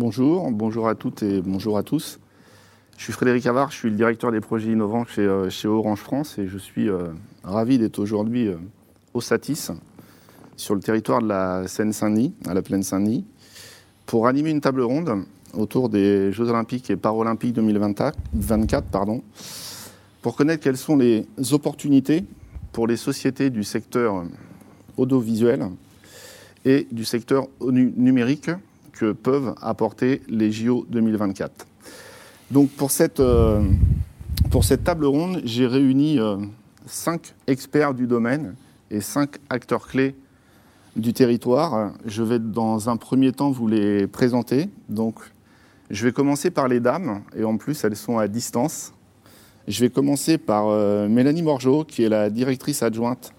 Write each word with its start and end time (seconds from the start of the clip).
Bonjour, 0.00 0.48
bonjour 0.52 0.88
à 0.88 0.94
toutes 0.94 1.24
et 1.24 1.42
bonjour 1.42 1.76
à 1.76 1.82
tous. 1.82 2.20
Je 2.96 3.02
suis 3.02 3.12
Frédéric 3.12 3.44
Avard, 3.46 3.72
je 3.72 3.78
suis 3.78 3.90
le 3.90 3.96
directeur 3.96 4.30
des 4.30 4.40
projets 4.40 4.70
innovants 4.70 5.04
chez, 5.04 5.22
euh, 5.22 5.48
Orange 5.64 5.98
France 5.98 6.38
et 6.38 6.46
je 6.46 6.56
suis 6.56 6.88
euh, 6.88 7.08
ravi 7.42 7.78
d'être 7.78 7.98
aujourd'hui 7.98 8.46
euh, 8.46 8.58
au 9.12 9.20
Satis, 9.20 9.72
sur 10.56 10.76
le 10.76 10.80
territoire 10.80 11.20
de 11.20 11.26
la 11.26 11.66
Seine-Saint-Denis, 11.66 12.32
à 12.46 12.54
la 12.54 12.62
plaine 12.62 12.84
Saint-Denis, 12.84 13.24
pour 14.06 14.28
animer 14.28 14.50
une 14.50 14.60
table 14.60 14.82
ronde 14.82 15.24
autour 15.52 15.88
des 15.88 16.30
Jeux 16.30 16.48
Olympiques 16.48 16.90
et 16.90 16.96
Paralympiques 16.96 17.54
2024, 17.54 18.86
pardon, 18.92 19.24
pour 20.22 20.36
connaître 20.36 20.62
quelles 20.62 20.76
sont 20.76 20.96
les 20.96 21.26
opportunités 21.50 22.24
pour 22.70 22.86
les 22.86 22.96
sociétés 22.96 23.50
du 23.50 23.64
secteur 23.64 24.22
audiovisuel 24.96 25.66
et 26.64 26.86
du 26.92 27.04
secteur 27.04 27.48
numérique 27.60 28.52
que 28.98 29.12
peuvent 29.12 29.54
apporter 29.62 30.22
les 30.28 30.50
JO 30.50 30.84
2024. 30.90 31.66
Donc 32.50 32.70
pour 32.70 32.90
cette, 32.90 33.20
euh, 33.20 33.62
pour 34.50 34.64
cette 34.64 34.82
table 34.82 35.04
ronde, 35.04 35.40
j'ai 35.44 35.66
réuni 35.66 36.18
euh, 36.18 36.36
cinq 36.86 37.34
experts 37.46 37.94
du 37.94 38.06
domaine 38.06 38.56
et 38.90 39.00
cinq 39.00 39.36
acteurs 39.50 39.86
clés 39.86 40.16
du 40.96 41.12
territoire. 41.12 41.92
Je 42.06 42.22
vais 42.22 42.40
dans 42.40 42.88
un 42.88 42.96
premier 42.96 43.32
temps 43.32 43.50
vous 43.50 43.68
les 43.68 44.06
présenter. 44.06 44.68
Donc 44.88 45.20
je 45.90 46.04
vais 46.04 46.12
commencer 46.12 46.50
par 46.50 46.66
les 46.68 46.80
dames, 46.80 47.22
et 47.36 47.44
en 47.44 47.56
plus 47.56 47.84
elles 47.84 47.96
sont 47.96 48.18
à 48.18 48.26
distance. 48.26 48.92
Je 49.68 49.80
vais 49.80 49.90
commencer 49.90 50.38
par 50.38 50.68
euh, 50.68 51.08
Mélanie 51.08 51.42
Morgeau, 51.42 51.84
qui 51.84 52.02
est 52.02 52.08
la 52.08 52.30
directrice 52.30 52.82
adjointe 52.82 53.32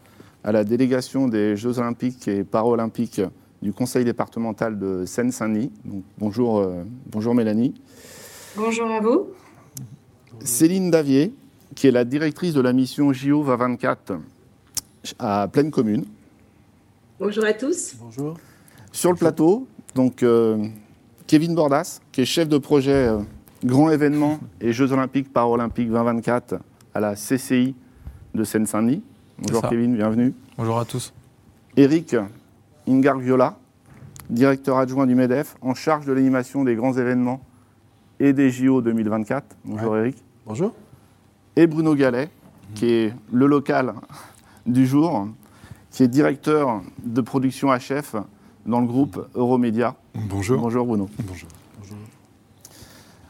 à 0.44 0.52
la 0.52 0.63
délégation 0.63 1.27
des 1.27 1.57
Jeux 1.57 1.80
olympiques 1.80 2.27
et 2.27 2.44
paralympiques 2.44 3.21
du 3.62 3.73
Conseil 3.73 4.05
départemental 4.05 4.77
de 4.80 5.05
Seine-Saint-Denis. 5.05 5.72
Bonjour, 6.18 6.59
euh, 6.59 6.84
bonjour 7.08 7.36
Mélanie. 7.36 7.73
Bonjour 8.55 8.90
à 8.90 8.99
vous. 8.99 9.27
Céline 10.43 10.91
Davier, 10.91 11.34
qui 11.76 11.87
est 11.87 11.91
la 11.91 12.05
directrice 12.05 12.54
de 12.54 12.62
la 12.62 12.74
mission 12.74 13.12
JO 13.12 13.43
24 13.43 14.13
à 15.18 15.48
Pleine 15.52 15.71
Commune. 15.71 16.05
Bonjour 17.20 17.46
à 17.46 17.54
tous. 17.54 17.96
Bonjour. 17.99 18.37
Sur 18.91 19.12
le 19.12 19.18
plateau, 19.18 19.68
donc 19.93 20.24
euh, 20.24 20.65
Kevin 21.27 21.54
Bordas, 21.54 21.99
qui 22.12 22.21
est 22.21 22.26
chef 22.26 22.48
de 22.48 22.57
projet 22.57 23.07
euh, 23.10 23.20
Grand 23.63 23.91
événement 23.91 24.40
et 24.62 24.71
Jeux 24.71 24.93
olympiques 24.93 25.34
paralympiques 25.34 25.90
2024 25.90 26.55
à 26.93 26.99
la 27.02 27.15
CCI 27.15 27.76
de 28.34 28.43
Seine-Saint-Denis. 28.46 29.04
Bonjour 29.37 29.68
Kevin, 29.70 29.96
bienvenue. 29.96 30.34
Bonjour 30.57 30.80
à 30.80 30.85
tous. 30.85 31.13
Eric 31.76 32.15
Ingarviola, 32.90 33.57
directeur 34.29 34.77
adjoint 34.77 35.05
du 35.05 35.13
MEDEF, 35.13 35.55
en 35.62 35.76
charge 35.76 36.07
de 36.07 36.13
l'animation 36.13 36.63
des 36.63 36.76
grands 36.76 36.93
événements 36.93 37.41
et 38.20 38.34
des 38.34 38.49
JO 38.49 38.81
2024. 38.81 39.57
Bonjour 39.63 39.98
Eric. 39.98 40.18
Bonjour. 40.46 40.73
Et 41.55 41.68
Bruno 41.68 41.93
Gallet, 41.93 42.29
qui 42.73 42.91
est 42.91 43.13
le 43.31 43.46
local 43.46 43.93
du 44.65 44.87
jour, 44.87 45.27
qui 45.91 46.04
est 46.04 46.07
directeur 46.07 46.81
de 47.04 47.21
production 47.21 47.70
HF 47.70 48.15
dans 48.65 48.81
le 48.81 48.87
groupe 48.87 49.27
Euromédia. 49.35 49.96
Bonjour. 50.15 50.59
Bonjour 50.59 50.85
Bruno. 50.85 51.09
Bonjour. 51.20 51.49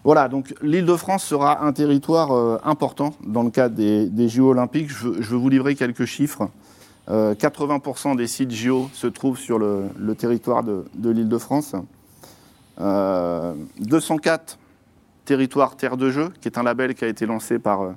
Voilà, 0.06 0.30
donc 0.30 0.56
l'Île-de-France 0.62 1.24
sera 1.24 1.66
un 1.66 1.74
territoire 1.74 2.32
euh, 2.32 2.58
important 2.64 3.14
dans 3.26 3.44
le 3.44 3.50
cadre 3.50 3.76
des, 3.76 4.30
JO 4.30 4.52
olympiques. 4.52 4.90
Je 4.90 5.08
veux, 5.10 5.38
vous 5.38 5.50
livrer 5.50 5.76
quelques 5.76 6.06
chiffres. 6.06 6.50
80% 7.10 8.12
euh, 8.12 8.16
des 8.16 8.28
sites 8.28 8.52
JO 8.52 8.90
se 8.94 9.08
trouvent 9.08 9.40
sur 9.40 9.58
le, 9.58 9.90
territoire 10.16 10.64
de, 10.64 10.86
l'Île-de-France. 11.04 11.76
204 12.78 12.80
euh, 12.80 14.56
territoires 15.26 15.76
terre 15.76 15.98
de 15.98 16.10
jeu, 16.10 16.30
qui 16.42 16.48
est 16.48 16.58
un 16.58 16.64
label 16.64 16.96
qui 16.96 17.06
a 17.06 17.08
été 17.08 17.26
lancé 17.26 17.60
par, 17.60 17.94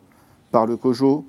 par 0.51 0.67
le 0.67 0.77
COJO. 0.77 1.27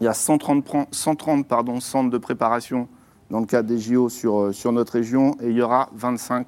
Il 0.00 0.04
y 0.04 0.08
a 0.08 0.14
130, 0.14 0.88
130 0.90 1.46
pardon, 1.46 1.78
centres 1.80 2.10
de 2.10 2.18
préparation 2.18 2.88
dans 3.30 3.40
le 3.40 3.46
cadre 3.46 3.68
des 3.68 3.78
JO 3.78 4.08
sur, 4.08 4.54
sur 4.54 4.72
notre 4.72 4.94
région 4.94 5.36
et 5.40 5.50
il 5.50 5.56
y 5.56 5.62
aura 5.62 5.90
25 5.94 6.46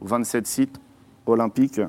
ou 0.00 0.06
27 0.06 0.46
sites 0.46 0.80
olympique 1.26 1.80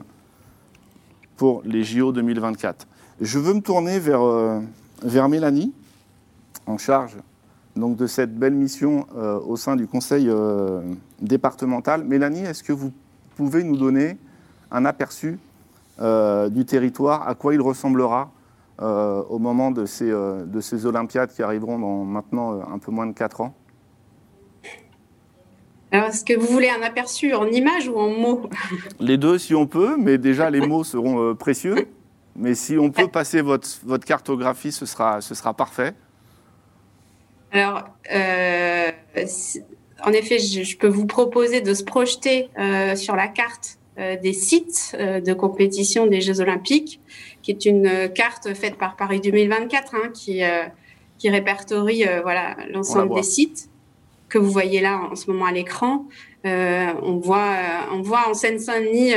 pour 1.37 1.61
les 1.65 1.83
JO 1.83 2.11
2024. 2.11 2.87
Je 3.21 3.39
veux 3.39 3.53
me 3.53 3.61
tourner 3.61 3.99
vers, 3.99 4.21
euh, 4.21 4.59
vers 5.03 5.29
Mélanie, 5.29 5.73
en 6.65 6.77
charge 6.77 7.17
donc, 7.75 7.97
de 7.97 8.07
cette 8.07 8.35
belle 8.37 8.53
mission 8.53 9.05
euh, 9.15 9.39
au 9.39 9.57
sein 9.57 9.75
du 9.75 9.87
conseil 9.87 10.29
euh, 10.29 10.81
départemental. 11.21 12.03
Mélanie, 12.03 12.43
est-ce 12.43 12.63
que 12.63 12.73
vous 12.73 12.91
pouvez 13.35 13.63
nous 13.63 13.77
donner 13.77 14.17
un 14.71 14.85
aperçu 14.85 15.39
du 15.97 16.65
territoire, 16.65 17.25
à 17.25 17.35
quoi 17.35 17.53
il 17.53 17.61
ressemblera 17.61 18.29
au 18.81 19.39
moment 19.39 19.71
de 19.71 19.85
ces, 19.85 20.09
de 20.11 20.59
ces 20.59 20.85
Olympiades 20.85 21.31
qui 21.31 21.41
arriveront 21.41 21.79
dans 21.79 22.03
maintenant 22.03 22.59
un 22.69 22.79
peu 22.79 22.91
moins 22.91 23.07
de 23.07 23.13
4 23.13 23.39
ans? 23.39 23.55
Est-ce 26.03 26.25
que 26.25 26.37
vous 26.37 26.47
voulez 26.47 26.69
un 26.69 26.81
aperçu 26.81 27.33
en 27.33 27.45
images 27.45 27.87
ou 27.87 27.97
en 27.97 28.09
mots? 28.09 28.49
Les 28.99 29.17
deux, 29.17 29.37
si 29.37 29.55
on 29.55 29.67
peut, 29.67 29.95
mais 29.97 30.17
déjà, 30.17 30.49
les 30.49 30.61
mots 30.67 30.83
seront 30.83 31.21
euh, 31.21 31.33
précieux. 31.33 31.87
Mais 32.35 32.53
si 32.53 32.77
on 32.77 32.91
peut 32.91 33.07
passer 33.07 33.41
votre, 33.41 33.67
votre 33.85 34.05
cartographie, 34.05 34.71
ce 34.71 34.85
sera, 34.85 35.21
ce 35.21 35.33
sera 35.35 35.53
parfait. 35.53 35.93
Alors, 37.55 37.83
euh, 38.13 38.91
en 40.03 40.11
effet, 40.11 40.39
je, 40.39 40.77
peux 40.77 40.87
vous 40.87 41.05
proposer 41.05 41.61
de 41.61 41.73
se 41.73 41.83
projeter 41.83 42.49
euh, 42.59 42.95
sur 42.95 43.15
la 43.15 43.27
carte 43.27 43.79
des 44.21 44.33
sites 44.33 44.93
de 44.99 45.33
compétition 45.33 46.05
des 46.05 46.19
Jeux 46.19 46.41
Olympiques, 46.41 46.99
qui 47.41 47.51
est 47.51 47.63
une 47.63 48.09
carte 48.13 48.53
faite 48.53 48.75
par 48.75 48.97
Paris 48.97 49.21
2024, 49.21 49.95
hein, 49.95 50.09
qui, 50.13 50.41
qui 51.17 51.29
répertorie 51.29 52.03
voilà 52.21 52.57
l'ensemble 52.73 53.15
des 53.15 53.23
sites 53.23 53.69
que 54.27 54.37
vous 54.37 54.51
voyez 54.51 54.81
là 54.81 55.01
en 55.11 55.15
ce 55.15 55.31
moment 55.31 55.45
à 55.45 55.51
l'écran. 55.53 56.05
Euh, 56.45 56.93
on, 57.01 57.17
voit, 57.17 57.37
euh, 57.37 57.93
on 57.93 58.01
voit 58.01 58.29
en 58.29 58.33
Seine-Saint-Denis 58.33 59.13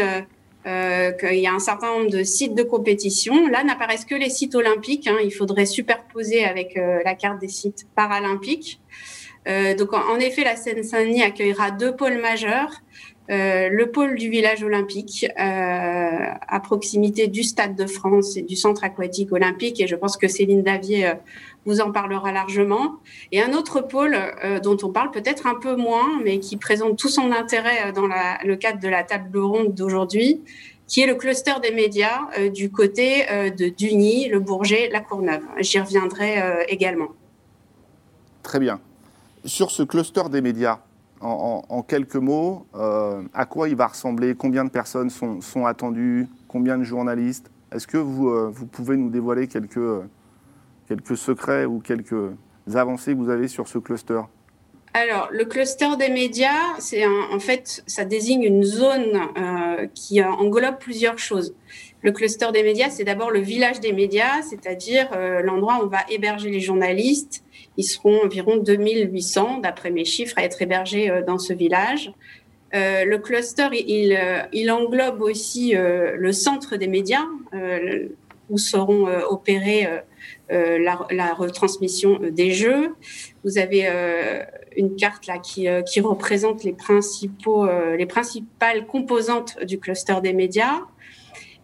euh, 0.68 1.12
qu'il 1.12 1.38
y 1.38 1.46
a 1.46 1.52
un 1.52 1.58
certain 1.58 1.98
nombre 1.98 2.10
de 2.10 2.22
sites 2.22 2.54
de 2.54 2.62
compétition. 2.62 3.48
Là 3.48 3.64
n'apparaissent 3.64 4.04
que 4.04 4.14
les 4.14 4.30
sites 4.30 4.54
olympiques. 4.54 5.08
Hein. 5.08 5.16
Il 5.24 5.32
faudrait 5.32 5.66
superposer 5.66 6.44
avec 6.44 6.78
la 7.04 7.14
carte 7.14 7.40
des 7.40 7.48
sites 7.48 7.86
paralympiques. 7.94 8.80
donc 9.46 9.92
en, 9.94 10.18
effet, 10.20 10.44
la 10.44 10.56
Seine-Saint-Denis 10.56 11.22
accueillera 11.22 11.70
deux 11.70 11.96
pôles 11.96 12.20
majeurs. 12.20 12.82
le 13.28 13.84
pôle 13.86 14.14
du 14.16 14.28
village 14.28 14.62
olympique 14.62 15.26
à 15.36 16.60
proximité 16.62 17.28
du 17.28 17.42
Stade 17.42 17.74
de 17.74 17.86
France 17.86 18.36
et 18.36 18.42
du 18.42 18.56
centre 18.56 18.84
aquatique 18.84 19.32
olympique. 19.32 19.80
Et 19.80 19.86
je 19.86 19.96
pense 19.96 20.16
que 20.16 20.28
Céline 20.28 20.62
Davier 20.62 21.12
vous 21.68 21.80
en 21.80 21.92
parlera 21.92 22.32
largement. 22.32 22.96
Et 23.30 23.42
un 23.42 23.52
autre 23.52 23.82
pôle 23.82 24.16
euh, 24.42 24.58
dont 24.58 24.78
on 24.82 24.88
parle 24.88 25.10
peut-être 25.10 25.46
un 25.46 25.54
peu 25.54 25.76
moins, 25.76 26.18
mais 26.24 26.40
qui 26.40 26.56
présente 26.56 26.98
tout 26.98 27.10
son 27.10 27.30
intérêt 27.30 27.88
euh, 27.88 27.92
dans 27.92 28.06
le 28.06 28.56
cadre 28.56 28.80
de 28.80 28.88
la 28.88 29.04
table 29.04 29.38
ronde 29.38 29.74
d'aujourd'hui, 29.74 30.40
qui 30.86 31.02
est 31.02 31.06
le 31.06 31.14
cluster 31.14 31.52
des 31.62 31.72
médias 31.72 32.22
euh, 32.38 32.48
du 32.48 32.70
côté 32.70 33.26
de 33.56 33.68
Duny, 33.68 34.28
le 34.30 34.40
Bourget, 34.40 34.88
la 34.90 35.00
Courneuve. 35.00 35.42
J'y 35.60 35.78
reviendrai 35.78 36.42
également. 36.68 37.08
Très 38.42 38.58
bien. 38.58 38.80
Sur 39.44 39.70
ce 39.70 39.82
cluster 39.82 40.22
des 40.30 40.40
médias, 40.40 40.78
en, 41.20 41.82
quelques 41.82 42.16
mots, 42.16 42.66
à 42.72 43.44
quoi 43.44 43.68
il 43.68 43.76
va 43.76 43.88
ressembler? 43.88 44.34
Combien 44.34 44.64
de 44.64 44.70
personnes 44.70 45.10
sont, 45.10 45.66
attendues? 45.66 46.28
Combien 46.48 46.78
de 46.78 46.84
journalistes? 46.84 47.50
Est-ce 47.72 47.86
que 47.86 47.98
vous 47.98 48.66
pouvez 48.72 48.96
nous 48.96 49.10
dévoiler 49.10 49.46
quelques 49.48 49.78
quelques 50.88 51.16
secrets 51.16 51.66
ou 51.66 51.80
quelques 51.80 52.32
avancées 52.74 53.12
que 53.12 53.18
vous 53.18 53.30
avez 53.30 53.48
sur 53.48 53.68
ce 53.68 53.78
cluster 53.78 54.20
alors, 54.94 55.28
le 55.30 55.44
cluster 55.44 55.96
des 55.98 56.08
médias, 56.08 56.74
c'est 56.78 57.04
en 57.06 57.38
fait, 57.38 57.84
ça 57.86 58.04
désigne 58.04 58.42
une 58.42 58.64
zone 58.64 59.20
euh, 59.36 59.86
qui 59.94 60.22
englobe 60.22 60.78
plusieurs 60.78 61.18
choses. 61.18 61.54
Le 62.02 62.10
cluster 62.10 62.46
des 62.52 62.62
médias, 62.62 62.88
c'est 62.88 63.04
d'abord 63.04 63.30
le 63.30 63.40
village 63.40 63.80
des 63.80 63.92
médias, 63.92 64.42
c'est-à-dire 64.48 65.08
euh, 65.14 65.42
l'endroit 65.42 65.78
où 65.80 65.84
on 65.84 65.88
va 65.88 66.00
héberger 66.08 66.50
les 66.50 66.60
journalistes. 66.60 67.44
Ils 67.76 67.84
seront 67.84 68.24
environ 68.24 68.56
2800, 68.56 69.58
d'après 69.58 69.90
mes 69.90 70.04
chiffres, 70.04 70.34
à 70.38 70.42
être 70.42 70.62
hébergés 70.62 71.10
euh, 71.10 71.22
dans 71.22 71.38
ce 71.38 71.52
village. 71.52 72.10
le 72.72 73.16
cluster, 73.18 73.68
il, 73.72 74.18
il 74.52 74.70
englobe 74.70 75.20
aussi 75.20 75.74
le 75.74 76.32
centre 76.32 76.76
des 76.76 76.88
médias, 76.88 77.26
où 78.50 78.58
seront 78.58 79.06
opérés 79.30 79.86
euh, 80.50 80.78
la, 80.78 81.34
retransmission 81.34 82.20
euh, 82.22 82.30
des 82.30 82.52
jeux. 82.52 82.94
Vous 83.44 83.58
avez 83.58 83.82
euh, 83.86 84.42
une 84.76 84.96
carte 84.96 85.26
là 85.26 85.38
qui, 85.38 85.66
qui 85.86 86.00
représente 86.00 86.64
les, 86.64 86.72
principaux, 86.72 87.66
les 87.96 88.06
principales 88.06 88.86
composantes 88.86 89.62
du 89.64 89.78
cluster 89.78 90.16
des 90.22 90.32
médias. 90.32 90.80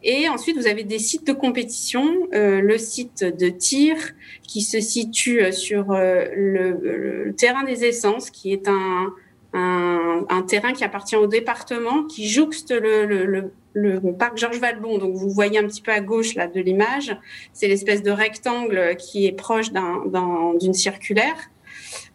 Et 0.03 0.29
ensuite, 0.29 0.59
vous 0.59 0.67
avez 0.67 0.85
des 0.85 0.99
sites 0.99 1.27
de 1.27 1.33
compétition. 1.33 2.29
le 2.33 2.77
site 2.77 3.25
de 3.25 3.49
tir 3.49 3.97
qui 4.43 4.61
se 4.61 4.81
situe 4.81 5.51
sur 5.53 5.87
le, 5.93 7.33
terrain 7.37 7.65
des 7.65 7.85
essences, 7.85 8.31
qui 8.31 8.53
est 8.53 8.69
un, 8.69 9.13
un, 9.55 10.43
terrain 10.43 10.73
qui 10.73 10.85
appartient 10.85 11.17
au 11.17 11.27
département, 11.27 12.05
qui 12.05 12.29
jouxte 12.29 12.73
le, 12.73 13.51
parc 14.19 14.39
Georges 14.39 14.59
Valbon. 14.59 14.99
Donc, 14.99 15.15
vous 15.15 15.31
voyez 15.31 15.59
un 15.59 15.67
petit 15.67 15.83
peu 15.83 15.93
à 15.93 16.01
gauche 16.01 16.35
là 16.35 16.47
de 16.47 16.61
l'image, 16.61 17.17
c'est 17.53 17.69
l'espèce 17.69 18.03
de 18.03 18.11
rectangle 18.11 18.97
qui 18.97 19.27
est 19.27 19.33
proche 19.33 19.73
d'une 19.73 20.75
circulaire. 20.75 21.37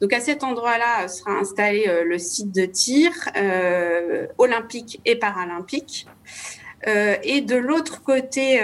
Donc, 0.02 0.14
à 0.14 0.20
cet 0.20 0.44
endroit-là 0.44 1.08
sera 1.08 1.32
installé 1.32 1.86
euh, 1.88 2.04
le 2.04 2.18
site 2.18 2.54
de 2.54 2.66
tir 2.66 3.12
euh, 3.36 4.28
olympique 4.38 5.02
et 5.06 5.16
paralympique. 5.16 6.08
Euh, 6.88 7.16
et 7.24 7.42
de 7.42 7.56
l'autre 7.56 8.02
côté, 8.04 8.62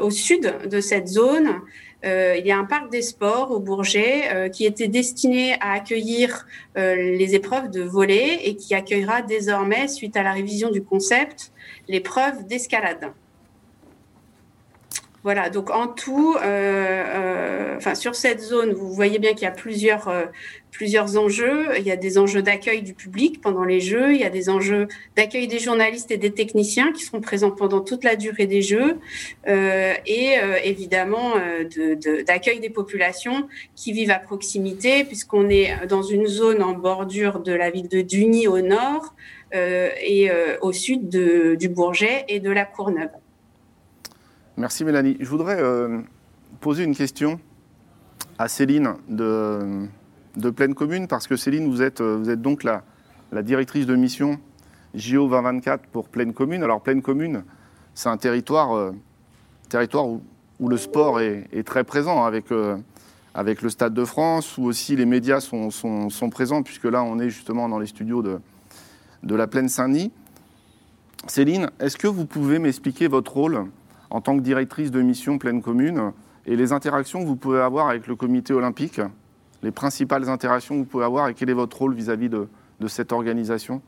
au 0.00 0.10
sud 0.10 0.52
de 0.68 0.80
cette 0.80 1.06
zone, 1.06 1.60
euh, 2.04 2.36
il 2.38 2.46
y 2.46 2.50
a 2.50 2.58
un 2.58 2.64
parc 2.64 2.90
des 2.90 3.02
sports 3.02 3.50
au 3.50 3.60
Bourget 3.60 4.32
euh, 4.32 4.48
qui 4.48 4.66
était 4.66 4.88
destiné 4.88 5.54
à 5.60 5.72
accueillir 5.72 6.46
euh, 6.76 6.96
les 6.96 7.34
épreuves 7.34 7.70
de 7.70 7.82
volley 7.82 8.40
et 8.44 8.56
qui 8.56 8.74
accueillera 8.74 9.22
désormais, 9.22 9.88
suite 9.88 10.16
à 10.16 10.22
la 10.22 10.32
révision 10.32 10.70
du 10.70 10.82
concept, 10.82 11.52
l'épreuve 11.88 12.46
d'escalade. 12.46 13.12
Voilà, 15.24 15.50
donc 15.50 15.70
en 15.70 15.86
tout, 15.86 16.34
enfin 16.36 17.94
sur 17.94 18.14
cette 18.14 18.40
zone, 18.40 18.72
vous 18.72 18.92
voyez 18.92 19.18
bien 19.18 19.34
qu'il 19.34 19.42
y 19.42 19.46
a 19.46 19.52
plusieurs 19.52 20.10
plusieurs 20.72 21.18
enjeux. 21.18 21.66
Il 21.78 21.86
y 21.86 21.92
a 21.92 21.96
des 21.96 22.18
enjeux 22.18 22.42
d'accueil 22.42 22.82
du 22.82 22.94
public 22.94 23.40
pendant 23.40 23.64
les 23.64 23.78
Jeux, 23.78 24.14
il 24.14 24.20
y 24.20 24.24
a 24.24 24.30
des 24.30 24.48
enjeux 24.48 24.88
d'accueil 25.16 25.46
des 25.46 25.58
journalistes 25.60 26.10
et 26.10 26.16
des 26.16 26.32
techniciens 26.32 26.92
qui 26.92 27.04
seront 27.04 27.20
présents 27.20 27.52
pendant 27.52 27.80
toute 27.80 28.02
la 28.02 28.16
durée 28.16 28.46
des 28.46 28.62
Jeux, 28.62 28.98
euh, 29.46 29.92
et 30.06 30.38
euh, 30.38 30.56
évidemment 30.64 31.34
euh, 31.36 31.94
d'accueil 32.26 32.58
des 32.58 32.70
populations 32.70 33.46
qui 33.76 33.92
vivent 33.92 34.10
à 34.10 34.18
proximité, 34.18 35.04
puisqu'on 35.04 35.48
est 35.50 35.86
dans 35.86 36.02
une 36.02 36.26
zone 36.26 36.62
en 36.62 36.72
bordure 36.72 37.40
de 37.40 37.52
la 37.52 37.70
ville 37.70 37.88
de 37.88 38.00
Duny 38.00 38.48
au 38.48 38.60
nord 38.60 39.14
et 39.54 40.30
au 40.62 40.72
sud 40.72 41.10
du 41.10 41.68
Bourget 41.68 42.24
et 42.28 42.40
de 42.40 42.50
la 42.50 42.64
Courneuve. 42.64 43.10
Merci 44.56 44.84
Mélanie. 44.84 45.16
Je 45.18 45.28
voudrais 45.28 45.58
poser 46.60 46.84
une 46.84 46.94
question 46.94 47.40
à 48.38 48.48
Céline 48.48 48.94
de 49.08 49.88
de 50.36 50.50
Pleine 50.50 50.74
Commune, 50.74 51.08
parce 51.08 51.26
que 51.26 51.36
Céline, 51.36 51.70
vous 51.70 51.82
êtes, 51.82 52.00
euh, 52.00 52.16
vous 52.16 52.30
êtes 52.30 52.40
donc 52.40 52.64
la, 52.64 52.82
la 53.32 53.42
directrice 53.42 53.86
de 53.86 53.94
mission 53.94 54.38
JO 54.94 55.28
2024 55.28 55.86
pour 55.88 56.08
Pleine 56.08 56.32
Commune. 56.32 56.62
Alors 56.62 56.80
Pleine 56.80 57.02
Commune, 57.02 57.44
c'est 57.94 58.08
un 58.08 58.16
territoire, 58.16 58.74
euh, 58.74 58.92
territoire 59.68 60.06
où, 60.06 60.20
le 60.68 60.76
sport 60.76 61.20
est, 61.20 61.66
très 61.66 61.82
présent 61.82 62.24
avec, 62.24 62.52
euh, 62.52 62.76
avec 63.34 63.62
le 63.62 63.68
Stade 63.68 63.94
de 63.94 64.04
France, 64.04 64.56
où 64.58 64.64
aussi 64.64 64.94
les 64.94 65.06
médias 65.06 65.40
sont, 65.40 65.70
sont, 65.70 66.30
présents, 66.30 66.62
puisque 66.62 66.84
là 66.84 67.02
on 67.02 67.18
est 67.18 67.30
justement 67.30 67.68
dans 67.68 67.80
les 67.80 67.86
studios 67.86 68.22
de, 68.22 68.38
de 69.24 69.34
la 69.34 69.48
Plaine 69.48 69.68
Saint-Denis. 69.68 70.12
Céline, 71.26 71.70
est-ce 71.80 71.96
que 71.96 72.06
vous 72.06 72.26
pouvez 72.26 72.60
m'expliquer 72.60 73.08
votre 73.08 73.32
rôle 73.32 73.66
en 74.12 74.20
tant 74.20 74.36
que 74.36 74.42
directrice 74.42 74.90
de 74.90 75.00
mission 75.00 75.38
Pleine 75.38 75.62
Commune 75.62 76.12
et 76.46 76.54
les 76.54 76.72
interactions 76.72 77.20
que 77.20 77.26
vous 77.26 77.36
pouvez 77.36 77.60
avoir 77.60 77.88
avec 77.88 78.06
le 78.06 78.14
comité 78.14 78.52
olympique 78.52 79.00
les 79.62 79.70
principales 79.70 80.28
interactions 80.28 80.74
que 80.74 80.80
vous 80.80 80.86
pouvez 80.86 81.04
avoir 81.04 81.28
et 81.28 81.34
quel 81.34 81.50
est 81.50 81.54
votre 81.54 81.78
rôle 81.78 81.94
vis-à-vis 81.94 82.28
de, 82.28 82.46
cette 82.88 83.12
organisation? 83.12 83.80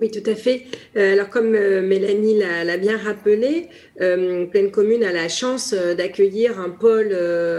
Oui, 0.00 0.10
tout 0.10 0.28
à 0.28 0.34
fait. 0.34 0.64
Euh, 0.96 1.12
alors, 1.12 1.28
comme 1.28 1.54
euh, 1.54 1.82
Mélanie 1.82 2.38
l'a 2.38 2.78
bien 2.78 2.96
rappelé, 2.96 3.68
euh, 4.00 4.46
Pleine 4.46 4.70
Commune 4.70 5.04
a 5.04 5.12
la 5.12 5.28
chance 5.28 5.74
d'accueillir 5.74 6.58
un 6.58 6.70
pôle 6.70 7.14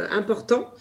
important 0.09 0.73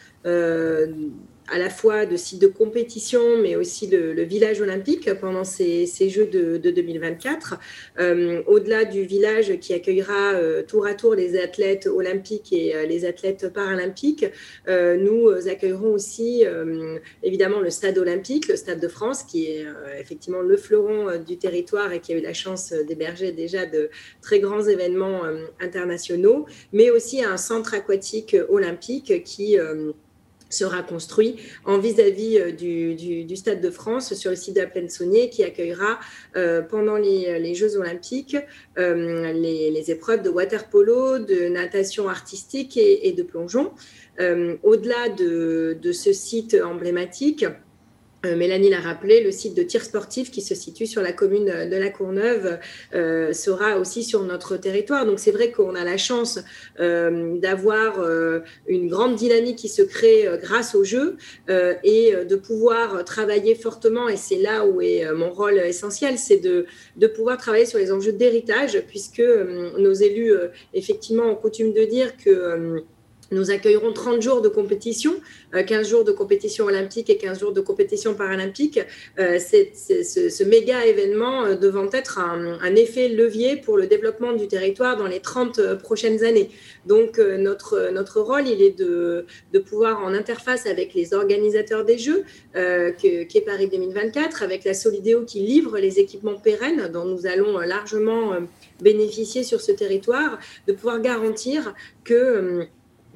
à 1.51 1.59
la 1.59 1.69
fois 1.69 2.07
de 2.07 2.17
sites 2.17 2.41
de 2.41 2.47
compétition, 2.47 3.39
mais 3.43 3.57
aussi 3.57 3.89
le, 3.89 4.23
village 4.23 4.61
olympique 4.61 5.13
pendant 5.15 5.45
ces, 5.45 5.87
Jeux 6.09 6.27
de, 6.27 6.57
2024. 6.59 7.59
Euh, 7.99 8.43
au-delà 8.47 8.85
du 8.85 9.03
village 9.03 9.59
qui 9.59 9.75
accueillera 9.75 10.35
euh, 10.35 10.63
tour 10.63 10.87
à 10.87 10.95
tour 10.95 11.15
les 11.15 11.39
athlètes 11.39 11.87
olympiques 11.87 12.53
et 12.53 12.75
euh, 12.75 12.87
les 12.87 13.05
athlètes 13.05 13.53
paralympiques, 13.53 14.27
nous 14.69 15.29
accueillerons 15.49 15.93
aussi 15.93 16.45
évidemment 17.23 17.61
le 17.61 17.71
stade 17.71 17.99
olympique, 17.99 18.49
le 18.49 18.57
stade 18.57 18.81
de 18.81 18.89
France, 18.89 19.25
qui 19.25 19.47
est 19.47 19.67
effectivement 19.99 20.41
le 20.41 20.57
fleuron 20.57 21.17
du 21.19 21.37
territoire 21.39 21.93
et 21.93 22.01
qui 22.01 22.13
a 22.13 22.17
eu 22.17 22.21
la 22.21 22.33
chance 22.33 22.73
d'héberger 22.73 23.33
déjà 23.33 23.67
de 23.67 23.91
très 24.21 24.39
grands 24.39 24.63
événements 24.63 25.23
internationaux, 25.61 26.47
mais 26.73 26.91
aussi 26.91 27.23
un 27.25 27.37
centre 27.37 27.75
aquatique 27.75 28.37
olympique 28.49 29.25
qui 29.25 29.57
sera 30.51 30.83
construit 30.83 31.37
en 31.65 31.79
vis-à-vis 31.79 32.39
euh, 32.39 32.53
du, 32.53 33.37
Stade 33.37 33.61
de 33.61 33.71
France 33.71 34.13
sur 34.15 34.31
le 34.31 34.37
site 34.37 34.57
de 34.57 34.61
la 34.61 34.67
Plaine 34.67 34.91
Saunier 34.91 35.31
qui 35.31 35.45
accueillera 35.45 35.99
euh, 36.37 36.61
pendant 36.61 36.97
les, 36.97 37.55
Jeux 37.55 37.77
olympiques 37.77 38.37
euh, 38.79 39.33
les, 39.33 39.91
épreuves 39.91 40.23
de 40.23 40.29
water 40.29 40.69
polo, 40.69 41.19
de 41.19 41.49
natation 41.49 42.09
artistique 42.09 42.77
et, 42.77 43.13
de 43.13 43.23
plongeon. 43.23 43.73
Au-delà 44.19 45.09
de, 45.09 45.93
ce 45.93 46.13
site 46.13 46.57
emblématique, 46.63 47.47
Mélanie 48.25 48.69
l'a 48.69 48.81
rappelé, 48.81 49.23
le 49.23 49.31
site 49.31 49.57
de 49.57 49.63
tir 49.63 49.83
sportif 49.83 50.31
qui 50.31 50.43
se 50.43 50.55
situe 50.55 50.87
sur 50.87 51.03
la 51.03 51.13
commune 51.13 51.47
de 51.47 51.77
La 51.77 51.91
Courneuve 51.91 52.59
euh, 52.95 53.33
sera 53.33 53.79
aussi 53.79 54.05
sur 54.05 54.23
notre 54.25 54.57
territoire. 54.57 55.07
Donc 55.07 55.19
c'est 55.19 55.31
vrai 55.31 55.51
qu'on 55.51 55.75
a 55.75 55.85
la 55.85 55.97
chance 55.97 56.39
euh, 56.81 57.39
d'avoir 57.39 57.99
une 58.67 58.89
grande 58.89 59.17
dynamique 59.17 59.57
qui 59.57 59.69
se 59.69 59.83
crée 59.83 60.29
grâce 60.41 60.75
au 60.75 60.85
jeu 60.85 61.17
et 61.49 62.13
de 62.29 62.37
pouvoir 62.37 63.05
travailler 63.05 63.55
fortement. 63.55 64.09
Et 64.09 64.17
c'est 64.17 64.39
là 64.39 64.67
où 64.67 64.81
est 64.81 65.11
mon 65.13 65.31
rôle 65.31 65.59
essentiel, 65.59 66.19
c'est 66.19 66.39
de, 66.39 66.67
de 66.97 67.07
pouvoir 67.07 67.39
travailler 67.39 67.67
sur 67.67 67.79
les 67.79 67.93
enjeux 67.93 68.13
d'héritage, 68.13 68.83
puisque 68.89 69.23
nos 69.79 69.93
élus, 69.93 70.35
effectivement, 70.75 71.25
ont 71.25 71.37
coutume 71.37 71.73
de 71.73 71.85
dire 71.85 72.17
que 72.17 72.85
nous 73.31 73.51
accueillerons 73.51 73.93
30 73.93 74.23
jours 74.23 74.41
de 74.43 74.49
compétition, 74.49 75.15
15 75.53 75.87
euh, 75.87 75.89
jours 75.89 76.05
de 76.05 76.13
compétition 76.13 76.67
olympique 76.67 77.11
et 77.11 77.17
15 77.17 77.41
jours 77.41 77.53
de 77.53 77.61
compétition 77.61 78.15
paralympique. 78.15 78.81
Euh, 79.19 79.39
ce, 79.39 80.45
méga 80.45 80.85
événement 80.85 81.45
euh, 81.45 81.55
devant 81.55 81.89
être 81.93 82.19
un, 82.19 82.75
effet 82.75 83.09
levier 83.09 83.57
pour 83.57 83.77
le 83.77 83.87
développement 83.87 84.33
du 84.33 84.47
territoire 84.47 84.97
dans 84.97 85.07
les 85.07 85.21
30 85.21 85.75
prochaines 85.75 86.25
années. 86.25 86.51
Donc 86.87 87.19
notre, 87.19 87.91
notre 87.91 88.21
rôle, 88.21 88.47
il 88.47 88.63
est 88.63 88.79
de, 88.79 89.27
de 89.53 89.59
pouvoir 89.59 90.03
en 90.03 90.15
interface 90.15 90.67
avec 90.67 90.95
les 90.95 91.13
organisateurs 91.13 91.85
des 91.85 91.99
Jeux, 91.99 92.25
qui 92.97 93.07
est 93.09 93.45
Paris 93.45 93.69
2024, 93.69 94.43
avec 94.43 94.65
la 94.65 94.73
Solidéo 94.73 95.25
qui 95.25 95.41
livre 95.41 95.79
les 95.79 95.99
équipements 95.99 96.39
pérennes 96.39 96.91
dont 96.93 97.05
nous 97.05 97.27
allons 97.27 97.59
largement 97.59 98.37
bénéficier 98.81 99.43
sur 99.43 99.61
ce 99.61 99.73
territoire, 99.73 100.39
de 100.69 100.73
pouvoir 100.73 101.01
garantir 101.01 101.75
que 102.05 102.69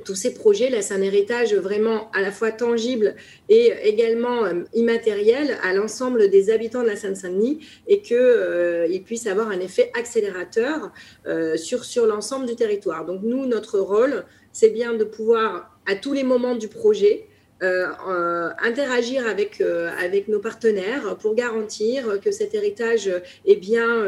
tous 0.04 0.14
ces 0.14 0.34
projets 0.34 0.70
laissent 0.70 0.92
un 0.92 1.02
héritage 1.02 1.54
vraiment 1.54 2.10
à 2.12 2.20
la 2.20 2.32
fois 2.32 2.50
tangible 2.50 3.14
et 3.48 3.72
également 3.82 4.44
euh, 4.44 4.64
immatériel 4.74 5.56
à 5.62 5.72
l'ensemble 5.72 6.30
des 6.30 6.50
habitants 6.50 6.82
de 6.82 6.88
la 6.88 6.96
Seine-Saint-Denis 6.96 7.60
et 7.86 8.00
qu'ils 8.00 8.16
euh, 8.18 8.98
puissent 9.04 9.26
avoir 9.26 9.48
un 9.48 9.60
effet 9.60 9.90
accélérateur 9.98 10.92
euh, 11.26 11.56
sur, 11.56 11.84
sur 11.84 12.06
l'ensemble 12.06 12.46
du 12.46 12.56
territoire. 12.56 13.04
Donc 13.04 13.22
nous, 13.22 13.46
notre 13.46 13.78
rôle, 13.78 14.24
c'est 14.52 14.70
bien 14.70 14.94
de 14.94 15.04
pouvoir, 15.04 15.78
à 15.86 15.94
tous 15.94 16.12
les 16.12 16.24
moments 16.24 16.56
du 16.56 16.68
projet, 16.68 17.28
euh, 17.64 17.86
euh, 18.08 18.50
interagir 18.62 19.26
avec, 19.26 19.60
euh, 19.60 19.90
avec 19.98 20.28
nos 20.28 20.38
partenaires 20.38 21.16
pour 21.16 21.34
garantir 21.34 22.20
que 22.20 22.30
cet 22.30 22.54
héritage 22.54 23.10
est 23.46 23.56
bien, 23.56 24.04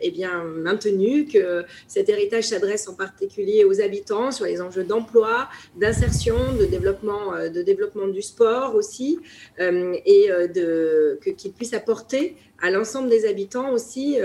est 0.00 0.10
bien 0.10 0.42
maintenu, 0.44 1.26
que 1.26 1.64
cet 1.86 2.08
héritage 2.08 2.44
s'adresse 2.44 2.88
en 2.88 2.94
particulier 2.94 3.64
aux 3.64 3.80
habitants 3.80 4.32
sur 4.32 4.46
les 4.46 4.60
enjeux 4.60 4.84
d'emploi, 4.84 5.48
d'insertion, 5.76 6.36
de 6.58 6.64
développement, 6.64 7.32
de 7.48 7.62
développement 7.62 8.08
du 8.08 8.22
sport 8.22 8.74
aussi, 8.74 9.18
et 9.58 10.28
de, 10.54 11.18
qu'il 11.36 11.52
puisse 11.52 11.74
apporter 11.74 12.36
à 12.60 12.70
l'ensemble 12.70 13.08
des 13.08 13.26
habitants 13.26 13.72
aussi 13.72 14.18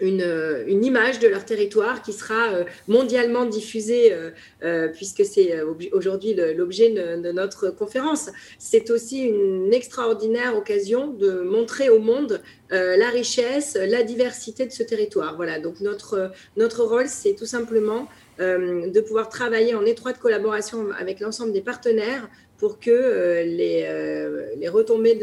une, 0.00 0.64
une, 0.66 0.84
image 0.84 1.18
de 1.18 1.28
leur 1.28 1.44
territoire 1.44 2.02
qui 2.02 2.12
sera 2.12 2.52
euh, 2.52 2.64
mondialement 2.88 3.44
diffusée, 3.44 4.12
euh, 4.12 4.30
euh, 4.62 4.88
puisque 4.88 5.24
c'est 5.24 5.60
aujourd'hui 5.92 6.34
l'objet 6.34 6.90
de, 6.90 7.30
notre 7.32 7.70
conférence. 7.70 8.30
C'est 8.58 8.90
aussi 8.90 9.20
une 9.20 9.72
extraordinaire 9.72 10.56
occasion 10.56 11.08
de 11.08 11.40
montrer 11.40 11.90
au 11.90 11.98
monde 11.98 12.40
la 12.70 13.10
richesse, 13.10 13.76
la 13.76 14.02
diversité 14.02 14.64
de 14.64 14.70
ce 14.70 14.82
territoire. 14.82 15.36
Voilà, 15.36 15.58
donc 15.58 15.80
notre, 15.80 16.30
notre 16.56 16.84
rôle, 16.84 17.08
c'est 17.08 17.34
tout 17.34 17.46
simplement 17.46 18.08
de 18.38 19.00
pouvoir 19.00 19.28
travailler 19.28 19.74
en 19.74 19.84
étroite 19.84 20.18
collaboration 20.18 20.88
avec 20.98 21.20
l'ensemble 21.20 21.52
des 21.52 21.62
partenaires 21.62 22.28
pour 22.58 22.78
que 22.78 23.42
les, 23.44 24.54
les 24.56 24.68
retombées 24.68 25.18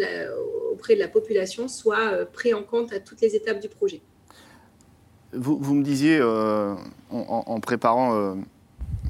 auprès 0.71 0.95
de 0.95 0.99
la 0.99 1.07
population 1.07 1.67
soient 1.67 2.25
prises 2.31 2.53
en 2.53 2.63
compte 2.63 2.93
à 2.93 2.99
toutes 2.99 3.21
les 3.21 3.35
étapes 3.35 3.59
du 3.59 3.69
projet. 3.69 4.01
Vous, 5.33 5.73
me 5.73 5.83
disiez, 5.83 6.19
euh, 6.21 6.73
en, 7.11 7.59
préparant 7.59 8.13
euh, 8.13 8.35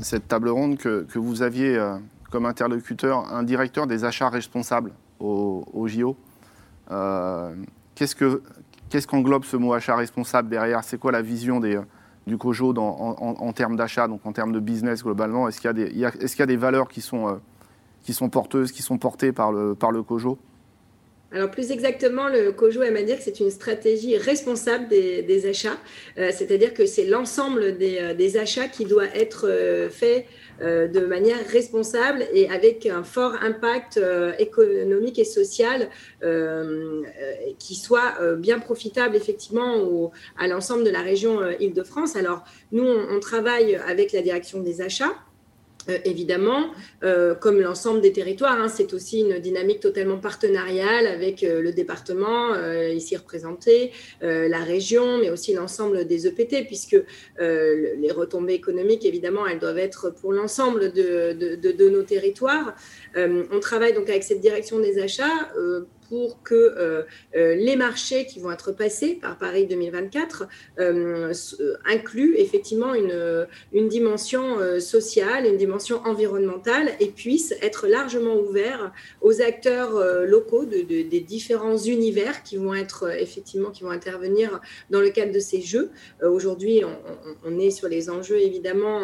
cette 0.02 0.28
table 0.28 0.50
ronde, 0.50 0.78
que, 0.78 1.06
vous 1.16 1.44
aviez 1.44 1.78
euh, 1.78 1.98
comme 2.32 2.46
interlocuteur 2.46 3.32
un 3.32 3.44
directeur 3.44 3.86
des 3.86 4.04
achats 4.04 4.30
responsables 4.30 4.94
au, 5.20 5.88
JO. 5.88 6.18
qu'est-ce 7.96 8.16
que 8.16 8.42
qu'est-ce 8.90 9.08
qu'englobe 9.08 9.44
ce 9.44 9.58
mot 9.58 9.74
achat 9.74 9.96
responsable 9.96 10.50
derrière? 10.50 10.84
C'est 10.84 10.98
quoi 10.98 11.12
la 11.12 11.22
vision 11.22 11.60
des, 11.60 11.80
du 12.26 12.38
COJO 12.38 12.74
en, 12.78 13.54
termes 13.54 13.76
d'achat, 13.76 14.08
donc 14.08 14.26
en 14.26 14.32
termes 14.32 14.54
de 14.54 14.60
business 14.60 15.04
globalement? 15.04 15.48
Est-ce 15.48 15.62
qu'il 15.62 15.78
y, 15.78 16.04
est 16.04 16.40
y, 16.40 16.42
a 16.42 16.46
des 16.46 16.58
valeurs 16.58 16.88
qui 16.88 17.02
sont, 17.02 17.40
qui 18.02 18.14
sont 18.14 18.30
porteuses, 18.30 18.72
qui 18.72 18.82
sont 18.82 18.98
portées 18.98 19.32
par 19.32 19.52
le, 19.52 19.76
par 19.76 19.92
le 19.92 20.02
COJO? 20.02 20.40
Alors 21.32 21.52
plus 21.52 21.72
exactement, 21.72 22.30
le 22.30 22.54
COJO 22.54 22.84
aime 22.84 22.96
à 22.96 23.04
dire 23.04 23.18
que 23.18 23.24
c'est 23.24 23.42
une 23.42 23.52
stratégie 23.52 24.16
responsable 24.18 24.88
des, 24.88 25.46
achats, 25.46 25.78
euh, 26.18 26.32
c'est-à-dire 26.32 26.74
que 26.74 26.86
c'est 26.86 27.04
l'ensemble 27.06 27.78
des, 27.78 27.98
euh, 28.00 28.42
achats 28.42 28.70
qui 28.70 28.86
doit 28.86 29.08
être 29.14 29.48
euh, 29.50 29.90
fait 29.90 30.26
de 30.60 31.06
manière 31.06 31.38
responsable 31.50 32.26
et 32.34 32.50
avec 32.50 32.88
un 32.88 33.04
fort 33.04 33.36
impact 33.44 34.02
économique 34.40 35.20
et 35.20 35.24
social 35.24 35.88
qui 37.60 37.76
soit 37.76 38.36
bien 38.38 38.58
profitable 38.58 39.16
effectivement 39.16 40.12
à 40.36 40.48
l'ensemble 40.48 40.84
de 40.84 40.90
la 40.90 41.02
région 41.02 41.42
Île-de-France. 41.60 42.16
Alors 42.16 42.44
nous, 42.72 42.88
on 42.88 43.20
travaille 43.20 43.76
avec 43.76 44.14
la 44.14 44.24
direction 44.24 44.60
des 44.60 44.82
achats 44.82 45.14
euh, 45.90 45.98
évidemment, 46.06 46.72
euh, 47.04 47.36
comme 47.36 47.60
l'ensemble 47.60 48.02
des 48.02 48.12
territoires. 48.12 48.60
Hein, 48.60 48.68
c'est 48.68 48.94
aussi 48.94 49.22
une 49.22 49.40
dynamique 49.40 49.80
totalement 49.80 50.18
partenariale 50.18 51.08
avec 51.08 51.44
euh, 51.44 51.62
le 51.62 51.72
département 51.72 52.56
ici 52.94 53.16
représenté, 53.16 53.92
la 54.22 54.60
région, 54.60 55.18
mais 55.20 55.30
aussi 55.30 55.54
l'ensemble 55.54 56.06
des 56.06 56.28
EPT, 56.28 56.66
puisque 56.66 56.98
les 57.40 58.12
retombées 58.12 58.54
économiques, 58.54 59.06
évidemment, 59.06 59.46
elles 59.48 59.60
doivent 59.60 59.78
être 59.78 60.10
pour 60.10 60.34
l'ensemble 60.34 60.92
de, 60.92 61.34
de, 61.56 61.90
nos 61.90 62.04
territoires. 62.04 62.76
on 63.16 63.60
travaille 63.60 63.94
donc 63.94 64.10
avec 64.10 64.24
cette 64.24 64.40
direction 64.40 64.80
des 64.80 65.00
achats 65.00 65.52
pour 66.10 66.42
que 66.44 66.56
euh, 66.56 67.04
euh, 67.36 67.56
les 67.56 67.76
marchés 67.76 68.26
qui 68.26 68.40
vont 68.40 68.52
être 68.52 68.72
passés 68.72 69.16
par 69.16 69.38
Paris 69.38 69.66
2024 69.68 70.48
euh, 70.80 71.34
incluent 71.86 72.36
effectivement 72.38 72.94
une, 72.94 73.48
une 73.74 73.88
dimension 73.88 74.80
sociale, 74.80 75.46
une 75.46 75.58
dimension 75.58 76.02
environnementale 76.06 76.92
et 77.00 77.08
puissent 77.08 77.54
être 77.62 77.88
largement 77.88 78.36
ouverts 78.36 78.92
aux 79.22 79.42
acteurs 79.42 80.00
locaux 80.26 80.66
de, 80.66 80.82
des 80.82 81.20
différents 81.20 81.78
univers 81.78 82.44
qui 82.44 82.58
vont 82.58 82.74
être 82.74 83.10
effectivement 83.20 83.72
qui 83.72 83.84
vont 83.84 83.92
intervenir 83.92 84.62
dans 84.90 85.02
le 85.02 85.10
cadre 85.10 85.32
de 85.32 85.40
ces 85.40 85.62
jeux. 85.62 85.92
Aujourd'hui, 86.24 86.84
on, 86.84 86.98
on, 87.46 87.60
est 87.60 87.72
sur 87.72 87.88
les 87.88 88.10
enjeux 88.10 88.40
évidemment 88.40 89.02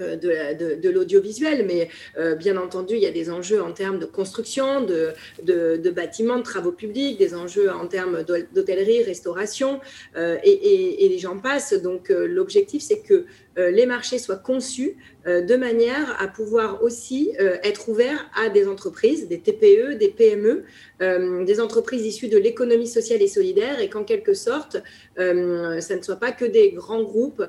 de, 0.00 0.74
de, 0.80 0.90
l'audiovisuel, 0.90 1.64
mais 1.66 1.88
euh, 2.18 2.34
bien 2.34 2.56
entendu, 2.56 2.94
il 2.94 3.00
y 3.00 3.06
a 3.06 3.10
des 3.10 3.30
enjeux 3.30 3.62
en 3.62 3.72
termes 3.72 3.98
de 3.98 4.06
construction, 4.06 4.82
de, 4.82 5.90
bâtiments, 5.90 6.38
de 6.38 6.42
travaux 6.42 6.72
publics, 6.72 7.18
des 7.18 7.34
enjeux 7.34 7.70
en 7.70 7.86
termes 7.86 8.24
d'hôtellerie, 8.54 9.02
restauration, 9.02 9.80
euh, 10.16 10.36
et, 10.42 11.08
les 11.08 11.18
gens 11.18 11.38
passent. 11.38 11.72
Donc, 11.72 12.08
l'objectif, 12.10 12.82
c'est 12.82 13.00
que 13.00 13.14
euh, 13.14 13.24
les 13.56 13.86
marchés 13.86 14.18
soient 14.18 14.36
conçus 14.36 14.96
euh, 15.26 15.42
de 15.42 15.56
manière 15.56 16.20
à 16.22 16.28
pouvoir 16.28 16.82
aussi 16.82 17.32
euh, 17.40 17.56
être 17.64 17.88
ouverts 17.88 18.30
à 18.34 18.48
des 18.48 18.68
entreprises, 18.68 19.28
des 19.28 19.40
TPE, 19.40 19.94
des 19.94 20.08
PME, 20.08 20.64
des 21.00 21.60
entreprises 21.60 22.06
issues 22.06 22.28
de 22.28 22.38
l'économie 22.38 22.86
sociale 22.86 23.20
et 23.22 23.28
solidaire, 23.28 23.80
et 23.80 23.90
qu'en 23.90 24.04
quelque 24.04 24.34
sorte, 24.34 24.78
ça 25.16 25.32
ne 25.34 26.02
soit 26.02 26.16
pas 26.16 26.32
que 26.32 26.44
des 26.44 26.70
grands 26.70 27.02
groupes 27.02 27.44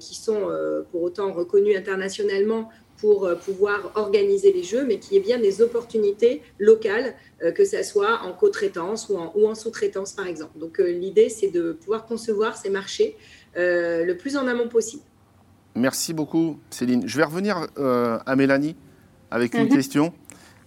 qui 0.00 0.16
sont 0.16 0.48
pour 0.90 1.02
autant 1.02 1.32
reconnus 1.32 1.76
internationalement 1.76 2.70
pour 3.00 3.30
pouvoir 3.44 3.92
organiser 3.94 4.52
les 4.52 4.64
jeux, 4.64 4.84
mais 4.84 4.98
qui 4.98 5.16
est 5.16 5.20
bien 5.20 5.38
des 5.38 5.62
opportunités 5.62 6.42
locales, 6.58 7.14
que 7.54 7.64
ce 7.64 7.82
soit 7.84 8.22
en 8.24 8.32
co-traitance 8.32 9.08
ou 9.08 9.46
en 9.46 9.54
sous-traitance, 9.54 10.12
par 10.12 10.26
exemple. 10.26 10.58
Donc 10.58 10.78
l'idée, 10.78 11.28
c'est 11.28 11.48
de 11.48 11.72
pouvoir 11.72 12.06
concevoir 12.06 12.56
ces 12.56 12.70
marchés 12.70 13.16
le 13.54 14.14
plus 14.14 14.36
en 14.36 14.48
amont 14.48 14.68
possible. 14.68 15.04
Merci 15.76 16.14
beaucoup, 16.14 16.60
Céline. 16.70 17.06
Je 17.06 17.16
vais 17.16 17.24
revenir 17.24 17.66
euh, 17.78 18.18
à 18.26 18.36
Mélanie 18.36 18.76
avec 19.30 19.54
une 19.54 19.64
mhm. 19.64 19.68
question 19.68 20.12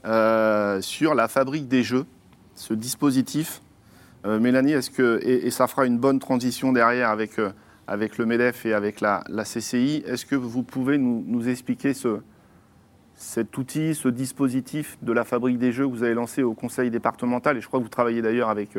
euh, 0.06 0.82
sur 0.82 1.16
la 1.16 1.30
fabrique 1.30 1.70
des 1.70 1.82
jeux, 1.82 2.06
ce 2.56 2.74
dispositif. 2.74 3.62
Euh, 4.26 4.40
Mélanie, 4.40 4.74
est-ce 4.74 4.90
que, 4.90 5.20
et, 5.24 5.50
ça 5.50 5.68
fera 5.68 5.86
une 5.86 5.98
bonne 5.98 6.20
transition 6.20 6.74
derrière 6.74 7.10
avec, 7.10 7.40
avec 7.88 8.18
le 8.18 8.26
MEDEF 8.26 8.66
et 8.66 8.74
avec 8.74 9.00
la, 9.00 9.24
CCI, 9.44 10.04
est-ce 10.06 10.26
que 10.26 10.36
vous 10.36 10.64
pouvez 10.64 10.98
nous, 10.98 11.48
expliquer 11.48 11.94
ce, 11.94 12.20
cet 13.16 13.58
outil, 13.58 13.96
ce 13.96 14.10
dispositif 14.10 14.98
de 15.02 15.14
la 15.14 15.24
fabrique 15.24 15.58
des 15.58 15.72
jeux 15.72 15.86
que 15.86 15.92
vous 15.92 16.04
avez 16.04 16.16
lancé 16.16 16.44
au 16.44 16.54
conseil 16.54 16.90
départemental? 16.90 17.56
Et 17.56 17.62
je 17.62 17.68
crois 17.68 17.80
que 17.80 17.86
vous 17.86 17.90
travaillez 17.90 18.22
d'ailleurs 18.22 18.50
avec, 18.50 18.72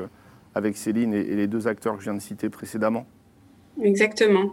avec 0.55 0.77
Céline 0.77 1.15
et 1.15 1.25
les 1.25 1.47
deux 1.47 1.69
acteurs 1.69 1.95
que 1.95 2.01
je 2.01 2.11
viens 2.11 2.15
de 2.15 2.23
citer 2.23 2.51
précédemment. 2.51 3.07
Exactement. 3.81 4.53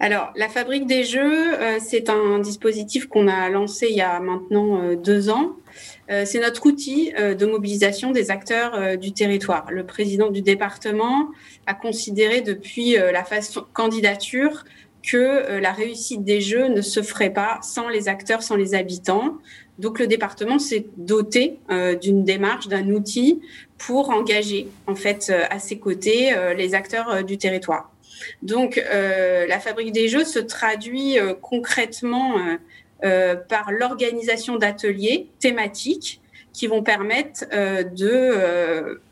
Alors, 0.00 0.32
la 0.36 0.48
fabrique 0.48 0.86
des 0.86 1.02
jeux, 1.02 1.60
euh, 1.60 1.78
c'est 1.80 2.08
un 2.08 2.38
dispositif 2.38 3.08
qu'on 3.08 3.26
a 3.26 3.48
lancé 3.48 3.88
il 3.90 3.96
y 3.96 4.00
a 4.00 4.20
maintenant 4.20 4.80
euh, 4.80 4.94
deux 4.94 5.28
ans. 5.28 5.56
Euh, 6.08 6.24
c'est 6.24 6.38
notre 6.38 6.64
outil 6.66 7.12
de 7.12 7.46
mobilisation 7.46 8.12
des 8.12 8.30
acteurs 8.30 8.96
du 8.96 9.12
territoire. 9.12 9.66
Le 9.70 9.84
président 9.84 10.30
du 10.30 10.40
département 10.40 11.28
a 11.66 11.74
considéré 11.74 12.40
depuis 12.40 12.92
la 12.94 13.24
phase 13.24 13.52
candidature 13.72 14.64
que 15.02 15.58
la 15.60 15.72
réussite 15.72 16.24
des 16.24 16.40
jeux 16.40 16.68
ne 16.68 16.80
se 16.80 17.02
ferait 17.02 17.32
pas 17.32 17.58
sans 17.62 17.88
les 17.88 18.08
acteurs, 18.08 18.42
sans 18.42 18.56
les 18.56 18.74
habitants. 18.74 19.36
Donc 19.78 19.98
le 19.98 20.06
département 20.06 20.58
s'est 20.58 20.86
doté 20.96 21.58
d'une 22.00 22.24
démarche, 22.24 22.68
d'un 22.68 22.88
outil 22.88 23.40
pour 23.76 24.10
engager 24.10 24.68
en 24.86 24.94
fait 24.94 25.32
à 25.50 25.58
ses 25.58 25.78
côtés 25.78 26.34
les 26.56 26.74
acteurs 26.74 27.22
du 27.22 27.36
territoire. 27.36 27.92
Donc, 28.42 28.78
euh, 28.78 29.46
la 29.46 29.60
fabrique 29.60 29.92
des 29.92 30.08
jeux 30.08 30.24
se 30.24 30.38
traduit 30.38 31.18
euh, 31.18 31.34
concrètement 31.34 32.36
euh, 33.04 33.36
par 33.36 33.72
l'organisation 33.72 34.56
d'ateliers 34.56 35.28
thématiques 35.38 36.20
qui 36.52 36.66
vont 36.66 36.82
permettre 36.82 37.44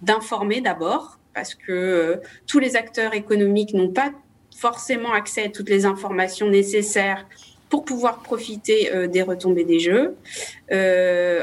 d'informer 0.02 0.60
d'abord, 0.60 1.18
parce 1.32 1.54
que 1.54 2.20
tous 2.46 2.58
les 2.58 2.74
acteurs 2.74 3.14
économiques 3.14 3.72
n'ont 3.72 3.92
pas 3.92 4.10
forcément 4.56 5.12
accès 5.12 5.44
à 5.44 5.48
toutes 5.48 5.68
les 5.68 5.84
informations 5.86 6.48
nécessaires 6.48 7.26
pour 7.68 7.84
pouvoir 7.84 8.22
profiter 8.22 8.90
des 9.08 9.22
retombées 9.22 9.64
des 9.64 9.80
jeux. 9.80 10.14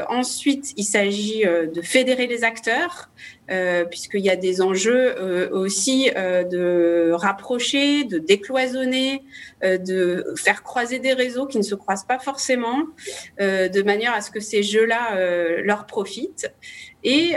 ensuite, 0.08 0.72
il 0.76 0.84
s'agit 0.84 1.42
de 1.44 1.82
fédérer 1.82 2.26
les 2.26 2.44
acteurs, 2.44 3.10
euh, 3.50 3.84
puisqu'il 3.84 4.24
y 4.24 4.30
a 4.30 4.36
des 4.36 4.62
enjeux 4.62 5.14
euh, 5.20 5.50
aussi 5.50 6.10
euh, 6.16 6.44
de 6.44 7.12
rapprocher, 7.12 8.04
de 8.04 8.18
décloisonner, 8.18 9.22
de 9.62 10.24
faire 10.36 10.62
croiser 10.62 10.98
des 10.98 11.12
réseaux 11.12 11.46
qui 11.46 11.58
ne 11.58 11.62
se 11.62 11.74
croisent 11.74 12.06
pas 12.06 12.18
forcément, 12.18 12.84
de 13.38 13.82
manière 13.82 14.12
à 14.12 14.20
ce 14.20 14.30
que 14.30 14.40
ces 14.40 14.62
jeux-là 14.62 15.62
leur 15.62 15.86
profitent. 15.86 16.52
Et 17.02 17.32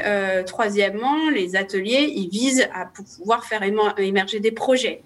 troisièmement, 0.45 1.29
les 1.29 1.55
ateliers, 1.55 2.11
ils 2.13 2.29
visent 2.29 2.67
à 2.73 2.85
pouvoir 2.85 3.45
faire 3.45 3.63
émerger 3.97 4.41
des 4.41 4.51
projets 4.51 5.03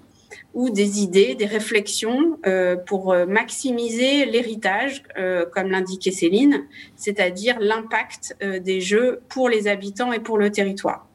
ou 0.53 0.69
des 0.69 1.01
idées, 1.01 1.35
des 1.35 1.45
réflexions 1.45 2.39
euh, 2.45 2.75
pour 2.75 3.13
euh, 3.13 3.25
maximiser 3.25 4.25
l'héritage, 4.25 5.03
euh, 5.17 5.45
comme 5.45 5.71
l'indiquait 5.71 6.11
Céline, 6.11 6.65
c'est-à-dire 6.95 7.57
l'impact 7.59 8.35
des 8.41 8.81
jeux 8.81 9.21
pour 9.29 9.49
les 9.49 9.67
habitants 9.67 10.11
et 10.13 10.19
pour 10.19 10.37
le 10.37 10.51
territoire. 10.51 11.07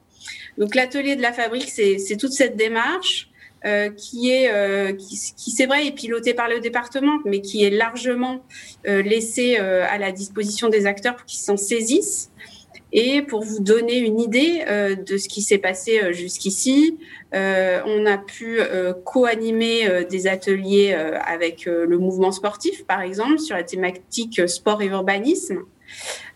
Donc 0.58 0.74
l'atelier 0.74 1.16
de 1.16 1.22
la 1.22 1.32
fabrique, 1.32 1.68
c'est 1.68 2.16
toute 2.16 2.32
cette 2.32 2.56
démarche 2.56 3.30
qui 3.96 4.30
est, 4.30 4.96
qui, 4.96 5.18
qui 5.36 5.50
c'est 5.50 5.66
vrai, 5.66 5.86
est 5.86 5.92
pilotée 5.92 6.34
par 6.34 6.48
le 6.48 6.60
département, 6.60 7.18
mais 7.24 7.40
qui 7.40 7.64
est 7.64 7.70
largement 7.70 8.44
laissée 8.84 9.56
à 9.56 9.98
la 9.98 10.12
disposition 10.12 10.68
des 10.68 10.86
acteurs 10.86 11.16
pour 11.16 11.26
qu'ils 11.26 11.40
s'en 11.40 11.56
saisissent. 11.56 12.30
Et 12.98 13.20
pour 13.20 13.44
vous 13.44 13.60
donner 13.60 13.98
une 13.98 14.18
idée 14.18 14.64
de 15.06 15.16
ce 15.18 15.28
qui 15.28 15.42
s'est 15.42 15.58
passé 15.58 16.14
jusqu'ici, 16.14 16.98
euh, 17.34 17.80
on 17.84 18.06
a 18.06 18.16
pu 18.16 18.58
euh, 18.60 18.94
co-animer 19.04 19.88
euh, 19.88 20.04
des 20.04 20.26
ateliers 20.26 20.94
avec 20.94 21.66
le 21.66 21.98
mouvement 21.98 22.32
sportif, 22.32 22.86
par 22.86 23.02
exemple, 23.02 23.38
sur 23.38 23.56
la 23.56 23.62
thématique 23.62 24.48
sport 24.48 24.80
et 24.82 24.86
urbanisme. 24.86 25.64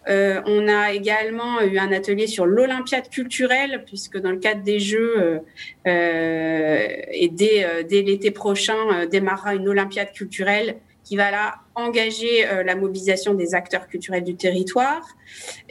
on 0.06 0.68
a 0.68 0.92
également 0.92 1.60
eu 1.62 1.78
un 1.78 1.92
atelier 1.92 2.26
sur 2.26 2.46
l'Olympiade 2.46 3.08
culturelle, 3.08 3.84
puisque 3.86 4.18
dans 4.18 4.30
le 4.30 4.38
cadre 4.38 4.62
des 4.62 4.80
Jeux, 4.80 5.40
et 5.86 7.30
dès, 7.32 7.84
dès 7.84 8.02
l'été 8.02 8.30
prochain, 8.30 9.06
démarrera 9.06 9.54
une 9.54 9.68
Olympiade 9.68 10.12
culturelle 10.12 10.76
qui 11.10 11.16
va 11.16 11.32
là 11.32 11.56
engager 11.74 12.46
la 12.64 12.76
mobilisation 12.76 13.34
des 13.34 13.56
acteurs 13.56 13.88
culturels 13.88 14.22
du 14.22 14.36
territoire. 14.36 15.02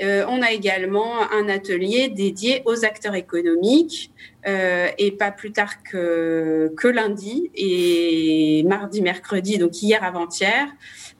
on 0.02 0.42
a 0.42 0.52
également 0.52 1.14
un 1.32 1.48
atelier 1.48 2.10
dédié 2.10 2.62
aux 2.66 2.84
acteurs 2.84 3.16
économiques 3.16 4.12
euh, 4.46 4.90
et 4.98 5.12
pas 5.12 5.32
plus 5.32 5.54
tard 5.54 5.82
que, 5.82 6.74
que 6.76 6.90
lundi 6.90 7.50
et 7.56 8.66
mardi, 8.68 9.02
mercredi, 9.02 9.58
donc 9.58 9.82
hier 9.82 10.04
avant-hier, 10.04 10.68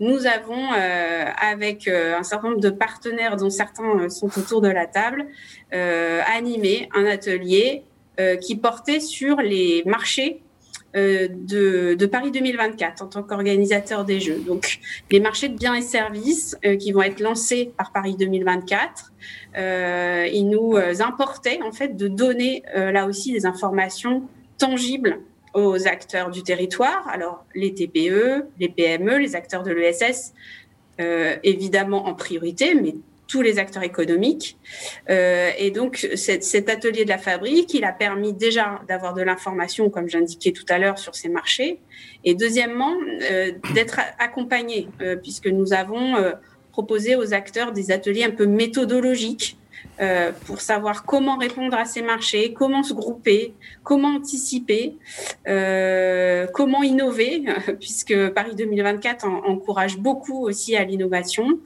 nous 0.02 0.28
avons, 0.28 0.68
avec 0.70 1.88
un 1.88 2.24
certain 2.24 2.50
nombre 2.50 2.62
de 2.62 2.72
partenaires, 2.72 3.38
dont 3.38 3.50
certains 3.50 4.10
sont 4.10 4.38
autour 4.38 4.60
de 4.60 4.68
la 4.68 4.86
table, 4.86 5.28
animé 5.72 6.90
un 6.94 7.06
atelier 7.06 7.84
qui 8.42 8.58
portait 8.58 9.00
sur 9.00 9.38
les 9.38 9.82
marchés 9.86 10.42
euh, 10.96 11.28
de, 11.30 12.06
Paris 12.08 12.32
2024 12.32 13.04
en 13.04 13.08
tant 13.08 13.22
qu'organisateur 13.22 14.06
des 14.06 14.20
Jeux. 14.20 14.40
Donc, 14.40 14.80
les 15.12 15.20
marchés 15.20 15.48
de 15.48 15.56
biens 15.56 15.76
et 15.76 15.82
services 15.82 16.58
euh, 16.66 16.78
qui 16.78 16.92
vont 16.92 17.04
être 17.04 17.20
lancés 17.20 17.72
par 17.78 17.92
Paris 17.92 18.16
2024, 18.18 19.14
euh, 19.58 20.28
ils 20.32 20.50
nous 20.50 20.78
importaient 21.00 21.60
en 21.62 21.72
fait 21.72 21.96
de 21.96 22.08
donner 22.08 22.64
là 22.74 23.06
aussi 23.06 23.32
des 23.32 23.46
informations 23.46 24.24
tangibles 24.58 25.20
aux 25.54 25.88
acteurs 25.88 26.30
du 26.30 26.44
territoire, 26.44 27.08
alors 27.10 27.46
les 27.56 27.74
TPE, 27.74 28.46
les 28.60 28.70
PME, 28.70 29.18
les 29.18 29.36
acteurs 29.36 29.64
de 29.64 29.72
l'ESS, 29.72 30.34
évidemment 31.44 32.08
en 32.08 32.14
priorité, 32.14 32.76
mais 32.76 32.96
tous 33.30 33.42
les 33.42 33.60
acteurs 33.60 33.84
économiques. 33.84 34.58
Euh, 35.10 35.52
et 35.58 35.72
donc, 35.72 36.10
cet, 36.16 36.70
atelier 36.70 37.06
de 37.06 37.10
la 37.10 37.20
fabrique, 37.20 37.74
il 37.74 37.86
a 37.86 37.94
permis 37.94 38.34
déjà 38.34 38.82
d'avoir 38.88 39.14
de 39.14 39.22
l'information, 39.22 39.90
comme 39.90 40.10
j'indiquais 40.10 40.52
tout 40.52 40.66
à 40.68 40.80
l'heure, 40.80 40.98
sur 40.98 41.16
ces 41.16 41.30
marchés. 41.30 41.80
Et 42.26 42.34
deuxièmement, 42.34 42.94
euh, 43.32 43.52
d'être 43.74 44.02
accompagné, 44.18 44.90
euh, 45.02 45.16
puisque 45.16 45.48
nous 45.48 45.72
avons 45.72 46.16
proposé 46.72 47.16
aux 47.16 47.34
acteurs 47.34 47.72
des 47.72 47.92
ateliers 47.92 48.24
un 48.24 48.32
peu 48.32 48.46
méthodologiques 48.46 49.60
euh, 50.02 50.32
pour 50.46 50.62
savoir 50.62 51.04
comment 51.04 51.36
répondre 51.38 51.76
à 51.78 51.84
ces 51.84 52.02
marchés, 52.02 52.54
comment 52.54 52.84
se 52.84 52.94
grouper, 52.94 53.54
comment 53.84 54.16
anticiper, 54.16 54.96
euh, 55.50 56.48
comment 56.54 56.84
innover, 56.84 57.44
puisque 57.82 58.30
Paris 58.30 58.56
2024 58.56 59.26
encourage 59.28 59.98
beaucoup 59.98 60.46
aussi 60.46 60.78
à 60.78 60.86
l'innovation. 60.86 61.60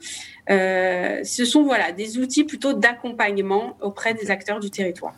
Euh, 0.50 1.20
ce 1.24 1.44
sont 1.44 1.62
voilà 1.64 1.92
des 1.92 2.18
outils 2.18 2.44
plutôt 2.44 2.74
d'accompagnement 2.74 3.76
auprès 3.80 4.14
des 4.14 4.30
acteurs 4.30 4.60
du 4.60 4.70
territoire. 4.70 5.14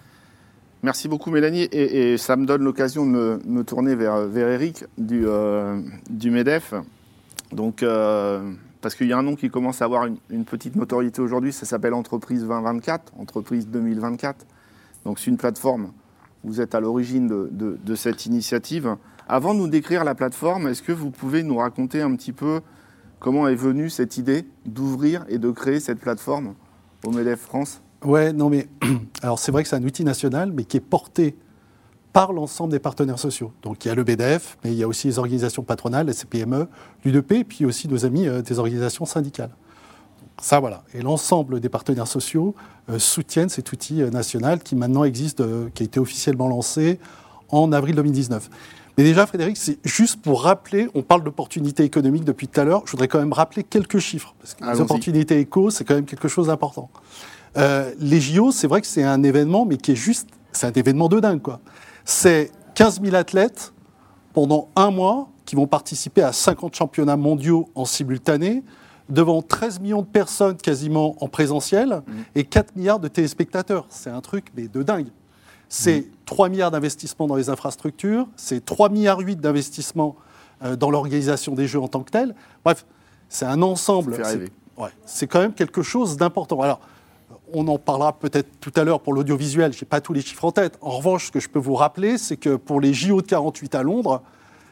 Merci 0.83 1.09
beaucoup 1.09 1.30
Mélanie 1.30 1.68
et, 1.73 2.16
ça 2.16 2.37
me 2.37 2.47
donne 2.47 2.62
l'occasion 2.62 3.06
de 3.06 3.40
me, 3.45 3.64
tourner 3.64 3.97
vers, 3.97 4.28
Eric 4.37 4.85
du, 4.99 5.26
du 6.11 6.30
MEDEF. 6.30 6.75
Donc 7.50 7.83
parce 8.87 8.95
qu'il 8.95 9.09
y 9.09 9.12
a 9.12 9.18
un 9.18 9.23
nom 9.25 9.35
qui 9.35 9.50
commence 9.50 9.83
à 9.83 9.85
avoir 9.85 10.06
une, 10.30 10.45
petite 10.45 10.76
notoriété 10.76 11.21
aujourd'hui, 11.21 11.52
ça 11.52 11.66
s'appelle 11.66 11.92
Entreprise 11.92 12.42
2024, 12.42 13.14
Entreprise 13.18 13.66
2024. 13.66 14.47
Donc 15.04 15.18
c'est 15.18 15.28
une 15.28 15.37
plateforme, 15.37 15.90
vous 16.45 16.61
êtes 16.61 16.73
à 16.73 16.78
l'origine 16.78 17.26
de, 17.26 17.95
cette 17.97 18.26
initiative. 18.26 18.95
Avant 19.28 19.54
de 19.54 19.59
nous 19.59 19.66
décrire 19.66 20.04
la 20.04 20.14
plateforme, 20.14 20.68
est-ce 20.68 20.83
que 20.83 20.92
vous 20.92 21.11
pouvez 21.11 21.42
nous 21.42 21.56
raconter 21.56 22.00
un 22.00 22.14
petit 22.14 22.30
peu 22.30 22.61
comment 23.26 23.49
est 23.49 23.56
venue 23.56 23.90
cette 23.90 24.18
idée 24.18 24.47
d'ouvrir 24.66 25.25
et 25.28 25.38
de 25.38 25.50
créer 25.50 25.80
cette 25.80 25.99
plateforme 25.99 26.54
au 27.04 27.11
MEDEF 27.11 27.40
France? 27.40 27.80
Ouais, 28.04 28.33
non 28.33 28.49
mais 28.49 28.68
alors 29.21 29.40
c'est 29.40 29.50
vrai 29.50 29.64
que 29.64 29.68
c'est 29.68 29.75
un 29.75 29.83
outil 29.83 30.04
national, 30.04 30.52
mais 30.52 30.62
qui 30.62 30.76
est 30.76 30.80
porté 30.80 31.35
par 32.12 32.33
l'ensemble 32.33 32.71
des 32.71 32.78
partenaires 32.78 33.18
sociaux. 33.18 33.50
Donc 33.62 33.85
il 33.85 33.88
y 33.88 33.90
a 33.90 33.97
le 33.97 34.04
BDF, 34.04 34.59
mais 34.62 34.71
il 34.71 34.78
y 34.78 34.85
a 34.85 34.87
aussi 34.87 35.09
les 35.09 35.18
organisations 35.18 35.64
patronales, 35.64 36.06
les 36.06 36.12
CPME, 36.12 36.68
l'UDP, 37.04 37.33
et 37.33 37.42
puis 37.42 37.64
aussi 37.64 37.88
nos 37.88 38.06
amis 38.06 38.28
euh, 38.28 38.42
des 38.42 38.61
organisations 38.61 39.06
syndicales. 39.06 39.50
Ça, 40.40 40.61
voilà. 40.61 40.85
Et 40.95 41.02
l'ensemble 41.02 41.59
des 41.59 41.68
partenaires 41.68 42.06
sociaux 42.06 42.54
euh, 42.90 43.00
soutiennent 43.00 43.49
cet 43.49 43.73
outil 43.73 44.02
euh, 44.02 44.11
national 44.11 44.61
qui 44.61 44.76
maintenant 44.76 45.02
existe, 45.02 45.42
qui 45.75 45.83
a 45.83 45.85
été 45.85 45.99
officiellement 45.99 46.47
lancé 46.47 47.00
en 47.49 47.73
avril 47.73 47.97
2019. 47.97 48.49
Mais 48.96 49.04
déjà, 49.04 49.26
Frédéric, 49.26 49.56
c'est 49.56 49.78
juste 49.84 50.22
pour 50.22 50.42
rappeler, 50.42 50.88
on 50.94 51.02
parle 51.02 51.22
d'opportunités 51.22 51.84
économiques 51.84 52.24
depuis 52.24 52.48
tout 52.48 52.60
à 52.60 52.64
l'heure, 52.64 52.82
je 52.86 52.92
voudrais 52.92 53.08
quand 53.08 53.18
même 53.18 53.32
rappeler 53.32 53.62
quelques 53.62 53.98
chiffres, 53.98 54.34
parce 54.40 54.54
que 54.54 54.64
les 54.64 54.80
opportunités 54.80 55.38
éco, 55.38 55.70
c'est 55.70 55.84
quand 55.84 55.94
même 55.94 56.06
quelque 56.06 56.28
chose 56.28 56.46
d'important. 56.46 56.90
les 57.56 58.20
JO, 58.20 58.52
c'est 58.52 58.66
vrai 58.66 58.80
que 58.80 58.86
c'est 58.86 59.04
un 59.04 59.22
événement, 59.22 59.66
mais 59.66 59.76
qui 59.76 59.92
est 59.92 59.96
juste, 59.96 60.28
c'est 60.52 60.66
un 60.66 60.72
événement 60.72 61.08
de 61.08 61.20
dingue, 61.20 61.42
quoi 61.42 61.60
c'est 62.06 62.52
15 62.76 63.02
000 63.02 63.14
athlètes 63.14 63.74
pendant 64.32 64.68
un 64.76 64.90
mois 64.90 65.28
qui 65.44 65.56
vont 65.56 65.66
participer 65.66 66.23
à 66.23 66.32
50 66.32 66.75
championnats 66.75 67.16
mondiaux 67.16 67.68
en 67.75 67.84
simultané, 67.84 68.62
devant 69.08 69.42
13 69.42 69.80
millions 69.80 70.02
de 70.02 70.06
personnes 70.06 70.56
quasiment 70.56 71.16
en 71.23 71.28
présentiel 71.28 72.02
mmh. 72.06 72.12
et 72.36 72.44
4 72.44 72.76
milliards 72.76 73.00
de 73.00 73.08
téléspectateurs. 73.08 73.86
C'est 73.90 74.10
un 74.10 74.21
truc 74.21 74.47
mais 74.56 74.68
de 74.68 74.82
dingue. 74.82 75.08
C'est 75.68 76.06
3 76.26 76.48
mmh. 76.48 76.50
milliards 76.50 76.70
d'investissements 76.70 77.26
dans 77.26 77.36
les 77.36 77.50
infrastructures, 77.50 78.28
c'est 78.36 78.64
3 78.64 78.88
milliards 78.88 79.18
8 79.18 79.40
d'investissements 79.40 80.16
euh, 80.62 80.76
dans 80.76 80.90
l'organisation 80.90 81.54
des 81.54 81.66
Jeux 81.66 81.80
en 81.80 81.88
tant 81.88 82.02
que 82.02 82.10
tel. 82.10 82.34
Bref, 82.64 82.86
c'est 83.28 83.46
un 83.46 83.62
ensemble. 83.62 84.16
C'est 85.04 85.26
quand 85.26 85.40
même 85.40 85.54
quelque 85.54 85.82
chose 85.82 86.16
d'important. 86.16 86.60
Alors, 86.60 86.80
on 87.52 87.66
en 87.68 87.78
parlera 87.78 88.12
peut-être 88.12 88.48
tout 88.60 88.72
à 88.76 88.84
l'heure 88.84 89.00
pour 89.00 89.12
l'audiovisuel, 89.12 89.72
je 89.72 89.80
n'ai 89.80 89.88
pas 89.88 90.00
tous 90.00 90.12
les 90.12 90.20
chiffres 90.20 90.44
en 90.44 90.52
tête. 90.52 90.78
En 90.80 90.90
revanche, 90.90 91.26
ce 91.26 91.32
que 91.32 91.40
je 91.40 91.48
peux 91.48 91.58
vous 91.58 91.74
rappeler, 91.74 92.18
c'est 92.18 92.36
que 92.36 92.56
pour 92.56 92.80
les 92.80 92.92
JO 92.92 93.22
de 93.22 93.26
48 93.26 93.74
à 93.74 93.82
Londres, 93.82 94.22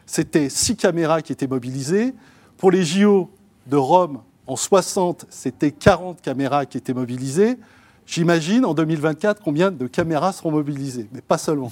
c'était 0.06 0.48
6 0.48 0.76
caméras 0.76 1.22
qui 1.22 1.32
étaient 1.32 1.46
mobilisées. 1.46 2.14
Pour 2.56 2.70
les 2.70 2.84
JO 2.84 3.30
de 3.66 3.76
Rome 3.76 4.20
en 4.46 4.56
60, 4.56 5.26
c'était 5.30 5.70
40 5.70 6.20
caméras 6.20 6.66
qui 6.66 6.78
étaient 6.78 6.94
mobilisées. 6.94 7.58
J'imagine 8.06 8.64
en 8.64 8.74
2024 8.74 9.42
combien 9.42 9.70
de 9.70 9.86
caméras 9.86 10.32
seront 10.32 10.50
mobilisées, 10.50 11.08
mais 11.12 11.20
pas 11.20 11.38
seulement. 11.38 11.70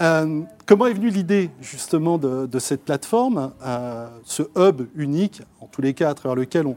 Euh, 0.00 0.42
comment 0.66 0.86
est 0.86 0.92
venue 0.92 1.08
l'idée 1.08 1.50
justement 1.60 2.18
de, 2.18 2.58
cette 2.58 2.84
plateforme, 2.84 3.52
euh, 3.64 4.08
ce 4.24 4.42
hub 4.56 4.82
unique, 4.96 5.42
en 5.60 5.66
tous 5.66 5.82
les 5.82 5.94
cas 5.94 6.10
à 6.10 6.14
travers 6.14 6.34
lequel 6.34 6.66
on, 6.66 6.76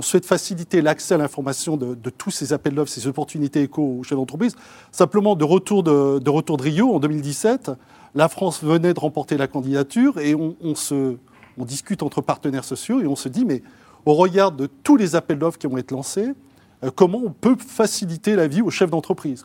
souhaite 0.00 0.24
faciliter 0.24 0.80
l'accès 0.80 1.14
à 1.14 1.18
l'information 1.18 1.76
de, 1.76 2.10
tous 2.10 2.30
ces 2.30 2.52
appels 2.52 2.74
d'offres, 2.74 2.90
ces 2.90 3.06
opportunités 3.06 3.62
éco 3.62 3.98
aux 3.98 4.02
chefs 4.04 4.16
d'entreprise? 4.16 4.56
Simplement, 4.90 5.34
de 5.34 5.44
retour 5.44 5.82
de, 5.82 6.30
retour 6.30 6.56
de 6.56 6.62
Rio 6.62 6.94
en 6.94 7.00
2017, 7.00 7.72
la 8.14 8.28
France 8.28 8.62
venait 8.62 8.94
de 8.94 9.00
remporter 9.00 9.36
la 9.36 9.48
candidature 9.48 10.18
et 10.18 10.34
on, 10.34 10.74
se, 10.74 11.16
on 11.58 11.64
discute 11.64 12.02
entre 12.02 12.20
partenaires 12.22 12.64
sociaux 12.64 13.00
et 13.00 13.06
on 13.06 13.16
se 13.16 13.28
dit, 13.28 13.44
mais 13.44 13.62
au 14.06 14.14
regard 14.14 14.52
de 14.52 14.66
tous 14.66 14.96
les 14.96 15.14
appels 15.14 15.38
d'offres 15.38 15.58
qui 15.58 15.66
vont 15.66 15.78
être 15.78 15.90
lancés, 15.90 16.32
comment 16.94 17.20
on 17.24 17.30
peut 17.30 17.56
faciliter 17.58 18.36
la 18.36 18.48
vie 18.48 18.62
aux 18.62 18.70
chefs 18.70 18.90
d'entreprise 18.90 19.44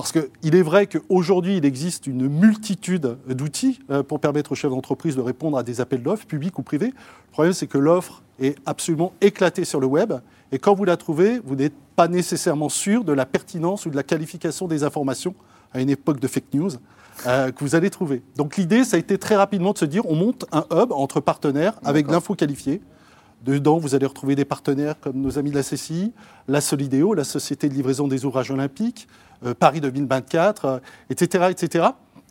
parce 0.00 0.12
qu'il 0.12 0.54
est 0.54 0.62
vrai 0.62 0.86
qu'aujourd'hui, 0.86 1.58
il 1.58 1.66
existe 1.66 2.06
une 2.06 2.26
multitude 2.26 3.18
d'outils 3.28 3.80
euh, 3.90 4.02
pour 4.02 4.18
permettre 4.18 4.52
aux 4.52 4.54
chefs 4.54 4.70
d'entreprise 4.70 5.14
de 5.14 5.20
répondre 5.20 5.58
à 5.58 5.62
des 5.62 5.82
appels 5.82 6.02
d'offres, 6.02 6.26
publics 6.26 6.58
ou 6.58 6.62
privés. 6.62 6.86
Le 6.86 7.32
problème, 7.32 7.52
c'est 7.52 7.66
que 7.66 7.76
l'offre 7.76 8.22
est 8.40 8.56
absolument 8.64 9.12
éclatée 9.20 9.66
sur 9.66 9.78
le 9.78 9.86
web. 9.86 10.14
Et 10.52 10.58
quand 10.58 10.74
vous 10.74 10.86
la 10.86 10.96
trouvez, 10.96 11.38
vous 11.44 11.54
n'êtes 11.54 11.74
pas 11.96 12.08
nécessairement 12.08 12.70
sûr 12.70 13.04
de 13.04 13.12
la 13.12 13.26
pertinence 13.26 13.84
ou 13.84 13.90
de 13.90 13.96
la 13.96 14.02
qualification 14.02 14.68
des 14.68 14.84
informations 14.84 15.34
à 15.74 15.82
une 15.82 15.90
époque 15.90 16.18
de 16.18 16.28
fake 16.28 16.54
news 16.54 16.70
euh, 17.26 17.52
que 17.52 17.62
vous 17.62 17.74
allez 17.74 17.90
trouver. 17.90 18.22
Donc 18.36 18.56
l'idée, 18.56 18.84
ça 18.84 18.96
a 18.96 18.98
été 18.98 19.18
très 19.18 19.36
rapidement 19.36 19.72
de 19.72 19.78
se 19.78 19.84
dire, 19.84 20.08
on 20.08 20.14
monte 20.14 20.46
un 20.50 20.64
hub 20.72 20.92
entre 20.92 21.20
partenaires 21.20 21.78
avec 21.84 22.10
l'info 22.10 22.34
qualifiée. 22.34 22.80
Dedans, 23.44 23.78
vous 23.78 23.94
allez 23.94 24.06
retrouver 24.06 24.36
des 24.36 24.44
partenaires 24.44 25.00
comme 25.00 25.20
nos 25.20 25.38
amis 25.38 25.50
de 25.50 25.56
la 25.56 25.62
CCI, 25.62 26.12
la 26.46 26.60
Solidéo, 26.60 27.14
la 27.14 27.24
Société 27.24 27.68
de 27.68 27.74
livraison 27.74 28.06
des 28.06 28.24
ouvrages 28.24 28.50
olympiques, 28.50 29.08
euh, 29.46 29.54
Paris 29.54 29.80
2024, 29.80 30.82
etc., 31.08 31.46
etc. 31.50 31.88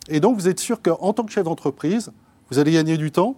Et 0.07 0.19
donc, 0.19 0.37
vous 0.37 0.47
êtes 0.47 0.59
sûr 0.59 0.81
qu'en 0.81 1.13
tant 1.13 1.23
que 1.23 1.31
chef 1.31 1.43
d'entreprise, 1.43 2.11
vous 2.51 2.59
allez 2.59 2.73
gagner 2.73 2.97
du 2.97 3.11
temps. 3.11 3.35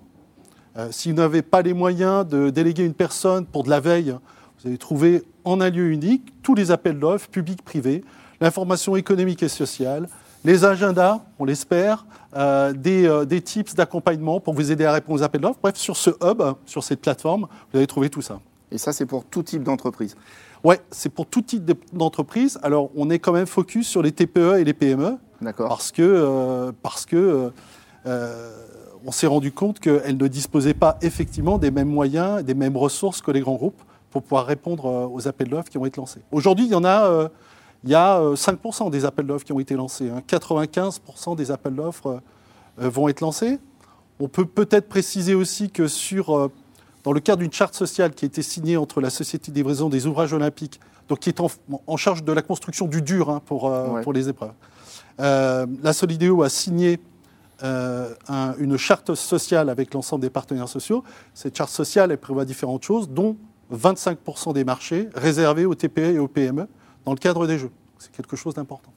Euh, 0.77 0.89
si 0.91 1.11
vous 1.11 1.17
n'avez 1.17 1.41
pas 1.41 1.61
les 1.61 1.73
moyens 1.73 2.27
de 2.27 2.49
déléguer 2.49 2.83
une 2.83 2.93
personne 2.93 3.45
pour 3.45 3.63
de 3.63 3.69
la 3.69 3.79
veille, 3.79 4.15
vous 4.59 4.67
allez 4.67 4.77
trouver 4.77 5.23
en 5.43 5.59
un 5.61 5.69
lieu 5.69 5.91
unique 5.91 6.33
tous 6.43 6.55
les 6.55 6.71
appels 6.71 6.99
d'offres, 6.99 7.29
publics, 7.29 7.61
privés, 7.61 8.03
l'information 8.41 8.95
économique 8.95 9.43
et 9.43 9.49
sociale, 9.49 10.07
les 10.43 10.65
agendas, 10.65 11.21
on 11.39 11.45
l'espère, 11.45 12.05
euh, 12.35 12.73
des, 12.73 13.25
des, 13.27 13.41
tips 13.41 13.75
d'accompagnement 13.75 14.39
pour 14.39 14.53
vous 14.53 14.71
aider 14.71 14.85
à 14.85 14.93
répondre 14.93 15.19
aux 15.19 15.23
appels 15.23 15.41
d'offres. 15.41 15.59
Bref, 15.61 15.75
sur 15.75 15.97
ce 15.97 16.11
hub, 16.23 16.41
sur 16.65 16.83
cette 16.83 17.01
plateforme, 17.01 17.47
vous 17.71 17.77
allez 17.77 17.87
trouver 17.87 18.09
tout 18.09 18.21
ça. 18.21 18.39
Et 18.71 18.77
ça, 18.77 18.93
c'est 18.93 19.05
pour 19.05 19.25
tout 19.25 19.43
type 19.43 19.63
d'entreprise 19.63 20.15
oui, 20.63 20.75
c'est 20.91 21.09
pour 21.09 21.25
tout 21.25 21.41
type 21.41 21.71
d'entreprise. 21.93 22.59
Alors, 22.61 22.91
on 22.95 23.09
est 23.09 23.19
quand 23.19 23.31
même 23.31 23.47
focus 23.47 23.87
sur 23.87 24.03
les 24.03 24.11
TPE 24.11 24.59
et 24.59 24.63
les 24.63 24.73
PME. 24.73 25.17
D'accord. 25.41 25.69
Parce 25.69 25.91
que, 25.91 26.01
euh, 26.03 26.71
parce 26.83 27.05
que 27.07 27.15
euh, 27.15 27.49
euh, 28.05 28.51
on 29.05 29.11
s'est 29.11 29.27
rendu 29.27 29.51
compte 29.51 29.79
qu'elles 29.79 30.17
ne 30.17 30.27
disposaient 30.27 30.75
pas 30.75 30.99
effectivement 31.01 31.57
des 31.57 31.71
mêmes 31.71 31.89
moyens, 31.89 32.43
des 32.43 32.53
mêmes 32.53 32.77
ressources 32.77 33.21
que 33.21 33.31
les 33.31 33.39
grands 33.39 33.55
groupes 33.55 33.81
pour 34.11 34.21
pouvoir 34.21 34.45
répondre 34.45 35.09
aux 35.11 35.27
appels 35.27 35.47
d'offres 35.47 35.69
qui 35.69 35.79
ont 35.79 35.85
été 35.85 35.99
lancés. 35.99 36.21
Aujourd'hui, 36.31 36.65
il 36.65 36.71
y 36.71 36.75
en 36.75 36.83
a, 36.83 37.29
il 37.83 37.89
y 37.89 37.95
a 37.95 38.19
5% 38.19 38.91
des 38.91 39.05
appels 39.05 39.25
d'offres 39.25 39.45
qui 39.45 39.53
ont 39.53 39.59
été 39.59 39.75
lancés. 39.75 40.11
95% 40.27 40.99
hein. 41.31 41.35
des 41.35 41.51
appels 41.51 41.75
d'offres 41.75 42.21
vont 42.77 43.07
être 43.07 43.21
lancés. 43.21 43.59
On 44.19 44.27
peut 44.27 44.45
peut-être 44.45 44.87
préciser 44.87 45.33
aussi 45.33 45.71
que 45.71 45.87
sur 45.87 46.51
dans 47.03 47.13
le 47.13 47.19
cadre 47.19 47.41
d'une 47.41 47.51
charte 47.51 47.73
sociale 47.73 48.11
qui 48.11 48.25
a 48.25 48.27
été 48.27 48.41
signée 48.41 48.77
entre 48.77 49.01
la 49.01 49.09
Société 49.09 49.51
de 49.51 49.55
livraison 49.55 49.89
des 49.89 50.05
ouvrages 50.05 50.33
olympiques, 50.33 50.79
donc 51.07 51.19
qui 51.19 51.29
est 51.29 51.39
en, 51.39 51.97
charge 51.97 52.23
de 52.23 52.31
la 52.31 52.41
construction 52.41 52.87
du 52.87 53.01
dur 53.01 53.29
hein, 53.29 53.41
pour, 53.45 53.71
euh, 53.71 54.01
pour 54.01 54.13
les 54.13 54.29
épreuves. 54.29 54.53
Euh, 55.19 55.65
la 55.83 55.93
Solidéo 55.93 56.43
a 56.43 56.49
signé 56.49 56.99
euh, 57.63 58.13
une 58.59 58.77
charte 58.77 59.13
sociale 59.15 59.69
avec 59.69 59.93
l'ensemble 59.93 60.21
des 60.21 60.29
partenaires 60.29 60.69
sociaux. 60.69 61.03
Cette 61.33 61.57
charte 61.57 61.71
sociale, 61.71 62.11
elle 62.11 62.17
prévoit 62.17 62.45
différentes 62.45 62.83
choses, 62.83 63.09
dont 63.09 63.37
25% 63.73 64.53
des 64.53 64.63
marchés 64.63 65.09
réservés 65.13 65.65
aux 65.65 65.75
TPE 65.75 66.15
et 66.15 66.19
aux 66.19 66.27
PME 66.27 66.67
dans 67.05 67.11
le 67.11 67.17
cadre 67.17 67.47
des 67.47 67.57
jeux. 67.57 67.71
C'est 67.99 68.11
quelque 68.11 68.35
chose 68.35 68.55
d'important. 68.55 68.93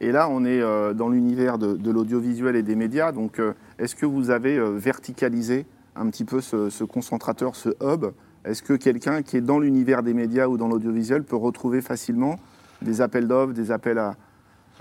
Et 0.00 0.12
là, 0.12 0.28
on 0.28 0.44
est 0.44 0.60
euh, 0.60 0.92
dans 0.92 1.08
l'univers 1.08 1.58
de, 1.58 1.90
l'audiovisuel 1.90 2.56
et 2.56 2.62
des 2.62 2.76
médias. 2.76 3.12
Donc, 3.12 3.38
euh, 3.38 3.54
est-ce 3.78 3.94
que 3.94 4.06
vous 4.06 4.30
avez 4.30 4.58
verticalisé 4.76 5.66
un 5.96 6.08
petit 6.10 6.24
peu 6.24 6.40
ce, 6.40 6.68
ce 6.68 6.84
concentrateur, 6.84 7.56
ce 7.56 7.70
hub? 7.80 8.06
Est-ce 8.44 8.62
que 8.62 8.74
quelqu'un 8.74 9.22
qui 9.22 9.36
est 9.36 9.40
dans 9.40 9.58
l'univers 9.58 10.02
des 10.02 10.12
médias 10.12 10.48
ou 10.48 10.58
dans 10.58 10.68
l'audiovisuel 10.68 11.22
peut 11.22 11.36
retrouver 11.36 11.80
facilement 11.80 12.38
des 12.82 13.00
appels 13.00 13.26
d'offres, 13.26 13.54
des 13.54 13.70
appels 13.70 13.98
à, 13.98 14.16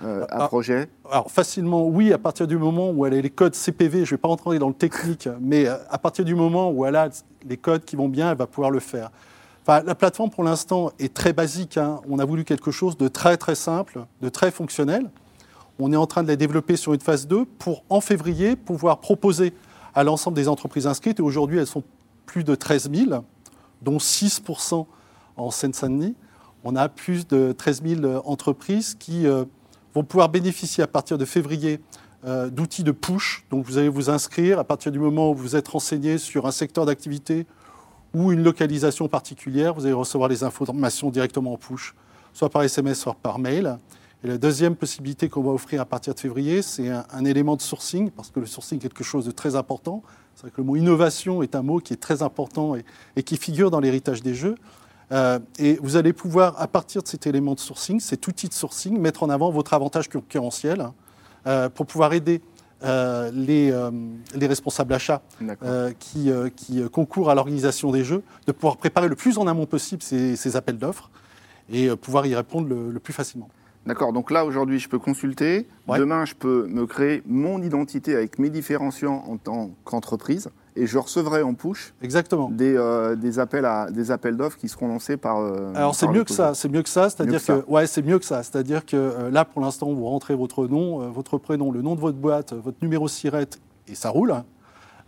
euh, 0.03 0.25
un 0.31 0.47
projet 0.47 0.89
Alors 1.09 1.29
facilement, 1.29 1.87
oui, 1.87 2.11
à 2.11 2.17
partir 2.17 2.47
du 2.47 2.57
moment 2.57 2.89
où 2.89 3.05
elle 3.05 3.13
a 3.13 3.21
les 3.21 3.29
codes 3.29 3.53
CPV, 3.53 4.05
je 4.05 4.13
ne 4.13 4.17
vais 4.17 4.17
pas 4.17 4.27
rentrer 4.27 4.57
dans 4.57 4.67
le 4.67 4.73
technique, 4.73 5.29
mais 5.39 5.67
euh, 5.67 5.77
à 5.89 5.97
partir 5.97 6.25
du 6.25 6.35
moment 6.35 6.71
où 6.71 6.85
elle 6.85 6.95
a 6.95 7.09
les 7.47 7.57
codes 7.57 7.85
qui 7.85 7.95
vont 7.95 8.09
bien, 8.09 8.31
elle 8.31 8.37
va 8.37 8.47
pouvoir 8.47 8.71
le 8.71 8.79
faire. 8.79 9.11
La 9.65 9.95
plateforme, 9.95 10.29
pour 10.29 10.43
l'instant, 10.43 10.91
est 10.99 11.13
très 11.13 11.31
basique. 11.31 11.77
Hein. 11.77 12.01
On 12.09 12.19
a 12.19 12.25
voulu 12.25 12.43
quelque 12.43 12.69
chose 12.69 12.97
de 12.97 13.07
très, 13.07 13.37
très 13.37 13.55
simple, 13.55 14.05
de 14.21 14.27
très 14.27 14.51
fonctionnel. 14.51 15.09
On 15.79 15.93
est 15.93 15.97
en 15.97 16.05
train 16.05 16.21
de 16.21 16.27
la 16.27 16.35
développer 16.35 16.75
sur 16.75 16.93
une 16.93 16.99
phase 16.99 17.27
2 17.27 17.45
pour, 17.45 17.83
en 17.89 18.01
février, 18.01 18.57
pouvoir 18.57 18.99
proposer 18.99 19.53
à 19.95 20.03
l'ensemble 20.03 20.35
des 20.35 20.49
entreprises 20.49 20.85
inscrites. 20.85 21.19
Et 21.19 21.23
aujourd'hui, 21.23 21.59
elles 21.59 21.67
sont 21.67 21.83
plus 22.25 22.43
de 22.43 22.55
13 22.55 22.91
000, 22.93 23.23
dont 23.81 23.97
6% 23.97 24.85
en 25.37 25.51
Seine-Saint-Denis. 25.51 26.15
On 26.65 26.75
a 26.75 26.89
plus 26.89 27.25
de 27.27 27.53
13 27.53 27.83
000 28.01 28.21
entreprises 28.25 28.95
qui 28.99 29.27
euh, 29.27 29.45
vont 29.93 30.03
pouvoir 30.03 30.27
bénéficier 30.27 30.83
à 30.83 30.87
partir 30.87 31.17
de 31.17 31.25
février 31.25 31.79
euh, 32.25 32.49
d'outils 32.49 32.83
de 32.83 32.91
push. 32.91 33.45
Donc 33.49 33.65
vous 33.65 33.77
allez 33.77 33.89
vous 33.89 34.09
inscrire 34.09 34.59
à 34.59 34.63
partir 34.63 34.91
du 34.91 34.99
moment 34.99 35.31
où 35.31 35.35
vous 35.35 35.55
êtes 35.55 35.69
renseigné 35.69 36.17
sur 36.17 36.45
un 36.45 36.51
secteur 36.51 36.85
d'activité 36.85 37.45
ou 38.13 38.31
une 38.31 38.43
localisation 38.43 39.07
particulière, 39.07 39.73
vous 39.73 39.85
allez 39.85 39.93
recevoir 39.93 40.29
les 40.29 40.43
informations 40.43 41.09
directement 41.09 41.53
en 41.53 41.57
push, 41.57 41.95
soit 42.33 42.49
par 42.49 42.63
SMS, 42.63 42.99
soit 42.99 43.15
par 43.21 43.39
mail. 43.39 43.77
Et 44.23 44.27
la 44.27 44.37
deuxième 44.37 44.75
possibilité 44.75 45.27
qu'on 45.27 45.41
va 45.41 45.51
offrir 45.51 45.81
à 45.81 45.85
partir 45.85 46.13
de 46.13 46.19
février, 46.19 46.61
c'est 46.61 46.89
un, 46.89 47.25
élément 47.25 47.55
de 47.55 47.61
sourcing, 47.61 48.09
parce 48.09 48.29
que 48.29 48.39
le 48.39 48.45
sourcing 48.45 48.77
est 48.77 48.81
quelque 48.81 49.03
chose 49.03 49.25
de 49.25 49.31
très 49.31 49.55
important. 49.55 50.01
C'est 50.35 50.43
vrai 50.43 50.51
que 50.51 50.61
le 50.61 50.63
mot 50.63 50.75
innovation 50.75 51.43
est 51.43 51.55
un 51.55 51.61
mot 51.61 51.79
qui 51.79 51.93
est 51.93 51.97
très 51.97 52.23
important 52.23 52.75
et, 53.15 53.23
qui 53.23 53.35
figure 53.35 53.69
dans 53.69 53.81
l'héritage 53.81 54.21
des 54.23 54.33
jeux. 54.33 54.55
Euh, 55.11 55.39
et 55.59 55.77
vous 55.81 55.97
allez 55.97 56.13
pouvoir, 56.13 56.59
à 56.61 56.67
partir 56.67 57.03
de 57.03 57.07
cet 57.07 57.27
élément 57.27 57.53
de 57.53 57.59
sourcing, 57.59 57.99
cet 57.99 58.25
outil 58.25 58.47
de 58.47 58.53
sourcing, 58.53 58.97
mettre 58.97 59.23
en 59.23 59.29
avant 59.29 59.51
votre 59.51 59.73
avantage 59.73 60.07
concurrentiel 60.07 60.87
euh, 61.45 61.67
pour 61.67 61.85
pouvoir 61.85 62.13
aider 62.13 62.41
euh, 62.83 63.31
les, 63.33 63.73
les, 64.35 64.47
responsables 64.47 64.93
achats 64.93 65.21
qui, 65.99 66.29
qui, 66.55 66.83
concourent 66.89 67.29
à 67.29 67.35
l'organisation 67.35 67.91
des 67.91 68.03
jeux, 68.03 68.23
de 68.47 68.51
pouvoir 68.51 68.77
préparer 68.77 69.07
le 69.07 69.15
plus 69.15 69.37
en 69.37 69.47
amont 69.47 69.65
possible 69.65 70.01
ces, 70.01 70.55
appels 70.55 70.77
d'offres 70.77 71.09
et 71.71 71.95
pouvoir 71.95 72.25
y 72.25 72.35
répondre 72.35 72.67
le, 72.67 72.99
plus 72.99 73.13
facilement. 73.13 73.49
D'accord, 73.85 74.13
donc 74.13 74.31
là 74.31 74.45
aujourd'hui 74.45 74.79
je 74.79 74.87
peux 74.87 74.99
consulter, 74.99 75.67
demain 75.87 76.25
je 76.25 76.35
peux 76.35 76.67
me 76.67 76.85
créer 76.85 77.21
mon 77.25 77.61
identité 77.61 78.15
avec 78.15 78.39
mes 78.39 78.49
différenciants 78.49 79.25
en 79.27 79.37
tant 79.37 79.71
qu'entreprise 79.83 80.49
et 80.75 80.87
je 80.87 80.97
recevrai 80.97 81.43
en 81.43 81.53
push 81.53 81.93
Exactement. 82.01 82.49
Des, 82.49 82.75
euh, 82.75 83.15
des 83.15 83.39
appels 83.39 83.65
à 83.65 83.89
des 83.91 84.11
appels 84.11 84.37
d'offres 84.37 84.57
qui 84.57 84.67
seront 84.67 84.87
lancés 84.87 85.17
par. 85.17 85.39
Euh, 85.39 85.71
Alors 85.75 85.95
c'est 85.95 86.07
mieux, 86.07 86.23
que 86.23 86.31
ça, 86.31 86.53
c'est 86.53 86.69
mieux 86.69 86.81
que 86.81 86.89
ça, 86.89 87.09
c'est-à-dire 87.09 87.43
que, 87.43 87.63
ouais, 87.67 87.87
c'est 87.87 88.01
mieux 88.01 88.19
que 88.19 88.25
ça, 88.25 88.43
c'est-à-dire 88.43 88.85
que 88.85 88.95
euh, 88.95 89.29
là 89.29 89.45
pour 89.45 89.61
l'instant 89.61 89.93
vous 89.93 90.05
rentrez 90.05 90.35
votre 90.35 90.67
nom, 90.67 91.09
votre 91.11 91.37
prénom, 91.37 91.71
le 91.71 91.81
nom 91.81 91.95
de 91.95 92.01
votre 92.01 92.17
boîte, 92.17 92.53
votre 92.53 92.77
numéro 92.81 93.07
SIRET 93.07 93.49
et 93.87 93.95
ça 93.95 94.09
roule. 94.09 94.33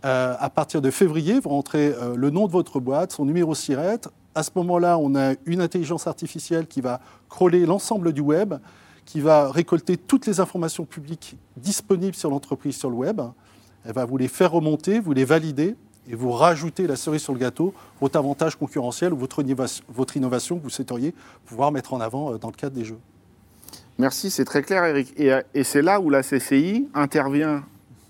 à 0.02 0.50
partir 0.54 0.80
de 0.82 0.90
février, 0.90 1.40
vous 1.40 1.48
rentrez 1.48 1.92
le 2.14 2.30
nom 2.30 2.46
de 2.46 2.52
votre 2.52 2.78
boîte, 2.80 3.12
son 3.12 3.24
numéro 3.24 3.54
SIRET. 3.54 4.00
À 4.34 4.42
ce 4.42 4.50
moment-là, 4.56 4.98
on 4.98 5.14
a 5.16 5.34
une 5.46 5.60
intelligence 5.62 6.06
artificielle 6.06 6.66
qui 6.66 6.82
va 6.82 7.00
crawler 7.28 7.64
l'ensemble 7.64 8.12
du 8.12 8.20
web, 8.20 8.54
qui 9.06 9.20
va 9.20 9.50
récolter 9.50 9.96
toutes 9.96 10.26
les 10.26 10.40
informations 10.40 10.84
publiques 10.84 11.36
disponibles 11.56 12.14
sur 12.14 12.28
l'entreprise 12.28 12.76
sur 12.76 12.90
le 12.90 12.96
web 12.96 13.20
elle 13.86 13.92
va 13.92 14.04
vous 14.04 14.16
les 14.16 14.28
faire 14.28 14.50
remonter, 14.50 14.98
vous 14.98 15.12
les 15.12 15.24
valider 15.24 15.76
et 16.08 16.14
vous 16.14 16.32
rajouter 16.32 16.86
la 16.86 16.96
cerise 16.96 17.22
sur 17.22 17.32
le 17.32 17.38
gâteau, 17.38 17.72
votre 18.00 18.18
avantage 18.18 18.56
concurrentiel 18.56 19.12
ou 19.12 19.16
votre 19.16 19.40
innovation, 19.40 19.84
votre 19.88 20.16
innovation 20.16 20.58
que 20.58 20.64
vous 20.64 20.70
souhaiteriez 20.70 21.14
pouvoir 21.46 21.72
mettre 21.72 21.94
en 21.94 22.00
avant 22.00 22.32
euh, 22.32 22.38
dans 22.38 22.48
le 22.48 22.54
cadre 22.54 22.74
des 22.74 22.84
jeux. 22.84 22.98
Merci, 23.98 24.30
c'est 24.30 24.44
très 24.44 24.62
clair 24.62 24.84
Eric. 24.84 25.12
Et, 25.16 25.32
euh, 25.32 25.40
et 25.54 25.64
c'est 25.64 25.82
là 25.82 26.00
où 26.00 26.10
la 26.10 26.22
CCI 26.22 26.88
intervient 26.94 27.64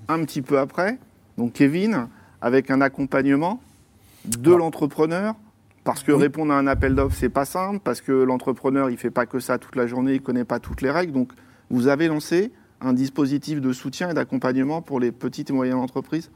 un 0.09 0.25
petit 0.25 0.43
peu 0.43 0.59
après, 0.59 0.99
donc 1.37 1.53
Kevin, 1.53 2.09
avec 2.41 2.71
un 2.71 2.81
accompagnement 2.81 3.61
de 4.25 4.53
l'entrepreneur, 4.53 5.35
parce 5.85 6.03
que 6.03 6.13
répondre 6.13 6.53
à 6.53 6.59
un 6.59 6.67
appel 6.67 6.95
d'offres, 6.95 7.17
c'est 7.19 7.29
pas 7.29 7.45
simple, 7.45 7.81
parce 7.83 8.01
que 8.01 8.13
l'entrepreneur, 8.13 8.91
il 8.91 8.97
fait 8.97 9.11
pas 9.11 9.27
que 9.27 9.41
ça 9.41 9.59
toute 9.59 9.77
la 9.77 9.87
journée, 9.87 10.15
il 10.15 10.23
connaît 10.23 10.45
pas 10.45 10.59
toutes 10.59 10.83
les 10.83 10.91
règles. 10.91 11.13
Donc, 11.13 11.33
vous 11.71 11.87
avez 11.87 12.09
lancé 12.09 12.51
un 12.81 12.93
dispositif 12.93 13.61
de 13.61 13.73
soutien 13.73 14.11
et 14.11 14.15
d'accompagnement 14.15 14.83
pour 14.83 15.01
les 15.01 15.13
petites 15.13 15.51
et 15.51 15.53
moyennes 15.53 15.77
entreprises? 15.77 16.31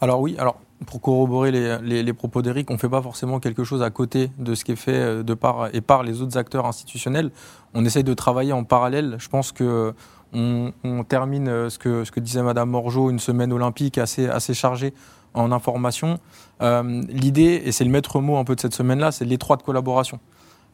Alors 0.00 0.20
oui, 0.20 0.36
alors 0.38 0.60
pour 0.86 1.00
corroborer 1.00 1.50
les, 1.52 2.12
propos 2.12 2.42
d'Eric, 2.42 2.70
on 2.70 2.74
ne 2.74 2.78
fait 2.78 2.88
pas 2.88 3.02
forcément 3.02 3.38
quelque 3.38 3.64
chose 3.64 3.82
à 3.82 3.90
côté 3.90 4.30
de 4.38 4.54
ce 4.54 4.64
qui 4.64 4.72
est 4.72 4.76
fait 4.76 4.94
euh, 4.94 5.22
de 5.22 5.34
par 5.34 5.74
et 5.74 5.80
par 5.80 6.02
les 6.02 6.22
autres 6.22 6.38
acteurs 6.38 6.66
institutionnels. 6.66 7.30
On 7.74 7.84
essaye 7.84 8.04
de 8.04 8.14
travailler 8.14 8.52
en 8.52 8.64
parallèle. 8.64 9.16
Je 9.18 9.28
pense 9.28 9.52
que 9.52 9.94
on, 10.32 10.72
termine 11.08 11.48
euh, 11.48 11.68
ce 11.70 11.78
que, 11.78 12.20
disait 12.20 12.42
Madame 12.42 12.70
Morgeau, 12.70 13.10
une 13.10 13.18
semaine 13.18 13.52
olympique 13.52 13.98
assez, 13.98 14.28
assez 14.28 14.54
chargée 14.54 14.94
en 15.34 15.52
information. 15.52 16.18
Euh, 16.62 17.02
l'idée, 17.08 17.62
et 17.64 17.72
c'est 17.72 17.84
le 17.84 17.90
maître 17.90 18.20
mot 18.20 18.36
un 18.36 18.44
peu 18.44 18.54
de 18.54 18.60
cette 18.60 18.74
semaine-là, 18.74 19.12
c'est 19.12 19.24
l'étroite 19.24 19.62
collaboration. 19.62 20.18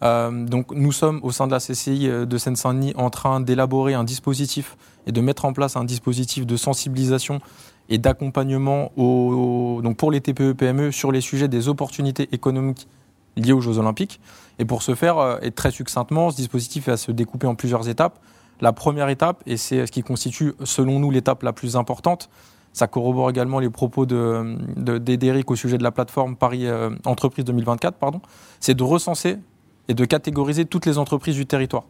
Euh, 0.03 0.45
donc 0.45 0.73
nous 0.73 0.93
sommes 0.93 1.21
au 1.23 1.31
sein 1.31 1.47
de 1.47 1.53
la 1.53 1.59
CCI 1.59 2.09
euh, 2.09 2.27
de 2.27 2.37
Seine-Saint-Denis 2.37 2.93
en 2.97 3.09
train 3.09 3.41
d'élaborer 3.41 3.95
un 3.95 4.05
dispositif 4.05 4.77
et 5.07 5.13
de 5.13 5.21
mettre 5.21 5.45
en 5.45 5.53
place 5.53 5.77
un 5.77 5.85
dispositif 5.85 6.47
de 6.47 6.57
sensibilisation 6.57 7.41
et 7.89 7.99
d'accompagnement 7.99 8.91
pour 8.97 10.11
les 10.11 10.21
TPE-PME 10.21 10.91
sur 10.91 11.13
les 11.13 11.21
sujets 11.21 11.49
des 11.49 11.69
opportunités 11.69 12.29
économiques 12.33 12.89
liées 13.37 13.53
aux 13.53 13.61
Jeux 13.61 13.79
Olympiques. 13.79 14.21
Et 14.59 14.65
pour 14.65 14.83
ce 14.83 14.95
faire, 14.95 15.19
euh, 15.19 15.39
et 15.41 15.53
très 15.53 15.71
succinctement, 15.71 16.31
ce 16.31 16.37
dispositif 16.37 16.89
va 16.89 16.97
se 16.97 17.13
découper 17.13 17.47
en 17.47 17.55
plusieurs 17.55 17.89
étapes. 17.89 18.19
La 18.61 18.73
première 18.73 19.09
étape, 19.09 19.43
et 19.47 19.57
c'est 19.57 19.87
ce 19.87 19.93
qui 19.93 20.03
constitue 20.03 20.55
selon 20.65 20.99
nous 20.99 21.11
l'étape 21.11 21.43
la 21.43 21.53
plus 21.53 21.77
importante, 21.77 22.29
ça 22.73 22.87
corrobore 22.87 23.31
également 23.31 23.59
les 23.59 23.71
propos 23.71 24.05
d'Edéric 24.07 25.47
de, 25.47 25.53
au 25.53 25.57
sujet 25.57 25.79
de 25.79 25.83
la 25.83 25.91
plateforme 25.91 26.37
Paris 26.37 26.67
Entreprise 27.07 27.45
2024, 27.45 27.97
pardon, 27.97 28.21
c'est 28.61 28.75
de 28.75 28.83
recenser 28.83 29.39
et 29.89 29.95
de 29.95 30.05
catégoriser 30.05 30.65
toutes 30.65 30.87
les 30.87 30.99
entreprises 30.99 31.37
du 31.37 31.47
territoire 31.47 31.85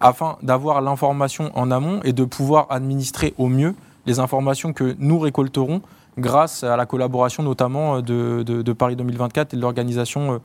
afin 0.00 0.36
d'avoir 0.42 0.80
l'information 0.80 1.50
en 1.54 1.70
amont 1.70 2.00
et 2.04 2.12
de 2.12 2.24
pouvoir 2.24 2.66
administrer 2.70 3.34
au 3.38 3.48
mieux 3.48 3.74
les 4.06 4.20
informations 4.20 4.72
que 4.72 4.94
nous 4.98 5.18
récolterons 5.18 5.82
grâce 6.18 6.64
à 6.64 6.76
la 6.76 6.86
collaboration 6.86 7.42
notamment 7.42 8.00
de, 8.00 8.42
de, 8.42 8.72
Paris 8.72 8.96
2024 8.96 9.54
et 9.54 9.56
de 9.56 9.62
l'organisation 9.62 10.32
euh, 10.32 10.38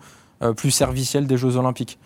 euh, 0.44 0.54
plus 0.54 0.72
servicielle 0.72 1.28
des 1.28 1.38
Jeux 1.38 1.58
Olympiques. 1.58 1.98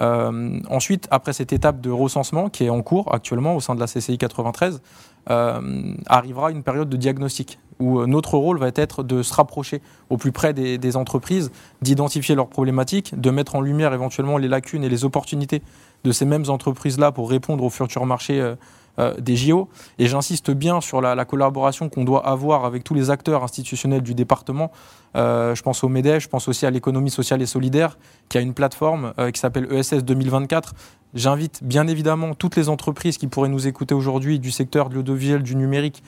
Euh, 0.00 0.58
ensuite, 0.68 1.06
après 1.10 1.32
cette 1.32 1.52
étape 1.52 1.80
de 1.80 1.90
recensement 1.90 2.48
qui 2.48 2.64
est 2.64 2.70
en 2.70 2.82
cours 2.82 3.14
actuellement 3.14 3.54
au 3.54 3.60
sein 3.60 3.74
de 3.74 3.80
la 3.80 3.86
CCI 3.86 4.18
93, 4.18 4.82
arrivera 5.26 6.50
une 6.50 6.62
période 6.62 6.88
de 6.88 6.96
diagnostic 6.96 7.58
où 7.80 8.00
euh, 8.00 8.06
notre 8.06 8.36
rôle 8.36 8.58
va 8.58 8.70
être 8.74 9.02
de 9.02 9.22
se 9.22 9.34
rapprocher 9.34 9.80
au 10.10 10.16
plus 10.16 10.32
près 10.32 10.52
des, 10.52 10.96
entreprises, 10.96 11.50
d'identifier 11.82 12.34
leurs 12.34 12.48
problématiques, 12.48 13.18
de 13.18 13.30
mettre 13.30 13.56
en 13.56 13.60
lumière 13.60 13.92
éventuellement 13.92 14.38
les 14.38 14.48
lacunes 14.48 14.84
et 14.84 14.88
les 14.88 15.04
opportunités 15.04 15.62
de 16.04 16.12
ces 16.12 16.24
mêmes 16.24 16.44
entreprises-là 16.48 17.12
pour 17.12 17.30
répondre 17.30 17.64
aux 17.64 17.70
futurs 17.70 18.06
marchés 18.06 18.54
euh, 18.98 19.04
euh, 19.04 19.20
des 19.20 19.36
JO. 19.36 19.68
Et 19.98 20.06
j'insiste 20.06 20.50
bien 20.50 20.80
sur 20.80 21.00
la, 21.00 21.24
collaboration 21.24 21.88
qu'on 21.88 22.04
doit 22.04 22.26
avoir 22.26 22.64
avec 22.64 22.84
tous 22.84 22.94
les 22.94 23.10
acteurs 23.10 23.42
institutionnels 23.42 24.02
du 24.02 24.14
département. 24.14 24.70
je 25.14 25.62
pense 25.62 25.84
au 25.84 25.88
MEDEF, 25.88 26.22
je 26.22 26.28
pense 26.28 26.48
aussi 26.48 26.64
à 26.64 26.70
l'économie 26.70 27.10
sociale 27.10 27.42
et 27.42 27.46
solidaire, 27.46 27.98
qui 28.28 28.38
a 28.38 28.40
une 28.40 28.54
plateforme 28.54 29.12
qui 29.32 29.40
s'appelle 29.40 29.66
ESS 29.72 30.04
2024. 30.04 30.74
J'invite 31.14 31.62
bien 31.62 31.86
évidemment 31.86 32.34
toutes 32.34 32.56
les 32.56 32.68
entreprises 32.68 33.18
qui 33.18 33.26
pourraient 33.26 33.48
nous 33.48 33.66
écouter 33.66 33.94
aujourd'hui 33.94 34.38
du 34.38 34.50
secteur 34.50 34.88
de 34.88 34.94
l'audiovisuel, 34.94 35.42
du 35.42 35.56
numérique 35.56 36.02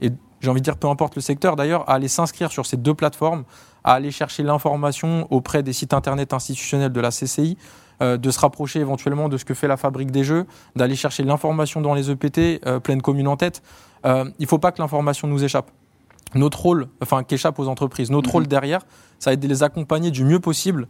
et 0.00 0.10
j'ai 0.40 0.50
envie 0.50 0.60
de 0.60 0.64
dire 0.64 0.76
peu 0.76 0.88
importe 0.88 1.14
le 1.16 1.22
secteur 1.22 1.56
d'ailleurs, 1.56 1.88
à 1.88 1.94
aller 1.94 2.08
s'inscrire 2.08 2.50
sur 2.50 2.66
ces 2.66 2.76
deux 2.76 2.94
plateformes, 2.94 3.44
à 3.84 3.94
aller 3.94 4.10
chercher 4.10 4.42
l'information 4.42 5.26
auprès 5.30 5.62
des 5.62 5.72
sites 5.72 5.94
internet 5.94 6.32
institutionnels 6.32 6.92
de 6.92 7.00
la 7.00 7.10
CCI, 7.10 7.56
euh, 8.02 8.16
de 8.16 8.30
se 8.30 8.40
rapprocher 8.40 8.80
éventuellement 8.80 9.28
de 9.28 9.36
ce 9.36 9.44
que 9.44 9.52
fait 9.52 9.68
la 9.68 9.76
fabrique 9.76 10.10
des 10.10 10.24
jeux, 10.24 10.46
d'aller 10.74 10.96
chercher 10.96 11.22
l'information 11.22 11.82
dans 11.82 11.92
les 11.92 12.10
EPT, 12.10 12.66
euh, 12.66 12.80
pleine 12.80 13.02
commune 13.02 13.28
en 13.28 13.36
tête. 13.36 13.62
Euh, 14.06 14.24
il 14.38 14.42
ne 14.44 14.48
faut 14.48 14.58
pas 14.58 14.72
que 14.72 14.80
l'information 14.80 15.28
nous 15.28 15.44
échappe. 15.44 15.70
Notre 16.34 16.60
rôle, 16.60 16.88
enfin 17.02 17.24
qu'échappe 17.24 17.58
aux 17.58 17.68
entreprises, 17.68 18.10
notre 18.10 18.28
mhm. 18.28 18.32
rôle 18.32 18.46
derrière, 18.46 18.80
ça 19.18 19.30
va 19.30 19.34
être 19.34 19.40
de 19.40 19.48
les 19.48 19.62
accompagner 19.62 20.10
du 20.10 20.24
mieux 20.24 20.40
possible 20.40 20.88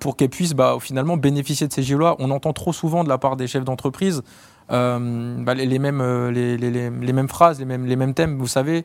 pour 0.00 0.16
qu'elles 0.16 0.28
puissent 0.28 0.52
bah, 0.52 0.76
finalement 0.80 1.16
bénéficier 1.16 1.66
de 1.66 1.72
ces 1.72 1.82
JO-là. 1.82 2.16
On 2.18 2.30
entend 2.30 2.52
trop 2.52 2.74
souvent 2.74 3.04
de 3.04 3.08
la 3.08 3.16
part 3.16 3.36
des 3.36 3.46
chefs 3.46 3.64
d'entreprise 3.64 4.22
bah, 4.68 4.98
les, 5.54 5.78
mêmes, 5.78 6.28
les, 6.30 6.58
les, 6.58 6.70
les, 6.70 7.12
mêmes 7.12 7.28
phrases, 7.28 7.58
les 7.58 7.64
mêmes, 7.64 7.86
les 7.86 7.96
mêmes 7.96 8.12
thèmes. 8.12 8.36
Vous 8.36 8.48
savez, 8.48 8.84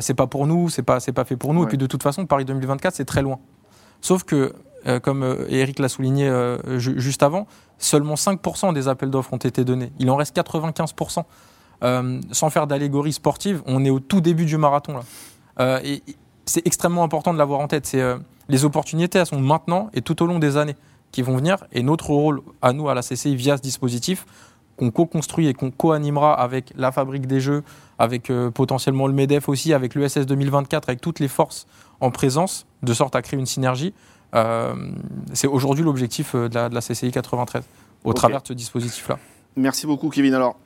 c'est 0.00 0.14
pas 0.14 0.28
pour 0.28 0.46
nous, 0.46 0.68
c'est 0.68 0.84
pas, 0.84 1.00
c'est 1.00 1.12
pas 1.12 1.24
fait 1.24 1.36
pour 1.36 1.52
nous. 1.52 1.64
Et 1.64 1.66
puis 1.66 1.78
de 1.78 1.86
toute 1.86 2.02
façon, 2.04 2.26
Paris 2.26 2.44
2024, 2.44 2.94
c'est 2.94 3.04
très 3.04 3.22
loin. 3.22 3.40
Sauf 4.00 4.22
que, 4.22 4.52
comme 5.02 5.46
Eric 5.48 5.78
l'a 5.78 5.88
souligné 5.88 6.30
juste 6.76 7.22
avant, 7.22 7.46
seulement 7.78 8.14
5% 8.14 8.72
des 8.72 8.88
appels 8.88 9.10
d'offres 9.10 9.32
ont 9.32 9.38
été 9.38 9.64
donnés. 9.64 9.92
Il 9.98 10.10
en 10.10 10.16
reste 10.16 10.36
95%. 10.36 11.24
Euh, 11.82 12.20
sans 12.30 12.50
faire 12.50 12.66
d'allégorie 12.66 13.12
sportive, 13.12 13.62
on 13.66 13.84
est 13.84 13.90
au 13.90 14.00
tout 14.00 14.20
début 14.20 14.46
du 14.46 14.56
marathon. 14.56 15.00
Euh, 15.60 15.80
et 15.84 16.02
c'est 16.46 16.66
extrêmement 16.66 17.04
important 17.04 17.32
de 17.32 17.38
l'avoir 17.38 17.60
en 17.60 17.68
tête. 17.68 17.86
C'est, 17.86 18.00
euh, 18.00 18.16
les 18.48 18.64
opportunités, 18.64 19.18
elles 19.18 19.26
sont 19.26 19.40
maintenant 19.40 19.90
et 19.92 20.00
tout 20.00 20.22
au 20.22 20.26
long 20.26 20.38
des 20.38 20.56
années 20.56 20.76
qui 21.12 21.22
vont 21.22 21.36
venir. 21.36 21.64
Et 21.72 21.82
notre 21.82 22.10
rôle 22.10 22.42
à 22.62 22.72
nous, 22.72 22.88
à 22.88 22.94
la 22.94 23.02
CCI, 23.02 23.36
via 23.36 23.56
ce 23.56 23.62
dispositif, 23.62 24.24
qu'on 24.76 24.90
co-construit 24.90 25.46
et 25.46 25.54
qu'on 25.54 25.70
co-animera 25.70 26.34
avec 26.34 26.72
la 26.76 26.90
fabrique 26.90 27.26
des 27.26 27.40
jeux, 27.40 27.62
avec 27.98 28.32
potentiellement 28.54 29.06
le 29.06 29.12
MEDEF 29.12 29.48
aussi, 29.48 29.72
avec 29.72 29.94
l'ESS 29.94 30.26
2024, 30.26 30.88
avec 30.88 31.00
toutes 31.00 31.20
les 31.20 31.28
forces 31.28 31.68
en 32.00 32.10
présence, 32.10 32.66
de 32.82 32.92
sorte 32.92 33.14
à 33.14 33.22
créer 33.22 33.38
une 33.38 33.46
synergie. 33.46 33.94
C'est 35.32 35.46
aujourd'hui 35.46 35.84
l'objectif 35.84 36.34
de 36.34 36.74
la, 36.74 36.80
CCI 36.80 37.10
93, 37.10 37.64
au 38.04 38.12
travers 38.12 38.42
de 38.42 38.48
ce 38.48 38.52
dispositif-là. 38.52 39.18
Merci 39.56 39.86
beaucoup, 39.86 40.08
Kevin. 40.08 40.34
Alors, 40.34 40.56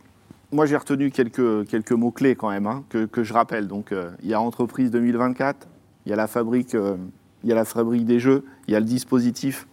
moi, 0.51 0.65
j'ai 0.65 0.77
retenu 0.77 1.11
quelques, 1.11 1.67
quelques 1.69 1.93
mots-clés 1.93 2.35
quand 2.35 2.51
même, 2.51 2.67
hein, 2.67 2.83
que, 2.89 3.05
que, 3.05 3.23
je 3.23 3.35
rappelle. 3.35 3.69
Donc, 3.69 3.93
euh, 3.93 4.11
il 4.23 4.31
y 4.31 4.35
a 4.35 4.41
Entreprise 4.41 4.91
2024, 4.91 5.69
il 6.07 6.11
y 6.11 6.13
a 6.13 6.17
la 6.17 6.27
fabrique, 6.27 6.75
euh, 6.75 6.97
il 7.45 7.51
y 7.51 7.53
a 7.53 7.55
la 7.55 7.67
fabrique 7.67 8.07
des 8.07 8.19
jeux, 8.19 8.45
il 8.67 8.73
y 8.73 8.75
a 8.75 8.81
le 8.81 8.87
dispositif, 8.87 9.67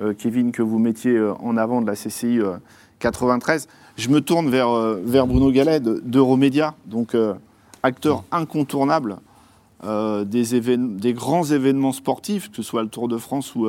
euh, 0.00 0.14
Kevin, 0.14 0.50
que 0.50 0.62
vous 0.62 0.78
mettiez 0.78 1.20
en 1.20 1.58
avant 1.58 1.82
de 1.82 1.86
la 1.86 1.94
CCI 1.94 2.40
93. 2.98 3.68
Je 3.96 4.08
me 4.08 4.22
tourne 4.22 4.48
vers, 4.48 4.72
vers 5.04 5.26
Bruno 5.26 5.50
Gallet 5.50 5.80
d'Euromédia, 5.80 6.74
donc 6.86 7.14
acteur 7.82 8.24
incontournable 8.32 9.18
des, 9.82 10.60
des, 10.60 11.12
grands 11.12 11.44
événements 11.44 11.92
sportifs, 11.92 12.50
que 12.50 12.56
ce 12.56 12.62
soit 12.62 12.82
le 12.82 12.88
Tour 12.88 13.08
de 13.08 13.18
France 13.18 13.54
ou, 13.54 13.68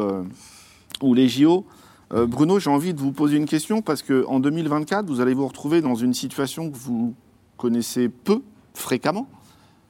ou 1.01 1.13
les 1.13 1.27
JO. 1.27 1.65
Euh, 2.13 2.27
Bruno, 2.27 2.59
j'ai 2.59 2.69
envie 2.69 2.93
de 2.93 2.99
vous 2.99 3.11
poser 3.11 3.37
une 3.37 3.45
question 3.45 3.81
parce 3.81 4.03
qu'en 4.03 4.39
2024, 4.39 5.07
vous 5.07 5.19
allez 5.19 5.33
vous 5.33 5.47
retrouver 5.47 5.81
dans 5.81 5.95
une 5.95 6.13
situation 6.13 6.69
que 6.69 6.77
vous 6.77 7.15
connaissez 7.57 8.09
peu, 8.09 8.41
fréquemment. 8.73 9.27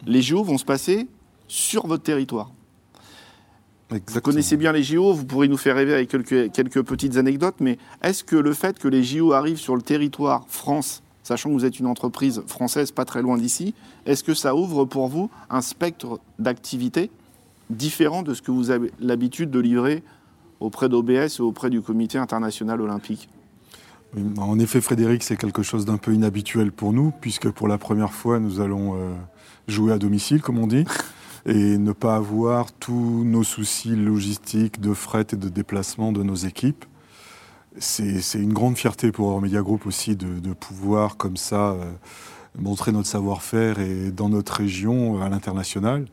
Les 0.05 0.21
JO 0.21 0.43
vont 0.43 0.57
se 0.57 0.65
passer 0.65 1.07
sur 1.47 1.87
votre 1.87 2.03
territoire. 2.03 2.51
Vous 3.89 4.21
connaissez 4.21 4.57
bien 4.57 4.71
les 4.71 4.81
JO, 4.81 5.13
vous 5.13 5.25
pourrez 5.25 5.47
nous 5.47 5.57
faire 5.57 5.75
rêver 5.75 5.93
avec 5.93 6.09
quelques, 6.09 6.51
quelques 6.51 6.81
petites 6.81 7.17
anecdotes, 7.17 7.55
mais 7.59 7.77
est-ce 8.01 8.23
que 8.23 8.35
le 8.35 8.53
fait 8.53 8.79
que 8.79 8.87
les 8.87 9.03
JO 9.03 9.33
arrivent 9.33 9.59
sur 9.59 9.75
le 9.75 9.83
territoire 9.83 10.45
France, 10.47 11.03
sachant 11.23 11.49
que 11.49 11.53
vous 11.53 11.65
êtes 11.65 11.79
une 11.79 11.87
entreprise 11.87 12.43
française 12.47 12.91
pas 12.91 13.05
très 13.05 13.21
loin 13.21 13.37
d'ici, 13.37 13.73
est-ce 14.05 14.23
que 14.23 14.33
ça 14.33 14.55
ouvre 14.55 14.85
pour 14.85 15.07
vous 15.07 15.29
un 15.49 15.61
spectre 15.61 16.19
d'activités 16.39 17.09
différent 17.69 18.23
de 18.23 18.33
ce 18.33 18.41
que 18.41 18.51
vous 18.51 18.69
avez 18.69 18.91
l'habitude 18.99 19.49
de 19.49 19.59
livrer 19.59 20.03
auprès 20.59 20.89
d'OBS 20.89 21.39
et 21.39 21.41
auprès 21.41 21.69
du 21.69 21.81
Comité 21.81 22.17
international 22.17 22.81
olympique? 22.81 23.29
En 24.37 24.59
effet, 24.59 24.79
Frédéric, 24.79 25.23
c'est 25.23 25.37
quelque 25.37 25.63
chose 25.63 25.85
d'un 25.85 25.97
peu 25.97 26.13
inhabituel 26.13 26.71
pour 26.71 26.93
nous, 26.93 27.11
puisque 27.19 27.49
pour 27.49 27.67
la 27.67 27.79
première 27.79 28.13
fois, 28.13 28.39
nous 28.39 28.59
allons 28.59 28.95
euh, 28.95 29.13
jouer 29.67 29.91
à 29.91 29.97
domicile, 29.97 30.41
comme 30.41 30.59
on 30.59 30.67
dit, 30.67 30.85
et 31.45 31.77
ne 31.77 31.91
pas 31.93 32.15
avoir 32.15 32.71
tous 32.71 33.23
nos 33.25 33.43
soucis 33.43 33.95
logistiques 33.95 34.79
de 34.79 34.93
fret 34.93 35.25
et 35.31 35.35
de 35.35 35.49
déplacement 35.49 36.11
de 36.11 36.21
nos 36.21 36.35
équipes. 36.35 36.85
C'est 37.79 38.39
une 38.39 38.53
grande 38.53 38.77
fierté 38.77 39.11
pour 39.11 39.41
Media 39.41 39.61
Group 39.61 39.87
aussi 39.87 40.15
de, 40.15 40.53
pouvoir, 40.53 41.17
comme 41.17 41.37
ça, 41.37 41.71
euh, 41.71 41.91
montrer 42.57 42.91
notre 42.91 43.07
savoir-faire 43.07 43.79
et 43.79 44.11
dans 44.11 44.29
notre 44.29 44.53
région 44.53 45.21
à 45.21 45.29
l'international. 45.29 46.07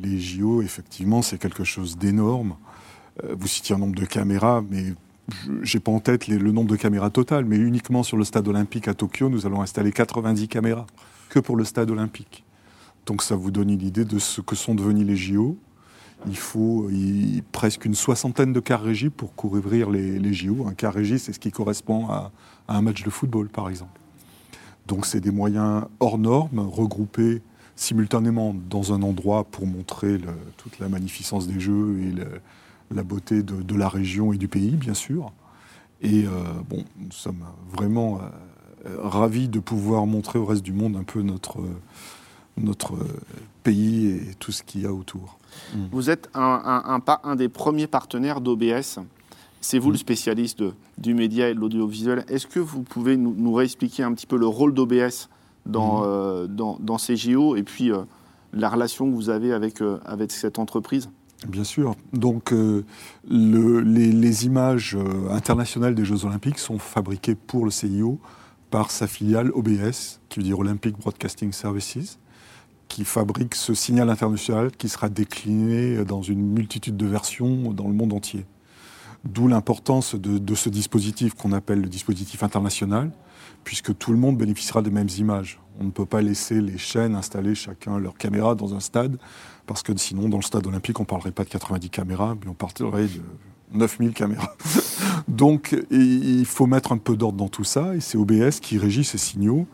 Les 0.00 0.20
JO, 0.20 0.62
effectivement, 0.62 1.22
c'est 1.22 1.38
quelque 1.38 1.64
chose 1.64 1.96
d'énorme. 1.96 2.56
Euh, 3.24 3.34
vous 3.36 3.48
citiez 3.48 3.74
un 3.74 3.78
nombre 3.78 3.96
de 3.96 4.04
caméras, 4.04 4.62
mais 4.70 4.94
j'ai 5.62 5.80
pas 5.80 5.90
en 5.90 5.98
tête 5.98 6.28
le 6.28 6.52
nombre 6.52 6.70
de 6.70 6.76
caméras 6.76 7.10
total, 7.10 7.44
mais 7.44 7.56
uniquement 7.56 8.04
sur 8.04 8.16
le 8.16 8.24
stade 8.24 8.46
olympique 8.46 8.86
à 8.86 8.94
Tokyo, 8.94 9.28
nous 9.28 9.44
allons 9.44 9.62
installer 9.62 9.90
90 9.90 10.46
caméras, 10.46 10.86
que 11.28 11.40
pour 11.40 11.56
le 11.56 11.64
stade 11.64 11.90
olympique. 11.90 12.44
Donc 13.06 13.22
ça 13.22 13.34
vous 13.34 13.50
donne 13.50 13.70
une 13.70 13.82
idée 13.82 14.04
de 14.04 14.18
ce 14.18 14.40
que 14.40 14.54
sont 14.54 14.74
devenus 14.74 15.06
les 15.06 15.16
JO. 15.16 15.56
Il 16.26 16.36
faut 16.36 16.88
presque 17.52 17.84
une 17.84 17.94
soixantaine 17.94 18.52
de 18.52 18.60
cars 18.60 18.82
régis 18.82 19.10
pour 19.16 19.34
couvrir 19.34 19.90
les, 19.90 20.18
les 20.18 20.34
JO. 20.34 20.66
Un 20.66 20.74
car 20.74 20.94
régie, 20.94 21.18
c'est 21.18 21.32
ce 21.32 21.38
qui 21.38 21.50
correspond 21.50 22.08
à, 22.08 22.32
un 22.68 22.82
match 22.82 23.02
de 23.02 23.10
football, 23.10 23.48
par 23.48 23.68
exemple. 23.68 24.00
Donc 24.86 25.06
c'est 25.06 25.20
des 25.20 25.30
moyens 25.30 25.84
hors 26.00 26.18
normes, 26.18 26.60
regroupés 26.60 27.42
simultanément 27.76 28.54
dans 28.68 28.92
un 28.92 29.02
endroit 29.02 29.44
pour 29.44 29.66
montrer 29.66 30.18
toute 30.56 30.78
la 30.78 30.88
magnificence 30.88 31.46
des 31.46 31.60
Jeux 31.60 31.98
et 32.00 32.94
la 32.94 33.02
beauté 33.02 33.42
de, 33.42 33.74
la 33.74 33.88
région 33.88 34.32
et 34.32 34.38
du 34.38 34.48
pays, 34.48 34.70
bien 34.70 34.94
sûr. 34.94 35.32
Et 36.02 36.24
euh, 36.26 36.30
bon, 36.68 36.84
nous 36.98 37.12
sommes 37.12 37.44
vraiment 37.70 38.20
euh, 38.86 38.96
ravis 39.02 39.48
de 39.48 39.58
pouvoir 39.60 40.06
montrer 40.06 40.38
au 40.38 40.44
reste 40.44 40.62
du 40.62 40.72
monde 40.72 40.96
un 40.96 41.04
peu 41.04 41.22
notre, 41.22 41.58
notre 42.56 42.94
pays 43.62 44.08
et 44.08 44.34
tout 44.38 44.52
ce 44.52 44.62
qu'il 44.62 44.82
y 44.82 44.86
a 44.86 44.92
autour. 44.92 45.38
Mm. 45.74 45.84
Vous 45.92 46.10
êtes 46.10 46.28
un, 46.34 47.00
un, 47.22 47.36
des 47.36 47.48
premiers 47.48 47.86
partenaires 47.86 48.40
d'OBS. 48.40 49.00
C'est 49.60 49.78
vous 49.78 49.90
le 49.90 49.96
mm. 49.96 49.98
spécialiste 49.98 50.62
du 50.98 51.14
média 51.14 51.48
et 51.48 51.54
de 51.54 51.60
l'audiovisuel. 51.60 52.24
Est-ce 52.28 52.46
que 52.46 52.60
vous 52.60 52.82
pouvez 52.82 53.16
nous, 53.16 53.52
réexpliquer 53.52 54.02
un 54.02 54.12
petit 54.12 54.26
peu 54.26 54.36
le 54.36 54.46
rôle 54.46 54.74
d'OBS 54.74 55.28
dans, 55.66 56.00
mm. 56.00 56.04
euh, 56.06 56.46
dans, 56.46 56.78
dans, 56.80 56.98
ces 56.98 57.16
JO 57.16 57.56
et 57.56 57.62
puis 57.62 57.90
la 58.52 58.68
relation 58.68 59.10
que 59.10 59.14
vous 59.14 59.30
avez 59.30 59.52
avec, 59.52 59.82
avec 60.06 60.32
cette 60.32 60.58
entreprise? 60.58 61.08
Bien 61.46 61.64
sûr. 61.64 61.94
Donc, 62.12 62.52
euh, 62.52 62.84
les, 63.28 64.46
images 64.46 64.96
euh, 64.96 65.30
internationales 65.30 65.94
des 65.94 66.04
Jeux 66.04 66.24
Olympiques 66.24 66.58
sont 66.58 66.78
fabriquées 66.78 67.34
pour 67.34 67.64
le 67.64 67.70
CIO 67.70 68.18
par 68.70 68.90
sa 68.90 69.06
filiale 69.06 69.50
OBS, 69.52 70.20
qui 70.28 70.40
veut 70.40 70.44
dire 70.44 70.58
Olympic 70.58 70.98
Broadcasting 70.98 71.52
Services, 71.52 72.18
qui 72.96 73.04
fabrique 73.04 73.54
ce 73.54 73.74
signal 73.74 74.08
international 74.08 74.70
qui 74.70 74.88
sera 74.88 75.10
décliné 75.10 76.02
dans 76.06 76.22
une 76.22 76.40
multitude 76.40 76.96
de 76.96 77.04
versions 77.04 77.70
dans 77.74 77.88
le 77.88 77.92
monde 77.92 78.14
entier. 78.14 78.46
D'où 79.26 79.48
l'importance 79.48 80.14
de, 80.14 80.38
de, 80.38 80.54
ce 80.54 80.70
dispositif 80.70 81.34
qu'on 81.34 81.52
appelle 81.52 81.82
le 81.82 81.90
dispositif 81.90 82.42
international, 82.42 83.10
puisque 83.64 83.94
tout 83.98 84.12
le 84.12 84.16
monde 84.16 84.38
bénéficiera 84.38 84.80
des 84.80 84.90
mêmes 84.90 85.10
images. 85.18 85.60
On 85.78 85.84
ne 85.84 85.90
peut 85.90 86.06
pas 86.06 86.22
laisser 86.22 86.62
les 86.62 86.78
chaînes 86.78 87.14
installer 87.14 87.54
chacun 87.54 87.98
leur 87.98 88.16
caméra 88.16 88.54
dans 88.54 88.74
un 88.74 88.80
stade 88.80 89.18
parce 89.66 89.82
que 89.82 89.94
sinon, 89.94 90.30
dans 90.30 90.38
le 90.38 90.42
stade 90.42 90.66
olympique, 90.66 90.98
on 90.98 91.02
ne 91.02 91.06
parlerait 91.06 91.32
pas 91.32 91.44
de 91.44 91.50
90 91.50 91.90
caméras, 91.90 92.34
mais 92.42 92.48
on 92.48 92.54
parlerait 92.54 93.08
de 93.08 93.20
9000 93.78 94.14
caméras. 94.14 94.56
Donc, 95.28 95.76
il 95.90 96.46
faut 96.46 96.66
mettre 96.66 96.92
un 96.92 96.98
peu 96.98 97.14
d'ordre 97.14 97.36
dans 97.36 97.48
tout 97.48 97.64
ça, 97.64 97.94
et 97.94 98.00
c'est 98.00 98.16
OBS 98.16 98.60
qui 98.62 98.78
régit 98.78 99.04
ces 99.04 99.18
signaux 99.18 99.66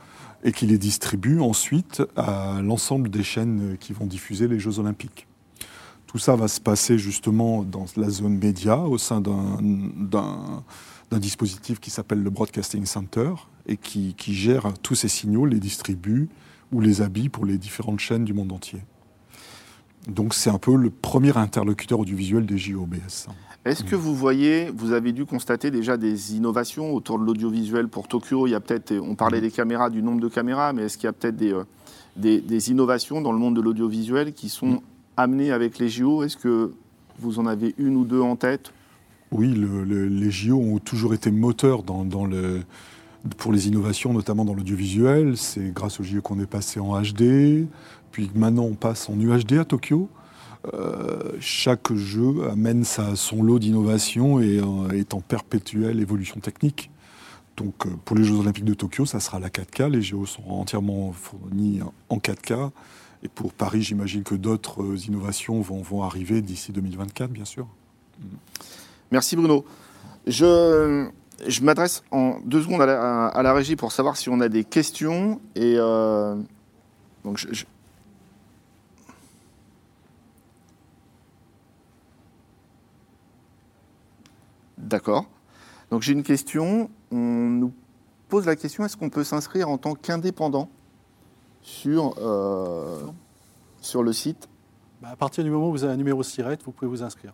et 0.44 0.52
qui 0.52 0.66
les 0.66 0.78
distribue 0.78 1.40
ensuite 1.40 2.02
à 2.16 2.61
l'ensemble 2.62 3.09
des 3.11 3.22
chaînes 3.22 3.76
qui 3.78 3.92
vont 3.92 4.07
diffuser 4.07 4.48
les 4.48 4.59
Jeux 4.59 4.78
olympiques. 4.78 5.26
Tout 6.07 6.18
ça 6.18 6.37
va 6.37 6.46
se 6.46 6.61
passer 6.61 6.98
justement 6.98 7.62
dans 7.62 7.87
la 7.96 8.11
zone 8.11 8.37
média, 8.37 8.78
au 8.78 8.98
sein 8.98 9.22
d'un 9.22 11.18
dispositif 11.18 11.81
qui 11.81 11.90
s'appelle 11.90 12.22
le 12.22 12.31
Broadcasting 12.31 12.85
Center, 12.85 13.33
et 13.66 13.76
qui, 13.76 14.14
gère 14.35 14.72
tous 14.83 14.94
ces 14.94 15.09
signaux, 15.09 15.46
les 15.46 15.61
distribue 15.61 16.28
ou 16.72 16.81
les 16.81 17.00
habille 17.00 17.28
pour 17.28 17.46
les 17.46 17.59
différentes 17.59 18.00
chaînes 18.00 18.24
du 18.24 18.35
monde 18.35 18.52
entier. 18.52 18.81
Donc 20.09 20.35
c'est 20.35 20.50
un 20.50 20.59
peu 20.59 20.74
le 20.74 20.90
premier 20.90 21.37
interlocuteur 21.37 22.00
audiovisuel 22.00 22.44
des 22.44 22.59
JOBS. 22.59 23.28
Est-ce 23.64 23.85
que 23.85 23.94
vous 23.94 24.14
voyez, 24.14 24.70
vous 24.75 24.92
avez 24.92 25.12
dû 25.12 25.25
constater 25.25 25.70
déjà 25.70 25.96
des 25.96 26.35
innovations 26.35 26.92
autour 26.92 27.20
de 27.20 27.25
l'audiovisuel 27.25 27.87
pour 27.87 28.09
Tokyo? 28.09 28.48
Il 28.48 28.51
y 28.51 28.55
a 28.57 28.61
peut-être, 28.61 28.92
on 28.98 29.14
parlait 29.14 29.40
des 29.40 29.53
caméras, 29.53 29.88
du 29.88 30.03
nombre 30.03 30.20
de 30.20 30.27
caméras, 30.27 30.72
mais 30.72 30.83
est-ce 30.83 30.98
qu'il 30.98 31.07
y 31.07 31.09
a 31.09 31.12
peut-être 31.12 31.37
des, 31.37 31.53
euh, 31.53 31.62
des, 32.16 32.70
innovations 32.70 33.20
dans 33.20 33.31
le 33.31 33.38
monde 33.38 33.55
de 33.55 33.61
l'audiovisuel 33.61 34.33
qui 34.33 34.48
sont 34.48 34.66
mm. 34.66 34.81
amenées 35.16 35.53
avec 35.53 35.79
les 35.79 35.88
JO 35.88 36.25
Est-ce 36.25 36.37
que 36.37 36.72
vous 37.20 37.38
en 37.38 37.46
avez 37.46 37.72
une 37.79 37.94
ou 37.94 38.05
deux 38.05 38.20
en 38.20 38.35
tête? 38.35 38.72
Oui, 39.31 39.55
les 39.55 40.31
JO 40.33 40.57
ont 40.57 40.79
toujours 40.79 41.14
été 41.14 41.31
moteurs 41.31 41.85
dans, 41.85 42.05
dans 42.05 42.27
le, 42.27 42.62
pour 43.38 43.53
les 43.53 43.68
innovations, 43.68 44.12
notamment 44.12 44.44
dans 44.44 44.55
l'audiovisuel. 44.55 45.37
C'est 45.37 45.72
grâce 45.72 46.01
aux 46.01 46.03
JO 46.03 46.20
qu'on 46.20 46.40
est 46.40 46.46
passé 46.46 46.81
en 46.81 47.01
HD, 47.01 47.66
puis 48.11 48.29
maintenant 48.35 48.64
on 48.64 48.75
passe 48.75 49.09
en 49.09 49.18
UHD 49.18 49.53
à 49.53 49.64
Tokyo. 49.64 50.09
Euh, 50.75 51.33
chaque 51.40 51.92
jeu 51.92 52.48
amène 52.48 52.85
son 52.85 53.42
lot 53.42 53.59
d'innovation 53.59 54.40
et 54.40 54.61
euh, 54.61 54.96
est 54.96 55.12
en 55.12 55.20
perpétuelle 55.20 55.98
évolution 56.01 56.40
technique. 56.40 56.90
Donc 57.57 57.87
euh, 57.87 57.90
pour 58.05 58.16
les 58.16 58.25
Jeux 58.25 58.37
Olympiques 58.37 58.64
de 58.64 58.75
Tokyo, 58.75 59.05
ça 59.05 59.18
sera 59.18 59.40
la 59.40 59.48
4K. 59.48 59.90
Les 59.90 60.03
JO 60.03 60.25
seront 60.25 60.61
entièrement 60.61 61.12
fournis 61.12 61.81
en 62.09 62.18
4K. 62.18 62.70
Et 63.25 63.29
pour 63.29 63.53
Paris, 63.53 63.83
j'imagine 63.83 64.22
que 64.22 64.35
d'autres 64.35 65.07
innovations 65.07 65.61
vont, 65.61 66.03
arriver 66.03 66.42
d'ici 66.42 66.72
2024, 66.72 67.31
bien 67.31 67.44
sûr. 67.44 67.66
Merci 69.11 69.37
Bruno. 69.37 69.64
Je, 70.27 71.09
m'adresse 71.62 72.03
en 72.11 72.38
deux 72.44 72.62
secondes 72.62 72.83
à 72.83 73.42
la, 73.42 73.53
régie 73.53 73.77
pour 73.77 73.92
savoir 73.92 74.16
si 74.16 74.29
on 74.29 74.40
a 74.40 74.48
des 74.48 74.64
questions. 74.64 75.40
Et 75.55 75.77
donc. 77.25 77.46
D'accord. 84.92 85.24
Donc 85.90 86.02
j'ai 86.02 86.12
une 86.12 86.22
question. 86.22 86.90
On 87.11 87.16
nous 87.16 87.72
pose 88.28 88.44
la 88.44 88.57
question 88.57 88.85
est-ce 88.85 88.94
qu'on 88.94 89.09
peut 89.09 89.24
s'inscrire 89.24 89.70
en 89.70 89.78
tant 89.78 89.94
qu'indépendant 89.94 90.68
sur, 91.62 92.14
euh, 92.18 93.00
sur 93.81 94.02
le 94.02 94.12
site? 94.12 94.50
Bah, 95.00 95.09
À 95.11 95.16
partir 95.16 95.44
du 95.44 95.50
moment 95.50 95.68
où 95.68 95.70
vous 95.70 95.85
avez 95.85 95.94
un 95.94 95.96
numéro 95.96 96.22
SIRET, 96.22 96.59
vous 96.66 96.72
pouvez 96.72 96.90
vous 96.90 97.02
inscrire. 97.02 97.33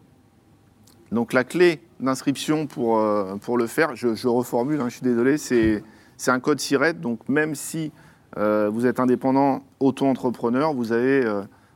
Donc 1.10 1.32
la 1.32 1.42
clé 1.42 1.80
d'inscription 1.98 2.68
pour, 2.68 3.00
euh, 3.00 3.34
pour 3.38 3.58
le 3.58 3.66
faire, 3.66 3.96
je, 3.96 4.14
je 4.14 4.28
reformule, 4.28 4.80
hein, 4.80 4.88
je 4.88 4.94
suis 4.94 5.02
désolé, 5.02 5.36
c'est 5.36 5.82
un 6.28 6.38
code 6.38 6.60
SIRET. 6.60 6.92
Donc 6.92 7.28
même 7.28 7.56
si 7.56 7.90
euh, 8.36 8.70
vous 8.72 8.86
êtes 8.86 9.00
indépendant, 9.00 9.64
auto-entrepreneur, 9.80 10.72
vous 10.72 10.92
avez 10.92 11.28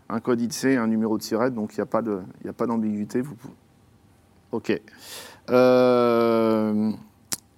un 0.09 0.21
code 0.21 0.41
ITC, 0.41 0.77
un 0.77 0.87
numéro 0.87 1.19
de 1.19 1.25
SIRET, 1.25 1.51
donc 1.51 1.73
il 1.77 1.81
n'y 1.81 2.51
a 2.51 2.53
pas 2.53 2.67
d'ambiguïté. 2.69 3.21
Vous. 3.21 3.35
Ok. 4.53 4.81
Euh, 5.51 6.93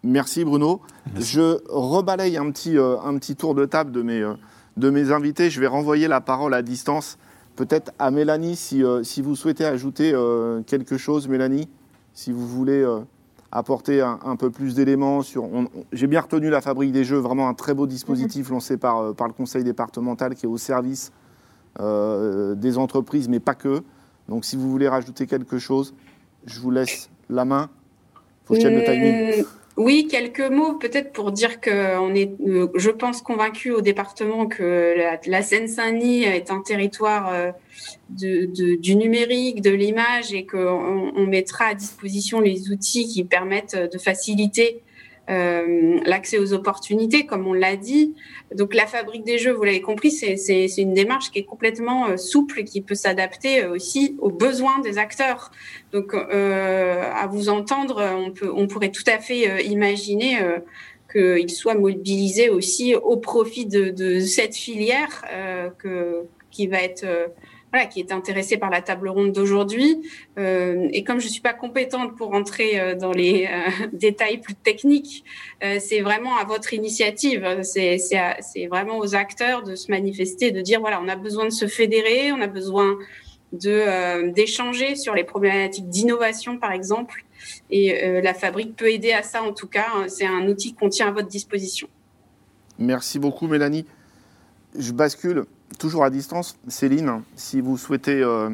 merci 0.03 0.45
Bruno. 0.45 0.81
Merci. 1.13 1.33
Je 1.33 1.59
rebalaye 1.69 2.37
un 2.37 2.51
petit, 2.51 2.79
euh, 2.79 2.97
un 3.01 3.19
petit 3.19 3.37
tour 3.37 3.55
de 3.55 3.65
table 3.65 3.93
de 3.93 4.03
mes, 4.03 4.21
euh, 4.21 4.35
de 4.77 4.91
mes 4.91 5.13
invités. 5.13 5.51
Je 5.51 5.61
vais 5.61 5.67
renvoyer 5.67 6.09
la 6.09 6.21
parole 6.21 6.55
à 6.55 6.63
distance 6.63 7.19
peut-être 7.57 7.93
à 7.99 8.11
Mélanie, 8.11 8.57
si, 8.57 8.83
euh, 8.83 9.03
si, 9.03 9.23
vous 9.23 9.37
souhaitez 9.37 9.65
ajouter 9.65 10.13
euh, 10.15 10.63
quelque 10.63 10.97
chose, 10.97 11.29
Mélanie, 11.29 11.69
si 12.13 12.33
vous 12.33 12.47
voulez 12.47 12.83
euh, 12.83 13.01
apporter 13.53 14.01
un, 14.01 14.19
un, 14.25 14.37
peu 14.37 14.51
plus 14.51 14.75
d'éléments 14.75 15.23
sur. 15.23 15.49
J'ai 15.93 16.07
bien 16.07 16.21
retenu 16.21 16.51
la 16.51 16.61
fabrique 16.61 16.93
des 16.93 17.05
jeux, 17.05 17.19
vraiment 17.19 17.49
un 17.49 17.55
très 17.55 17.75
beau 17.75 17.87
dispositif 17.87 18.51
mmh. 18.51 18.53
lancé 18.53 18.77
par, 18.77 19.15
par 19.15 19.29
le 19.29 19.33
conseil 19.33 19.65
départemental 19.65 20.35
qui 20.35 20.47
est 20.47 20.49
au 20.49 20.59
service 20.59 21.13
des 21.77 22.79
entreprises, 22.79 23.29
mais 23.29 23.41
pas 23.41 23.57
que. 23.57 23.83
Donc 24.29 24.45
si 24.45 24.55
vous 24.55 24.71
voulez 24.71 24.87
rajouter 24.87 25.27
quelque 25.27 25.59
chose, 25.59 25.93
je 26.47 26.61
vous 26.61 26.71
laisse 26.71 27.11
la 27.29 27.45
main. 27.45 27.71
Faut 28.45 28.55
que 28.55 28.61
je 28.61 28.67
tienne 28.67 28.79
le 28.79 28.85
timing. 28.85 29.45
Oui, 29.77 30.07
quelques 30.09 30.41
mots 30.41 30.75
peut-être 30.75 31.13
pour 31.13 31.33
dire 31.33 31.61
que 31.61 31.99
on 31.99 32.15
est, 32.15 32.31
euh, 32.47 32.69
je 32.77 32.91
pense, 32.91 33.23
convaincu 33.23 33.73
au 33.73 33.81
département 33.81 34.47
que 34.47 34.95
la, 34.97 35.19
la 35.27 35.43
Seine-Saint-Denis 35.43 36.23
est 36.23 36.53
un 36.53 36.61
territoire 36.61 37.33
euh, 37.33 37.51
de, 38.09 38.47
de, 38.47 38.77
du 38.77 38.95
numérique, 38.95 39.63
de 39.63 39.71
l'image 39.71 40.33
et 40.33 40.47
qu'on 40.47 41.13
on 41.17 41.27
mettra 41.27 41.67
à 41.67 41.75
disposition 41.75 42.41
les 42.41 42.71
outils 42.71 43.09
qui 43.09 43.25
permettent 43.25 43.77
de 43.77 43.99
faciliter 43.99 44.83
euh, 45.31 46.01
l'accès 46.05 46.39
aux 46.39 46.53
opportunités, 46.53 47.25
comme 47.25 47.47
on 47.47 47.55
l'a 47.55 47.77
dit. 47.77 48.15
Donc 48.55 48.75
la 48.75 48.87
fabrique 48.87 49.25
des 49.25 49.39
jeux, 49.39 49.53
vous 49.53 49.65
l'avez 49.65 49.81
compris, 49.81 50.11
c'est 50.11 50.67
une 50.77 50.93
démarche 50.93 51.31
qui 51.31 51.39
est 51.39 51.45
complètement 51.45 52.09
euh, 52.09 52.17
souple 52.19 52.61
et 52.61 52.65
qui 52.65 52.83
peut 52.83 52.95
s'adapter 52.95 53.65
euh, 53.65 53.73
aussi 53.73 54.17
aux 54.21 54.31
besoins 54.31 54.81
des 54.81 54.99
acteurs. 54.99 55.51
Donc 55.93 56.13
à 56.15 57.27
vous 57.29 57.49
entendre, 57.49 58.03
on, 58.55 58.67
pourrait 58.67 58.91
tout 58.91 59.05
à 59.07 59.19
fait 59.19 59.65
imaginer 59.65 60.39
qu'il 61.13 61.51
soit 61.51 61.77
mobilisé 61.77 62.49
aussi 62.49 62.97
au 62.97 63.17
profit 63.17 63.65
de, 63.65 64.21
cette 64.21 64.57
filière 64.57 65.25
qui 66.51 66.67
va 66.67 66.83
être 66.83 67.07
voilà, 67.75 67.89
qui 67.89 67.99
est 67.99 68.13
intéressé 68.13 68.57
par 68.57 68.71
la 68.71 68.83
table 68.83 69.09
ronde 69.09 69.33
d'aujourd'hui. 69.33 70.09
Euh, 70.39 70.87
et 70.93 71.03
comme 71.03 71.19
je 71.19 71.27
ne 71.27 71.31
suis 71.33 71.41
pas 71.41 71.53
compétente 71.53 72.17
pour 72.17 72.33
entrer 72.33 72.79
euh, 72.79 72.95
dans 72.95 73.11
les 73.11 73.49
euh, 73.51 73.87
détails 73.93 74.39
plus 74.39 74.55
techniques, 74.55 75.25
c'est 75.81 76.01
vraiment 76.03 76.37
à 76.37 76.45
votre 76.45 76.73
initiative. 76.73 77.63
C'est 77.63 78.67
vraiment 78.69 78.99
aux 78.99 79.17
acteurs 79.17 79.65
de 79.65 79.75
se 79.75 79.91
manifester, 79.91 80.53
de 80.53 80.61
dire 80.61 80.79
voilà, 80.79 81.01
on 81.03 81.09
a 81.09 81.17
besoin 81.17 81.47
de 81.47 81.51
se 81.51 81.67
fédérer, 81.67 82.31
on 82.31 82.41
a 82.41 82.47
besoin 82.47 82.97
euh, 83.67 84.31
d'échanger 84.31 84.95
sur 84.95 85.15
les 85.15 85.25
problématiques 85.25 85.89
d'innovation, 85.89 86.59
par 86.59 86.71
exemple. 86.71 87.25
Et 87.71 88.21
la 88.23 88.35
fabrique 88.35 88.77
peut 88.77 88.91
aider 88.91 89.13
à 89.13 89.23
ça, 89.23 89.43
en 89.43 89.53
tout 89.53 89.67
cas. 89.67 89.89
C'est 90.07 90.27
un 90.27 90.47
outil 90.47 90.75
qu'on 90.75 90.89
tient 90.89 91.09
à 91.09 91.11
votre 91.11 91.29
disposition. 91.29 91.89
Merci 92.79 93.19
beaucoup, 93.19 93.49
Mélanie. 93.49 93.85
Je 94.79 94.93
bascule 94.93 95.45
toujours 95.79 96.05
à 96.05 96.11
distance. 96.11 96.57
Céline, 96.69 97.23
si 97.37 97.61
vous 97.61 97.77
souhaitez 97.77 98.23
euh, 98.23 98.51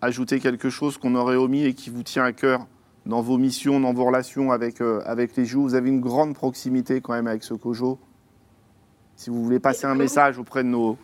ajouter 0.00 0.40
quelque 0.40 0.70
chose 0.70 0.98
qu'on 0.98 1.14
aurait 1.14 1.36
omis 1.36 1.64
et 1.64 1.74
qui 1.74 1.90
vous 1.90 2.02
tient 2.02 2.24
à 2.24 2.32
cœur 2.32 2.66
dans 3.06 3.20
vos 3.20 3.38
missions, 3.38 3.80
dans 3.80 3.92
vos 3.92 4.04
relations 4.04 4.52
avec, 4.52 4.80
euh, 4.80 5.00
avec 5.04 5.36
les 5.36 5.44
joueurs, 5.44 5.68
vous 5.68 5.74
avez 5.74 5.88
une 5.88 6.00
grande 6.00 6.34
proximité 6.34 7.00
quand 7.00 7.14
même 7.14 7.26
avec 7.26 7.42
ce 7.42 7.54
COJO. 7.54 7.98
Si 9.16 9.30
vous 9.30 9.42
voulez 9.42 9.60
passer 9.60 9.86
un 9.86 9.94
message 9.94 10.38
auprès 10.38 10.62
de 10.62 10.68
nos... 10.68 10.96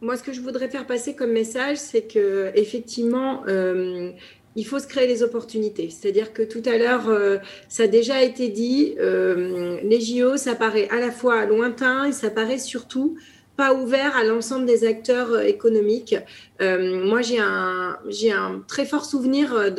Moi, 0.00 0.16
ce 0.16 0.22
que 0.22 0.32
je 0.32 0.40
voudrais 0.40 0.68
faire 0.68 0.86
passer 0.86 1.16
comme 1.16 1.32
message, 1.32 1.78
c'est 1.78 2.02
que 2.02 2.52
effectivement, 2.54 3.42
euh, 3.48 4.12
il 4.58 4.64
faut 4.64 4.78
se 4.78 4.86
créer 4.86 5.06
les 5.06 5.22
opportunités. 5.22 5.88
C'est-à-dire 5.90 6.32
que 6.32 6.42
tout 6.42 6.62
à 6.64 6.78
l'heure, 6.78 7.08
euh, 7.08 7.38
ça 7.68 7.84
a 7.84 7.86
déjà 7.86 8.22
été 8.22 8.48
dit, 8.48 8.96
euh, 8.98 9.78
les 9.82 10.00
JO, 10.00 10.36
ça 10.36 10.54
paraît 10.54 10.88
à 10.90 10.96
la 10.96 11.10
fois 11.10 11.46
lointain 11.46 12.06
et 12.06 12.12
ça 12.12 12.30
paraît 12.30 12.58
surtout 12.58 13.16
pas 13.58 13.74
ouvert 13.74 14.16
à 14.16 14.22
l'ensemble 14.22 14.66
des 14.66 14.86
acteurs 14.86 15.32
euh, 15.32 15.42
économiques. 15.42 16.14
Euh, 16.62 17.04
moi, 17.04 17.22
j'ai 17.22 17.40
un, 17.40 17.98
un 18.32 18.64
très 18.68 18.86
fort 18.86 19.04
souvenir 19.04 19.72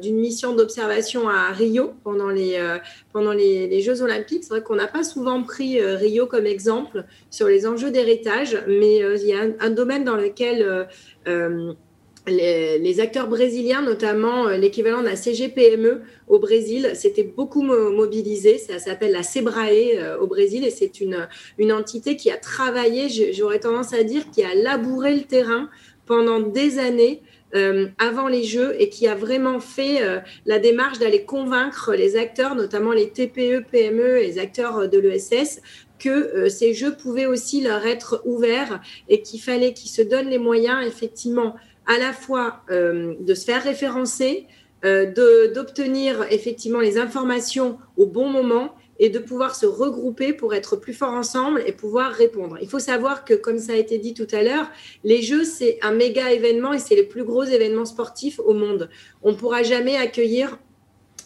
d'une 0.00 0.16
mission 0.18 0.54
d'observation 0.54 1.28
à 1.28 1.52
Rio 1.52 1.92
pendant 2.04 2.30
les, 2.30 2.56
euh, 2.56 2.78
pendant 3.12 3.32
les, 3.32 3.80
Jeux 3.82 4.02
Olympiques. 4.02 4.44
C'est 4.44 4.50
vrai 4.50 4.62
qu'on 4.62 4.76
n'a 4.76 4.88
pas 4.88 5.04
souvent 5.04 5.42
pris 5.42 5.78
euh, 5.78 5.96
Rio 5.96 6.26
comme 6.26 6.46
exemple 6.46 7.04
sur 7.30 7.48
les 7.48 7.66
enjeux 7.66 7.90
d'héritage, 7.90 8.56
mais 8.66 9.02
euh, 9.02 9.16
il 9.16 9.28
y 9.28 9.34
a 9.34 9.42
un, 9.60 9.70
domaine 9.70 10.04
dans 10.04 10.16
lequel 10.16 10.86
les, 12.28 13.00
acteurs 13.00 13.28
brésiliens, 13.28 13.82
notamment 13.82 14.48
euh, 14.48 14.56
l'équivalent 14.56 15.02
la 15.02 15.16
CGPME 15.16 16.02
au 16.28 16.38
Brésil, 16.38 16.92
s'étaient 16.94 17.22
beaucoup 17.22 17.62
mobilisés. 17.62 18.58
Ça 18.58 18.78
s'appelle 18.78 19.12
la 19.12 19.22
Sebrae 19.22 19.96
euh, 19.96 20.18
au 20.18 20.26
Brésil 20.26 20.64
et 20.64 20.70
c'est 20.70 21.00
une, 21.00 21.26
entité 21.72 22.16
qui 22.16 22.30
a 22.30 22.36
travaillé, 22.36 23.08
j'aurais 23.32 23.60
tendance 23.60 23.92
à 23.92 24.02
dire, 24.02 24.30
qui 24.30 24.42
a 24.42 24.54
labouré 24.54 25.14
le 25.14 25.22
terrain 25.22 25.68
pendant 26.06 26.40
des 26.40 26.78
années 26.78 27.22
euh, 27.54 27.88
avant 27.98 28.28
les 28.28 28.44
Jeux 28.44 28.74
et 28.78 28.88
qui 28.88 29.06
a 29.06 29.14
vraiment 29.14 29.60
fait 29.60 30.00
la 30.46 30.58
démarche 30.58 30.98
d'aller 30.98 31.24
convaincre 31.24 31.94
les 31.94 32.16
acteurs, 32.16 32.54
notamment 32.54 32.92
les 32.92 33.10
TPE, 33.10 33.64
PME 33.70 34.18
et 34.18 34.26
les 34.26 34.38
acteurs 34.38 34.88
de 34.88 34.98
l'ESS, 34.98 35.60
que 35.98 36.48
ces 36.48 36.74
Jeux 36.74 36.94
pouvaient 36.94 37.26
aussi 37.26 37.60
leur 37.60 37.86
être 37.86 38.22
ouverts 38.24 38.80
et 39.08 39.20
qu'il 39.20 39.40
fallait 39.40 39.72
qu'ils 39.72 39.90
se 39.90 40.02
donnent 40.02 40.28
les 40.28 40.38
moyens, 40.38 40.86
effectivement, 40.86 41.56
à 41.88 41.98
la 41.98 42.12
fois 42.12 42.62
euh, 42.70 43.14
de 43.18 43.34
se 43.34 43.44
faire 43.44 43.64
référencer, 43.64 44.46
euh, 44.84 45.50
d'obtenir 45.52 46.24
effectivement 46.30 46.78
les 46.78 46.98
informations 46.98 47.78
au 47.96 48.06
bon 48.06 48.28
moment 48.28 48.74
et 49.00 49.08
de 49.08 49.18
pouvoir 49.18 49.56
se 49.56 49.66
regrouper 49.66 50.32
pour 50.32 50.54
être 50.54 50.76
plus 50.76 50.92
fort 50.92 51.14
ensemble 51.14 51.62
et 51.66 51.72
pouvoir 51.72 52.12
répondre. 52.12 52.58
Il 52.60 52.68
faut 52.68 52.78
savoir 52.78 53.24
que, 53.24 53.34
comme 53.34 53.58
ça 53.58 53.72
a 53.72 53.76
été 53.76 53.98
dit 53.98 54.14
tout 54.14 54.26
à 54.32 54.42
l'heure, 54.42 54.70
les 55.02 55.22
Jeux, 55.22 55.44
c'est 55.44 55.78
un 55.82 55.92
méga 55.92 56.32
événement 56.32 56.72
et 56.72 56.78
c'est 56.78 56.94
les 56.94 57.04
plus 57.04 57.24
gros 57.24 57.44
événements 57.44 57.84
sportifs 57.84 58.38
au 58.40 58.54
monde. 58.54 58.88
On 59.22 59.32
ne 59.32 59.36
pourra 59.36 59.62
jamais 59.62 59.96
accueillir 59.96 60.58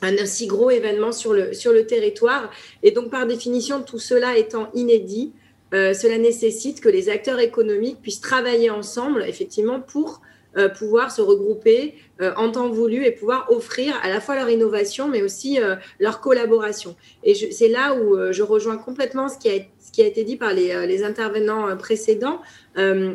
un 0.02 0.14
aussi 0.14 0.46
gros 0.46 0.70
événement 0.70 1.12
sur 1.12 1.32
le, 1.32 1.54
sur 1.54 1.72
le 1.72 1.86
territoire. 1.86 2.50
Et 2.82 2.90
donc, 2.90 3.10
par 3.10 3.26
définition, 3.26 3.82
tout 3.82 3.98
cela 3.98 4.36
étant 4.36 4.68
inédit, 4.74 5.32
euh, 5.74 5.94
cela 5.94 6.18
nécessite 6.18 6.80
que 6.80 6.88
les 6.88 7.08
acteurs 7.08 7.38
économiques 7.38 8.02
puissent 8.02 8.20
travailler 8.20 8.68
ensemble, 8.68 9.24
effectivement, 9.26 9.80
pour 9.80 10.20
euh, 10.58 10.68
pouvoir 10.68 11.10
se 11.10 11.22
regrouper 11.22 11.94
euh, 12.20 12.34
en 12.36 12.50
temps 12.50 12.68
voulu 12.68 13.06
et 13.06 13.10
pouvoir 13.10 13.50
offrir 13.50 13.98
à 14.02 14.10
la 14.10 14.20
fois 14.20 14.34
leur 14.34 14.50
innovation, 14.50 15.08
mais 15.08 15.22
aussi 15.22 15.58
euh, 15.58 15.76
leur 15.98 16.20
collaboration. 16.20 16.94
Et 17.24 17.34
c'est 17.34 17.68
là 17.68 17.94
où 17.94 18.32
je 18.32 18.42
rejoins 18.42 18.76
complètement 18.76 19.30
ce 19.30 19.38
qui 19.38 19.48
a, 19.48 20.06
été 20.06 20.24
dit 20.24 20.36
par 20.36 20.52
les, 20.52 21.04
intervenants 21.04 21.74
précédents, 21.76 22.40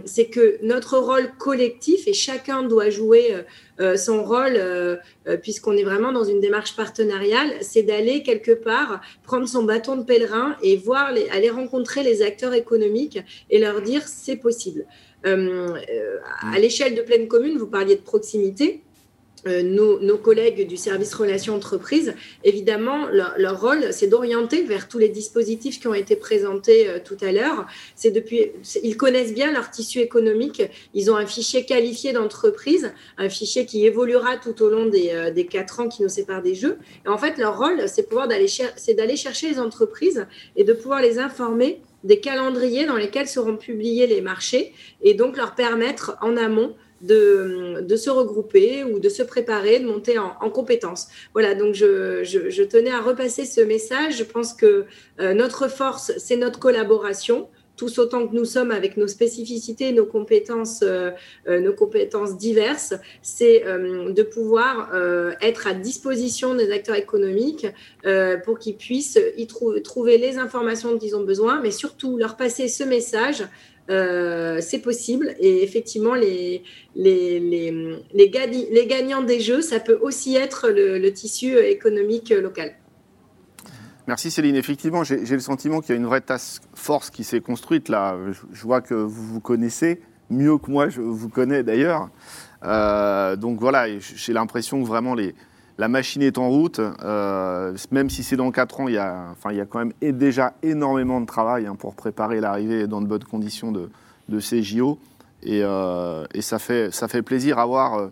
c'est 0.06 0.26
que 0.26 0.58
notre 0.62 0.98
rôle 0.98 1.32
collectif, 1.38 2.08
et 2.08 2.14
chacun 2.14 2.64
doit 2.64 2.90
jouer 2.90 3.36
son 3.96 4.24
rôle, 4.24 4.60
puisqu'on 5.42 5.74
est 5.74 5.84
vraiment 5.84 6.12
dans 6.12 6.24
une 6.24 6.40
démarche 6.40 6.76
partenariale, 6.76 7.52
c'est 7.62 7.84
d'aller 7.84 8.24
quelque 8.24 8.52
part 8.52 9.02
prendre 9.24 9.48
son 9.48 9.64
bâton 9.64 9.98
de 9.98 10.04
pèlerin 10.04 10.56
et 10.62 10.78
voir 10.78 11.08
aller 11.08 11.50
rencontrer 11.50 12.04
les 12.04 12.22
acteurs 12.22 12.54
économiques 12.54 13.20
et 13.50 13.60
leur 13.60 13.82
dire 13.82 14.04
c'est 14.08 14.38
possible. 14.38 14.86
Euh, 15.26 15.78
à 16.42 16.60
l'échelle 16.60 16.96
de 16.96 17.02
pleine 17.02 17.28
commune, 17.28 17.58
vous 17.58 17.68
parliez 17.68 17.96
de 17.96 18.02
proximité. 18.02 18.84
euh, 19.48 19.64
nos, 19.64 20.18
collègues 20.18 20.68
du 20.68 20.78
service 20.78 21.14
relations 21.14 21.56
entreprises, 21.56 22.14
évidemment, 22.44 23.08
leur, 23.12 23.62
rôle, 23.62 23.94
c'est 23.94 24.08
d'orienter 24.08 24.64
vers 24.64 24.88
tous 24.88 24.98
les 24.98 25.10
dispositifs 25.10 25.80
qui 25.80 25.88
ont 25.88 25.94
été 25.94 26.16
présentés 26.16 26.90
euh, 26.90 27.00
tout 27.04 27.18
à 27.22 27.32
l'heure. 27.32 27.66
C'est 27.96 28.12
depuis, 28.12 28.52
ils 28.84 28.98
connaissent 28.98 29.34
bien 29.34 29.52
leur 29.52 29.70
tissu 29.70 30.00
économique. 30.00 30.64
Ils 30.94 31.12
ont 31.12 31.16
un 31.16 31.26
fichier 31.26 31.66
qualifié 31.66 32.14
d'entreprise, 32.14 32.92
un 33.18 33.30
fichier 33.30 33.66
qui 33.66 33.86
évoluera 33.86 34.38
tout 34.38 34.62
au 34.64 34.70
long 34.70 34.88
des, 34.88 35.10
euh, 35.12 35.32
des 35.32 35.46
quatre 35.46 35.80
ans 35.80 35.88
qui 35.88 36.04
nous 36.04 36.10
séparent 36.10 36.42
des 36.44 36.56
jeux. 36.56 36.78
Et 37.06 37.10
en 37.10 37.18
fait, 37.18 37.38
leur 37.38 37.58
rôle, 37.58 37.88
c'est 37.88 38.04
pouvoir 38.04 38.28
d'aller, 38.28 38.48
c'est 38.48 38.94
d'aller 38.94 39.16
chercher 39.16 39.50
les 39.50 39.60
entreprises 39.60 40.26
et 40.56 40.64
de 40.64 40.74
pouvoir 40.74 41.02
les 41.02 41.20
informer 41.20 41.80
des 42.04 42.20
calendriers 42.20 42.86
dans 42.86 42.96
lesquels 42.96 43.28
seront 43.28 43.58
publiés 43.58 44.08
les 44.08 44.22
marchés 44.22 44.74
et 45.02 45.14
donc 45.14 45.38
leur 45.38 45.56
permettre 45.56 46.18
en 46.22 46.38
amont 46.38 46.76
de, 47.02 47.82
de, 47.82 47.96
se 47.96 48.10
regrouper 48.10 48.84
ou 48.84 49.00
de 49.00 49.10
se 49.10 49.22
préparer, 49.22 49.80
de 49.80 49.86
monter 49.86 50.18
en, 50.18 50.36
en 50.42 50.50
compétences. 50.50 51.08
Voilà, 51.34 51.54
donc 51.54 51.76
je, 51.76 52.24
je, 52.24 52.50
je, 52.50 52.64
tenais 52.64 52.92
à 52.92 53.02
repasser 53.02 53.46
ce 53.46 53.62
message. 53.62 54.18
Je 54.18 54.24
pense 54.24 54.54
que 54.54 54.86
euh, 55.20 55.34
notre 55.34 55.68
force, 55.68 56.12
c'est 56.18 56.38
notre 56.38 56.60
collaboration 56.60 57.50
tous 57.78 58.00
autant 58.00 58.28
que 58.28 58.36
nous 58.36 58.44
sommes 58.44 58.72
avec 58.72 58.98
nos 58.98 59.08
spécificités, 59.08 59.94
nos 59.94 60.06
compétences, 60.06 60.82
euh, 60.84 61.12
euh 61.48 61.60
nos 61.62 61.74
compétences 61.74 62.38
diverses, 62.38 62.96
c'est 63.22 63.66
euh, 63.66 64.12
de 64.12 64.24
pouvoir 64.24 64.92
être 65.42 65.68
à 65.68 65.74
disposition 65.74 66.56
des 66.56 66.72
acteurs 66.72 66.96
économiques 66.96 67.68
pour 68.44 68.58
qu'ils 68.60 68.76
puissent 68.76 69.20
y 69.38 69.48
trouver 69.48 70.18
les 70.18 70.38
informations 70.38 70.92
dont 70.92 71.00
ils 71.00 71.16
ont 71.16 71.24
besoin, 71.24 71.62
mais 71.62 71.72
surtout 71.72 72.18
leur 72.18 72.36
passer 72.36 72.68
ce 72.68 72.84
message 72.84 73.44
c'est 73.88 74.82
possible. 74.82 75.36
Et 75.40 75.64
effectivement, 75.64 76.16
les, 76.16 76.64
gagnants 78.88 79.24
des 79.24 79.40
jeux, 79.40 79.62
ça 79.62 79.80
peut 79.80 80.00
aussi 80.02 80.36
être 80.36 80.70
le, 80.70 81.10
tissu 81.12 81.58
économique 81.58 82.30
local. 82.30 82.76
Merci 84.08 84.32
Céline. 84.32 84.56
Effectivement, 84.56 85.04
j'ai 85.04 85.26
le 85.26 85.40
sentiment 85.40 85.82
qu'il 85.82 85.90
y 85.90 85.94
a 85.94 85.98
une 85.98 86.06
vraie 86.06 86.22
task 86.22 86.64
force 86.74 87.10
qui 87.10 87.26
s'est 87.26 87.42
construite 87.42 87.90
là. 87.90 88.16
Je, 88.54 88.64
vois 88.64 88.80
que 88.80 88.94
vous 88.94 89.26
vous 89.26 89.42
connaissez 89.42 90.02
mieux 90.30 90.58
que 90.58 90.72
moi, 90.72 90.88
je 90.88 91.02
vous 91.02 91.28
connais 91.28 91.62
d'ailleurs. 91.62 92.10
Euh, 92.64 93.36
donc 93.36 93.60
voilà, 93.60 93.88
j'ai 94.00 94.32
l'impression 94.32 94.82
que 94.82 94.88
vraiment 94.88 95.14
la 95.78 95.88
machine 95.90 96.22
est 96.22 96.38
en 96.38 96.48
route. 96.48 96.80
Euh, 96.80 97.76
même 97.92 98.10
si 98.10 98.24
c'est 98.24 98.38
dans 98.38 98.50
4 98.50 98.80
ans, 98.80 98.88
il 98.88 98.94
y, 98.94 98.98
a, 98.98 99.36
quand 99.70 99.80
même 99.80 99.94
déjà 100.02 100.54
énormément 100.64 101.20
de 101.20 101.26
travail 101.26 101.68
hein, 101.68 101.76
pour 101.76 101.94
préparer 101.94 102.40
l'arrivée 102.40 102.88
dans 102.88 103.02
de 103.02 103.08
bonnes 103.08 103.26
conditions 103.26 103.74
de, 103.74 104.40
ces 104.40 104.64
JO. 104.64 105.00
Et, 105.44 105.62
euh, 105.64 106.26
et, 106.34 106.42
ça, 106.42 106.60
fait, 106.60 106.94
ça 106.94 107.10
fait 107.10 107.22
plaisir 107.22 107.60
euh, 107.60 108.08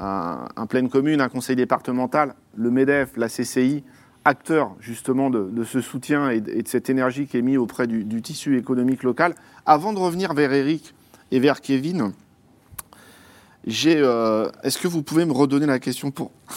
un, 0.00 0.48
un 0.56 0.88
commune, 0.88 1.20
un 1.20 1.28
conseil 1.28 1.56
départemental, 1.56 2.34
le 2.56 2.70
MEDEF, 2.70 3.18
la 3.18 3.28
CCI, 3.28 3.84
acteurs 4.26 4.74
justement 4.80 5.30
de, 5.30 5.64
ce 5.64 5.80
soutien 5.80 6.28
et 6.30 6.40
de, 6.40 6.50
et 6.50 6.62
de, 6.62 6.68
cette 6.68 6.90
énergie 6.90 7.26
qui 7.26 7.36
est 7.36 7.42
mise 7.42 7.58
auprès 7.58 7.86
du, 7.86 8.04
du, 8.04 8.20
tissu 8.22 8.58
économique 8.58 9.04
local. 9.04 9.34
Avant 9.64 9.92
de 9.92 9.98
revenir 9.98 10.34
vers 10.34 10.52
Eric 10.52 10.94
et 11.30 11.38
vers 11.38 11.60
Kevin, 11.60 12.12
j'ai, 13.66 13.96
euh, 13.98 14.50
est-ce 14.64 14.78
que 14.78 14.88
vous 14.88 15.02
pouvez 15.02 15.24
me 15.24 15.32
redonner 15.32 15.66
la 15.66 15.78
question 15.78 16.10
pour 16.10 16.32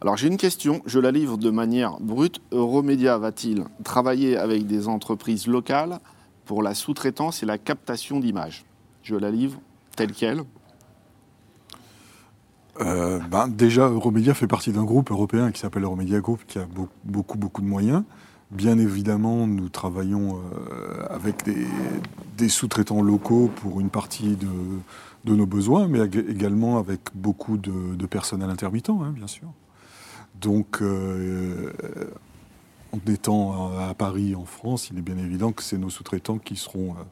Alors 0.00 0.16
j'ai 0.16 0.28
une 0.28 0.36
question, 0.36 0.80
je 0.86 1.00
la 1.00 1.10
livre 1.10 1.36
de 1.36 1.50
manière 1.50 1.98
brute. 2.00 2.40
Euromédia 2.52 3.18
va-t-il 3.18 3.64
travailler 3.84 4.38
avec 4.38 4.66
des 4.66 4.88
entreprises 4.88 5.46
locales 5.46 5.98
pour 6.46 6.62
la 6.62 6.74
sous-traitance 6.74 7.42
et 7.42 7.46
la 7.46 7.58
captation 7.58 8.20
d'images? 8.20 8.64
Je 9.02 9.16
la 9.16 9.30
livre 9.30 9.60
telle 9.96 10.12
qu'elle. 10.12 10.44
Euh, 12.80 13.18
ben, 13.18 13.48
déjà, 13.48 13.88
Euromédia 13.88 14.34
fait 14.34 14.46
partie 14.46 14.72
d'un 14.72 14.84
groupe 14.84 15.10
européen 15.10 15.50
qui 15.50 15.60
s'appelle 15.60 15.84
Euromédia 15.84 16.20
Group, 16.20 16.40
qui 16.46 16.58
a 16.58 16.66
beaucoup, 17.04 17.38
beaucoup 17.38 17.60
de 17.62 17.66
moyens. 17.66 18.04
Bien 18.50 18.78
évidemment, 18.78 19.46
nous 19.46 19.68
travaillons 19.68 20.38
euh, 20.38 21.06
avec 21.10 21.44
des, 21.44 21.66
des 22.36 22.48
sous-traitants 22.48 23.02
locaux 23.02 23.50
pour 23.56 23.80
une 23.80 23.90
partie 23.90 24.36
de, 24.36 24.48
de, 25.24 25.34
nos 25.34 25.44
besoins, 25.44 25.86
mais 25.86 26.00
également 26.00 26.78
avec 26.78 27.00
beaucoup 27.14 27.58
de, 27.58 27.94
de 27.94 28.06
personnel 28.06 28.48
intermittent, 28.48 28.88
hein, 28.88 29.12
bien 29.14 29.26
sûr. 29.26 29.48
Donc, 30.40 30.80
euh, 30.80 31.72
en 32.92 33.10
étant 33.10 33.76
à 33.78 33.92
Paris, 33.92 34.34
en 34.34 34.44
France, 34.44 34.88
il 34.90 34.98
est 34.98 35.02
bien 35.02 35.18
évident 35.18 35.52
que 35.52 35.62
c'est 35.62 35.78
nos 35.78 35.90
sous-traitants 35.90 36.38
qui 36.38 36.56
seront 36.56 36.92
euh, 36.92 37.02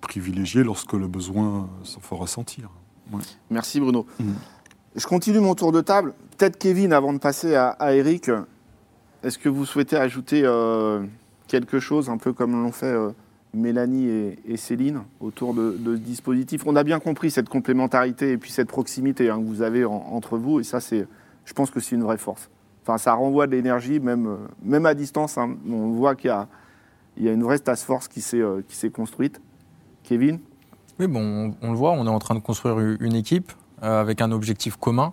privilégiés 0.00 0.64
lorsque 0.64 0.94
le 0.94 1.06
besoin 1.06 1.68
s'en 1.84 2.00
fera 2.00 2.26
sentir. 2.26 2.70
Ouais. 3.12 3.22
Merci 3.50 3.78
Bruno. 3.78 4.06
Mmh. 4.18 4.32
Je 4.96 5.06
continue 5.06 5.40
mon 5.40 5.54
tour 5.54 5.72
de 5.72 5.82
table. 5.82 6.14
Peut-être 6.38 6.56
Kevin, 6.56 6.94
avant 6.94 7.12
de 7.12 7.18
passer 7.18 7.54
à, 7.54 7.94
Eric, 7.94 8.30
est-ce 9.22 9.38
que 9.38 9.50
vous 9.50 9.66
souhaitez 9.66 9.96
ajouter 9.96 10.40
euh, 10.44 11.04
quelque 11.48 11.80
chose, 11.80 12.08
un 12.08 12.16
peu 12.16 12.32
comme 12.32 12.52
l'ont 12.62 12.72
fait 12.72 12.86
euh, 12.86 13.10
Mélanie 13.52 14.08
et, 14.46 14.56
Céline, 14.56 15.02
autour 15.20 15.52
de, 15.52 15.76
ce 15.84 15.90
dispositif? 15.96 16.62
On 16.66 16.76
a 16.76 16.82
bien 16.82 16.98
compris 16.98 17.30
cette 17.30 17.50
complémentarité 17.50 18.32
et 18.32 18.38
puis 18.38 18.50
cette 18.50 18.68
proximité 18.68 19.28
hein, 19.28 19.38
que 19.38 19.44
vous 19.44 19.60
avez 19.60 19.84
en, 19.84 19.92
entre 19.92 20.38
vous, 20.38 20.60
et 20.60 20.64
ça, 20.64 20.80
c'est 20.80 21.06
je 21.44 21.52
pense 21.52 21.70
que 21.70 21.78
c'est 21.78 21.94
une 21.94 22.02
vraie 22.02 22.18
force. 22.18 22.48
Enfin, 22.82 22.96
ça 22.96 23.12
renvoie 23.12 23.46
de 23.46 23.52
l'énergie, 23.52 24.00
même, 24.00 24.26
euh, 24.26 24.36
même 24.62 24.86
à 24.86 24.94
distance. 24.94 25.36
Hein. 25.36 25.56
On 25.70 25.90
voit 25.90 26.14
qu'il 26.14 26.28
y 26.28 26.32
a, 26.32 26.48
il 27.18 27.24
y 27.24 27.28
a 27.28 27.32
une 27.32 27.42
vraie 27.42 27.58
task 27.58 27.84
force 27.84 28.08
qui 28.08 28.22
s'est, 28.22 28.42
qui 28.66 28.74
s'est 28.76 28.90
construite. 28.90 29.42
Kevin? 30.04 30.38
Oui, 30.98 31.06
bon, 31.06 31.54
on, 31.60 31.70
le 31.70 31.76
voit, 31.76 31.92
on 31.92 32.06
est 32.06 32.10
en 32.10 32.18
train 32.18 32.34
de 32.34 32.40
construire 32.40 32.78
une 32.78 33.14
équipe 33.14 33.52
avec 33.82 34.20
un 34.20 34.32
objectif 34.32 34.76
commun. 34.76 35.12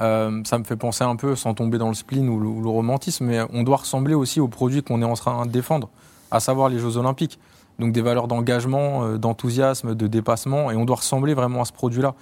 Euh, 0.00 0.42
ça 0.44 0.58
me 0.58 0.64
fait 0.64 0.76
penser 0.76 1.04
un 1.04 1.16
peu, 1.16 1.34
sans 1.36 1.54
tomber 1.54 1.78
dans 1.78 1.88
le 1.88 1.94
spleen 1.94 2.28
ou 2.28 2.38
le, 2.38 2.68
romantisme, 2.68 3.24
mais 3.26 3.40
on 3.52 3.62
doit 3.62 3.78
ressembler 3.78 4.14
aussi 4.14 4.40
aux 4.40 4.48
produits 4.48 4.82
qu'on 4.82 5.00
est 5.00 5.06
en 5.06 5.14
train 5.14 5.46
de 5.46 5.50
défendre, 5.50 5.88
à 6.30 6.40
savoir 6.40 6.68
les 6.68 6.78
Jeux 6.78 6.96
Olympiques. 6.96 7.38
Donc 7.78 7.92
des 7.92 8.00
valeurs 8.00 8.26
d'engagement, 8.26 9.04
euh, 9.04 9.18
d'enthousiasme, 9.18 9.94
de 9.94 10.06
dépassement, 10.06 10.70
et 10.70 10.76
on 10.76 10.84
doit 10.84 10.96
ressembler 10.96 11.34
vraiment 11.34 11.62
à 11.62 11.64
ce 11.64 11.72
produit-là 11.72 12.14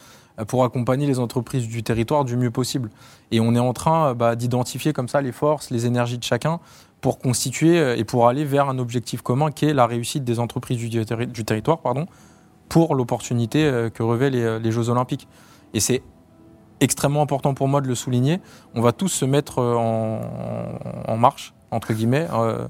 pour 0.49 0.64
accompagner 0.64 1.07
les 1.07 1.20
entreprises 1.20 1.68
du 1.68 1.85
territoire 1.85 2.24
du 2.24 2.37
mieux 2.37 2.51
possible. 2.51 2.91
Et 3.30 3.39
on 3.39 3.55
est 3.55 3.61
en 3.61 3.72
train 3.72 4.14
bah, 4.14 4.35
d'identifier 4.35 4.93
comme 4.93 5.07
ça 5.07 5.20
les 5.20 5.30
forces, 5.30 5.70
les 5.70 5.87
énergies 5.87 6.18
de 6.18 6.24
chacun 6.24 6.59
pour 7.05 7.18
constituer 7.18 7.78
euh, 7.78 7.97
et 7.99 8.05
pour 8.05 8.28
aller 8.28 8.47
vers 8.47 8.70
un 8.70 8.78
objectif 8.78 9.20
commun 9.20 9.51
qui 9.51 9.66
est 9.66 9.74
la 9.74 9.87
réussite 9.87 10.24
des 10.24 10.41
entreprises 10.41 10.78
du, 10.78 11.05
terri 11.05 11.26
du 11.26 11.45
territoire 11.45 11.80
pardon, 11.80 12.07
pour 12.70 12.95
l'opportunité 12.95 13.62
euh, 13.62 13.91
que 13.91 14.03
revêtent 14.03 14.35
euh, 14.35 14.59
les, 14.59 14.72
Jeux 14.72 14.89
Olympiques. 14.89 15.28
Et 15.75 15.81
c'est 15.81 16.03
extrêmement 16.81 17.22
important 17.22 17.53
pour 17.55 17.68
moi 17.68 17.81
de 17.81 17.89
le 17.89 17.95
souligner. 17.95 18.41
On 18.75 18.81
va 18.81 18.93
tous 18.93 19.09
se 19.09 19.25
mettre 19.25 19.59
en, 19.59 20.20
en 21.07 21.16
marche, 21.16 21.53
entre 21.70 21.93
guillemets, 21.93 22.27
euh, 22.33 22.66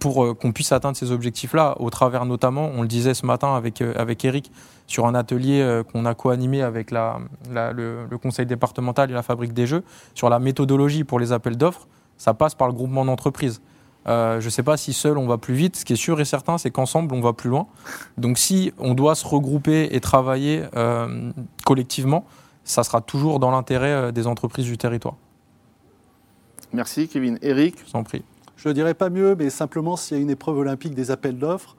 pour 0.00 0.36
qu'on 0.38 0.52
puisse 0.52 0.72
atteindre 0.72 0.96
ces 0.96 1.12
objectifs-là, 1.12 1.76
au 1.80 1.88
travers 1.90 2.26
notamment, 2.26 2.70
on 2.74 2.82
le 2.82 2.88
disait 2.88 3.14
ce 3.14 3.24
matin 3.26 3.54
avec, 3.54 3.80
avec 3.80 4.24
Eric, 4.24 4.52
sur 4.86 5.06
un 5.06 5.14
atelier 5.14 5.82
qu'on 5.90 6.04
a 6.04 6.14
co-animé 6.14 6.60
avec 6.62 6.90
le, 6.90 8.06
le, 8.10 8.18
conseil 8.18 8.44
départemental 8.44 9.10
et 9.10 9.14
la 9.14 9.22
fabrique 9.22 9.54
des 9.54 9.66
jeux, 9.66 9.82
sur 10.14 10.28
la 10.28 10.38
méthodologie 10.38 11.04
pour 11.04 11.18
les 11.18 11.32
appels 11.32 11.56
d'offres, 11.56 11.88
ça 12.18 12.34
passe 12.34 12.54
par 12.54 12.68
le 12.68 12.74
groupement 12.74 13.04
d'entreprises. 13.04 13.62
Euh, 14.06 14.40
je 14.40 14.46
ne 14.46 14.50
sais 14.50 14.62
pas 14.62 14.76
si 14.76 14.92
seul 14.92 15.18
on 15.18 15.26
va 15.26 15.38
plus 15.38 15.54
vite. 15.54 15.76
Ce 15.76 15.84
qui 15.84 15.92
est 15.92 15.96
sûr 15.96 16.20
et 16.20 16.24
certain, 16.24 16.58
c'est 16.58 16.70
qu'ensemble 16.70 17.14
on 17.14 17.20
va 17.20 17.32
plus 17.32 17.50
loin. 17.50 17.66
Donc 18.18 18.38
si 18.38 18.72
on 18.78 18.94
doit 18.94 19.14
se 19.14 19.26
regrouper 19.26 19.88
et 19.92 20.00
travailler 20.00 20.64
euh, 20.76 21.30
collectivement, 21.64 22.24
ça 22.64 22.84
sera 22.84 23.00
toujours 23.00 23.40
dans 23.40 23.50
l'intérêt 23.50 24.12
des 24.12 24.26
entreprises 24.26 24.66
du 24.66 24.78
territoire. 24.78 25.14
Merci 26.72 27.08
Kevin. 27.08 27.38
Eric 27.42 27.76
Je 27.86 28.02
prie. 28.02 28.22
Je 28.56 28.68
ne 28.68 28.74
dirais 28.74 28.94
pas 28.94 29.10
mieux, 29.10 29.34
mais 29.34 29.50
simplement 29.50 29.96
s'il 29.96 30.16
y 30.16 30.20
a 30.20 30.22
une 30.22 30.30
épreuve 30.30 30.58
olympique 30.58 30.94
des 30.94 31.10
appels 31.10 31.36
d'offres, 31.36 31.76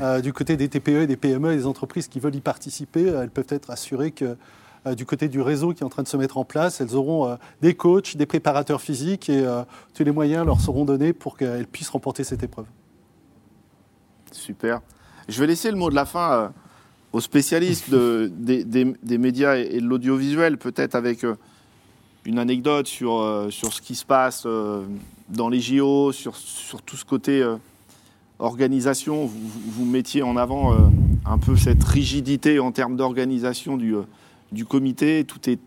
euh, 0.00 0.20
du 0.20 0.32
côté 0.32 0.56
des 0.56 0.68
TPE, 0.68 1.06
des 1.06 1.16
PME 1.16 1.52
et 1.52 1.56
des 1.56 1.66
entreprises 1.66 2.08
qui 2.08 2.20
veulent 2.20 2.34
y 2.34 2.40
participer, 2.40 3.06
elles 3.06 3.30
peuvent 3.30 3.46
être 3.48 3.70
assurées 3.70 4.10
que 4.10 4.24
euh, 4.24 4.34
du 4.92 5.06
côté 5.06 5.28
du 5.28 5.40
réseau 5.40 5.72
qui 5.72 5.82
est 5.82 5.86
en 5.86 5.88
train 5.88 6.02
de 6.02 6.08
se 6.08 6.16
mettre 6.16 6.36
en 6.36 6.44
place, 6.44 6.80
elles 6.80 6.94
auront 6.94 7.26
euh, 7.26 7.36
des 7.62 7.74
coachs, 7.74 8.16
des 8.16 8.26
préparateurs 8.26 8.82
physiques 8.82 9.30
et 9.30 9.44
euh, 9.44 9.62
tous 9.94 10.04
les 10.04 10.12
moyens 10.12 10.44
leur 10.44 10.60
seront 10.60 10.84
donnés 10.84 11.14
pour 11.14 11.38
qu'elles 11.38 11.66
puissent 11.66 11.88
remporter 11.88 12.22
cette 12.22 12.42
épreuve. 12.42 12.66
Super. 14.30 14.82
Je 15.28 15.40
vais 15.40 15.46
laisser 15.46 15.70
le 15.70 15.78
mot 15.78 15.88
de 15.88 15.94
la 15.94 16.04
fin 16.04 16.52
aux 17.12 17.20
spécialistes 17.20 17.88
de, 17.88 18.30
des, 18.36 18.64
des, 18.64 18.94
des, 19.02 19.18
médias 19.18 19.56
et 19.56 19.80
de 19.80 19.86
l'audiovisuel, 19.86 20.58
peut-être 20.58 20.94
avec 20.94 21.24
une 22.26 22.38
anecdote 22.38 22.86
sur, 22.86 23.46
sur 23.50 23.72
ce 23.72 23.80
qui 23.80 23.94
se 23.94 24.04
passe 24.04 24.46
dans 25.28 25.48
les 25.48 25.60
JO, 25.60 26.12
sur, 26.12 26.36
sur 26.36 26.82
tout 26.82 26.96
ce 26.96 27.04
côté 27.06 27.46
organisation. 28.38 29.24
Vous, 29.24 29.50
vous, 29.66 29.84
mettiez 29.84 30.22
en 30.22 30.36
avant 30.36 30.76
un 31.24 31.38
peu 31.38 31.56
cette 31.56 31.84
rigidité 31.84 32.58
en 32.58 32.72
termes 32.72 32.96
d'organisation 32.96 33.76
du, 33.76 33.94
du 34.54 34.64
comité. 34.64 35.24
Tout 35.24 35.50
est 35.50 35.58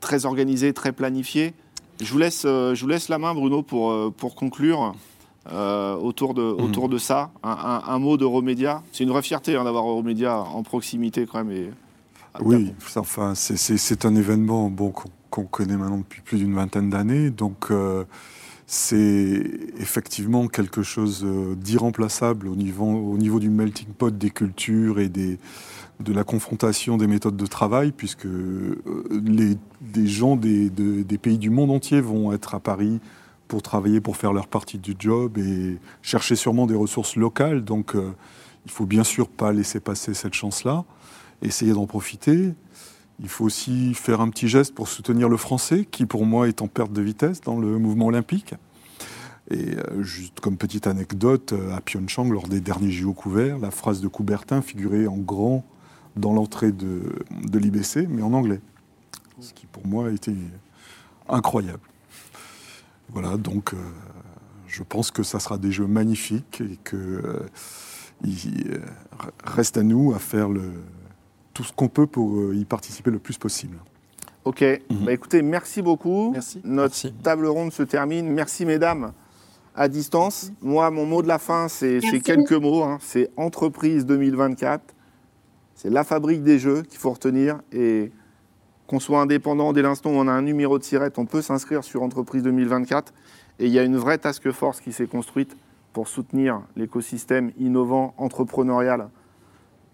très 0.00 0.26
organisé, 0.26 0.72
très 0.74 0.92
planifié. 0.92 1.54
Je 2.00 2.12
vous 2.12 2.18
laisse, 2.18 2.42
je 2.44 2.78
vous 2.80 2.86
laisse 2.88 3.08
la 3.08 3.18
main, 3.18 3.34
Bruno, 3.34 3.62
pour, 3.62 4.12
pour 4.12 4.34
conclure 4.34 4.94
euh, 5.50 5.96
autour, 5.96 6.34
de, 6.34 6.42
autour 6.42 6.88
de 6.88 6.98
ça. 6.98 7.30
Un, 7.42 7.50
un- 7.50 7.82
un 7.94 7.98
mot 7.98 8.16
de 8.16 8.24
Romédia. 8.24 8.82
C'est 8.92 9.02
une 9.04 9.10
vraie 9.10 9.22
fierté 9.22 9.56
hein, 9.56 9.64
d'avoir 9.64 9.84
Romédia 9.84 10.38
en 10.38 10.62
proximité 10.62 11.26
quand 11.26 11.42
même. 11.42 11.50
Et, 11.56 11.70
Oui, 12.40 12.72
enfin, 12.96 13.34
c'est- 13.34 13.56
c'est 13.56 13.78
c'est 13.78 14.04
un 14.04 14.14
événement 14.14 14.68
bon, 14.70 14.92
qu'on 15.30 15.44
connaît 15.44 15.76
maintenant 15.76 15.98
depuis 15.98 16.20
plus 16.20 16.38
d'une 16.38 16.54
vingtaine 16.54 16.90
d'années. 16.90 17.30
Donc, 17.30 17.70
euh, 17.72 18.04
c'est 18.66 19.42
effectivement 19.80 20.46
quelque 20.46 20.82
chose 20.82 21.22
euh, 21.24 21.54
d'irremplaçable 21.54 22.46
au 22.48 22.54
niveau, 22.54 22.84
au 22.84 23.16
niveau 23.16 23.40
du 23.40 23.48
melting 23.50 23.88
pot 23.88 24.16
des 24.16 24.30
cultures 24.30 25.00
et 25.00 25.08
des, 25.08 25.38
de 26.00 26.12
la 26.12 26.24
confrontation 26.24 26.96
des 26.96 27.06
méthodes 27.06 27.36
de 27.36 27.46
travail, 27.46 27.92
puisque 27.92 28.26
euh, 28.26 28.76
les, 29.10 29.56
des 29.80 30.06
gens 30.06 30.36
des, 30.36 30.70
de- 30.70 31.02
des 31.02 31.18
pays 31.18 31.38
du 31.38 31.50
monde 31.50 31.70
entier 31.70 32.00
vont 32.00 32.32
être 32.32 32.54
à 32.54 32.60
Paris 32.60 33.00
pour 33.48 33.62
travailler, 33.62 34.00
pour 34.00 34.16
faire 34.16 34.32
leur 34.32 34.46
partie 34.46 34.78
du 34.78 34.94
job 34.98 35.38
et 35.38 35.78
chercher 36.02 36.36
sûrement 36.36 36.66
des 36.66 36.74
ressources 36.76 37.16
locales. 37.16 37.64
Donc, 37.64 37.94
euh, 37.96 38.12
il 38.66 38.70
faut 38.70 38.86
bien 38.86 39.04
sûr 39.04 39.28
pas 39.28 39.52
laisser 39.52 39.80
passer 39.80 40.14
cette 40.14 40.34
chance-là, 40.34 40.84
essayer 41.42 41.72
d'en 41.72 41.86
profiter. 41.86 42.52
Il 43.20 43.28
faut 43.28 43.44
aussi 43.44 43.94
faire 43.94 44.20
un 44.20 44.28
petit 44.28 44.46
geste 44.46 44.74
pour 44.74 44.86
soutenir 44.86 45.28
le 45.28 45.36
français, 45.36 45.84
qui 45.90 46.06
pour 46.06 46.24
moi 46.26 46.46
est 46.46 46.62
en 46.62 46.68
perte 46.68 46.92
de 46.92 47.02
vitesse 47.02 47.40
dans 47.40 47.58
le 47.58 47.78
mouvement 47.78 48.06
olympique. 48.06 48.54
Et 49.50 49.76
euh, 49.78 50.02
juste 50.02 50.40
comme 50.40 50.56
petite 50.58 50.86
anecdote, 50.86 51.54
euh, 51.54 51.74
à 51.74 51.80
Pyeongchang, 51.80 52.30
lors 52.30 52.46
des 52.48 52.60
derniers 52.60 52.90
JO 52.92 53.14
couverts, 53.14 53.58
la 53.58 53.70
phrase 53.70 54.00
de 54.00 54.06
Coubertin 54.06 54.60
figurait 54.62 55.06
en 55.06 55.16
grand 55.16 55.64
dans 56.16 56.32
l'entrée 56.32 56.72
de, 56.72 57.00
de 57.30 57.58
l'IBC, 57.58 58.06
mais 58.08 58.22
en 58.22 58.32
anglais. 58.32 58.60
Ce 59.40 59.52
qui 59.52 59.66
pour 59.66 59.86
moi 59.86 60.08
a 60.08 60.10
été 60.10 60.34
incroyable. 61.28 61.80
Voilà, 63.10 63.36
donc 63.36 63.72
euh, 63.72 63.76
je 64.66 64.82
pense 64.82 65.10
que 65.10 65.22
ça 65.22 65.38
sera 65.40 65.58
des 65.58 65.72
jeux 65.72 65.86
magnifiques 65.86 66.60
et 66.60 66.76
que 66.84 66.96
euh, 66.96 67.46
il 68.24 68.72
euh, 68.72 68.78
reste 69.44 69.76
à 69.76 69.82
nous 69.82 70.12
à 70.14 70.18
faire 70.18 70.48
le, 70.48 70.72
tout 71.54 71.64
ce 71.64 71.72
qu'on 71.72 71.88
peut 71.88 72.06
pour 72.06 72.52
y 72.52 72.64
participer 72.64 73.10
le 73.10 73.18
plus 73.18 73.38
possible. 73.38 73.78
Ok, 74.44 74.62
Mhm. 74.90 75.04
bah 75.04 75.12
écoutez, 75.12 75.42
merci 75.42 75.82
beaucoup. 75.82 76.30
Merci. 76.32 76.60
Notre 76.64 76.94
Merci. 77.04 77.12
table 77.22 77.46
ronde 77.46 77.72
se 77.72 77.82
termine. 77.82 78.28
Merci 78.30 78.64
mesdames 78.66 79.12
à 79.74 79.88
distance. 79.88 80.50
Moi, 80.62 80.90
mon 80.90 81.06
mot 81.06 81.22
de 81.22 81.28
la 81.28 81.38
fin, 81.38 81.68
c'est 81.68 82.00
quelques 82.24 82.52
mots. 82.52 82.82
hein. 82.82 82.98
C'est 83.00 83.30
entreprise 83.36 84.04
2024. 84.06 84.82
C'est 85.78 85.90
la 85.90 86.02
fabrique 86.02 86.42
des 86.42 86.58
jeux 86.58 86.82
qu'il 86.82 86.98
faut 86.98 87.12
retenir. 87.12 87.60
Et 87.72 88.10
qu'on 88.88 88.98
soit 88.98 89.20
indépendant 89.20 89.72
dès 89.72 89.82
l'instant 89.82 90.10
où 90.10 90.14
on 90.14 90.26
a 90.26 90.32
un 90.32 90.42
numéro 90.42 90.78
de 90.78 90.82
sirette, 90.82 91.18
on 91.18 91.26
peut 91.26 91.42
s'inscrire 91.42 91.84
sur 91.84 92.02
entreprise 92.02 92.42
2024. 92.42 93.12
Et 93.60 93.66
il 93.66 93.72
y 93.72 93.78
a 93.78 93.84
une 93.84 93.96
vraie 93.96 94.18
task 94.18 94.50
force 94.50 94.80
qui 94.80 94.92
s'est 94.92 95.06
construite 95.06 95.56
pour 95.92 96.08
soutenir 96.08 96.62
l'écosystème 96.74 97.52
innovant, 97.58 98.14
entrepreneurial 98.16 99.08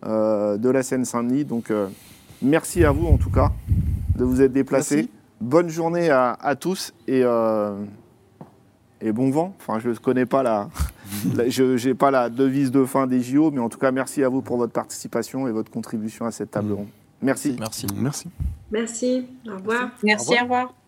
euh, 0.06 0.56
de 0.56 0.70
la 0.70 0.82
Seine-Saint-Denis. 0.82 1.44
Donc, 1.44 1.70
euh, 1.70 1.88
merci 2.40 2.84
à 2.84 2.92
vous 2.92 3.06
en 3.06 3.18
tout 3.18 3.30
cas 3.30 3.52
de 4.16 4.24
vous 4.24 4.40
être 4.40 4.52
déplacés. 4.52 4.96
Merci. 4.96 5.10
Bonne 5.40 5.68
journée 5.68 6.08
à, 6.08 6.32
à 6.40 6.54
tous 6.54 6.94
et, 7.06 7.22
euh, 7.24 7.74
et 9.04 9.12
bon 9.12 9.30
vent. 9.30 9.54
Enfin, 9.60 9.78
je 9.78 9.90
ne 9.90 9.94
connais 9.94 10.26
pas 10.26 10.42
la, 10.42 10.68
la- 11.36 11.48
je 11.48 11.86
n'ai 11.88 11.94
pas 11.94 12.10
la 12.10 12.28
devise 12.30 12.70
de 12.72 12.84
fin 12.84 13.06
des 13.06 13.20
JO, 13.20 13.50
mais 13.52 13.60
en 13.60 13.68
tout 13.68 13.78
cas, 13.78 13.92
merci 13.92 14.24
à 14.24 14.28
vous 14.28 14.42
pour 14.42 14.56
votre 14.56 14.72
participation 14.72 15.46
et 15.46 15.52
votre 15.52 15.70
contribution 15.70 16.24
à 16.26 16.30
cette 16.30 16.50
table 16.50 16.72
ronde. 16.72 16.88
Merci. 17.22 17.56
Merci. 17.58 17.86
Merci. 17.96 18.28
Merci. 18.70 19.26
Au 19.48 19.56
revoir. 19.56 19.90
Merci, 20.02 20.30
revoir. 20.30 20.40
au 20.40 20.44
revoir. 20.44 20.83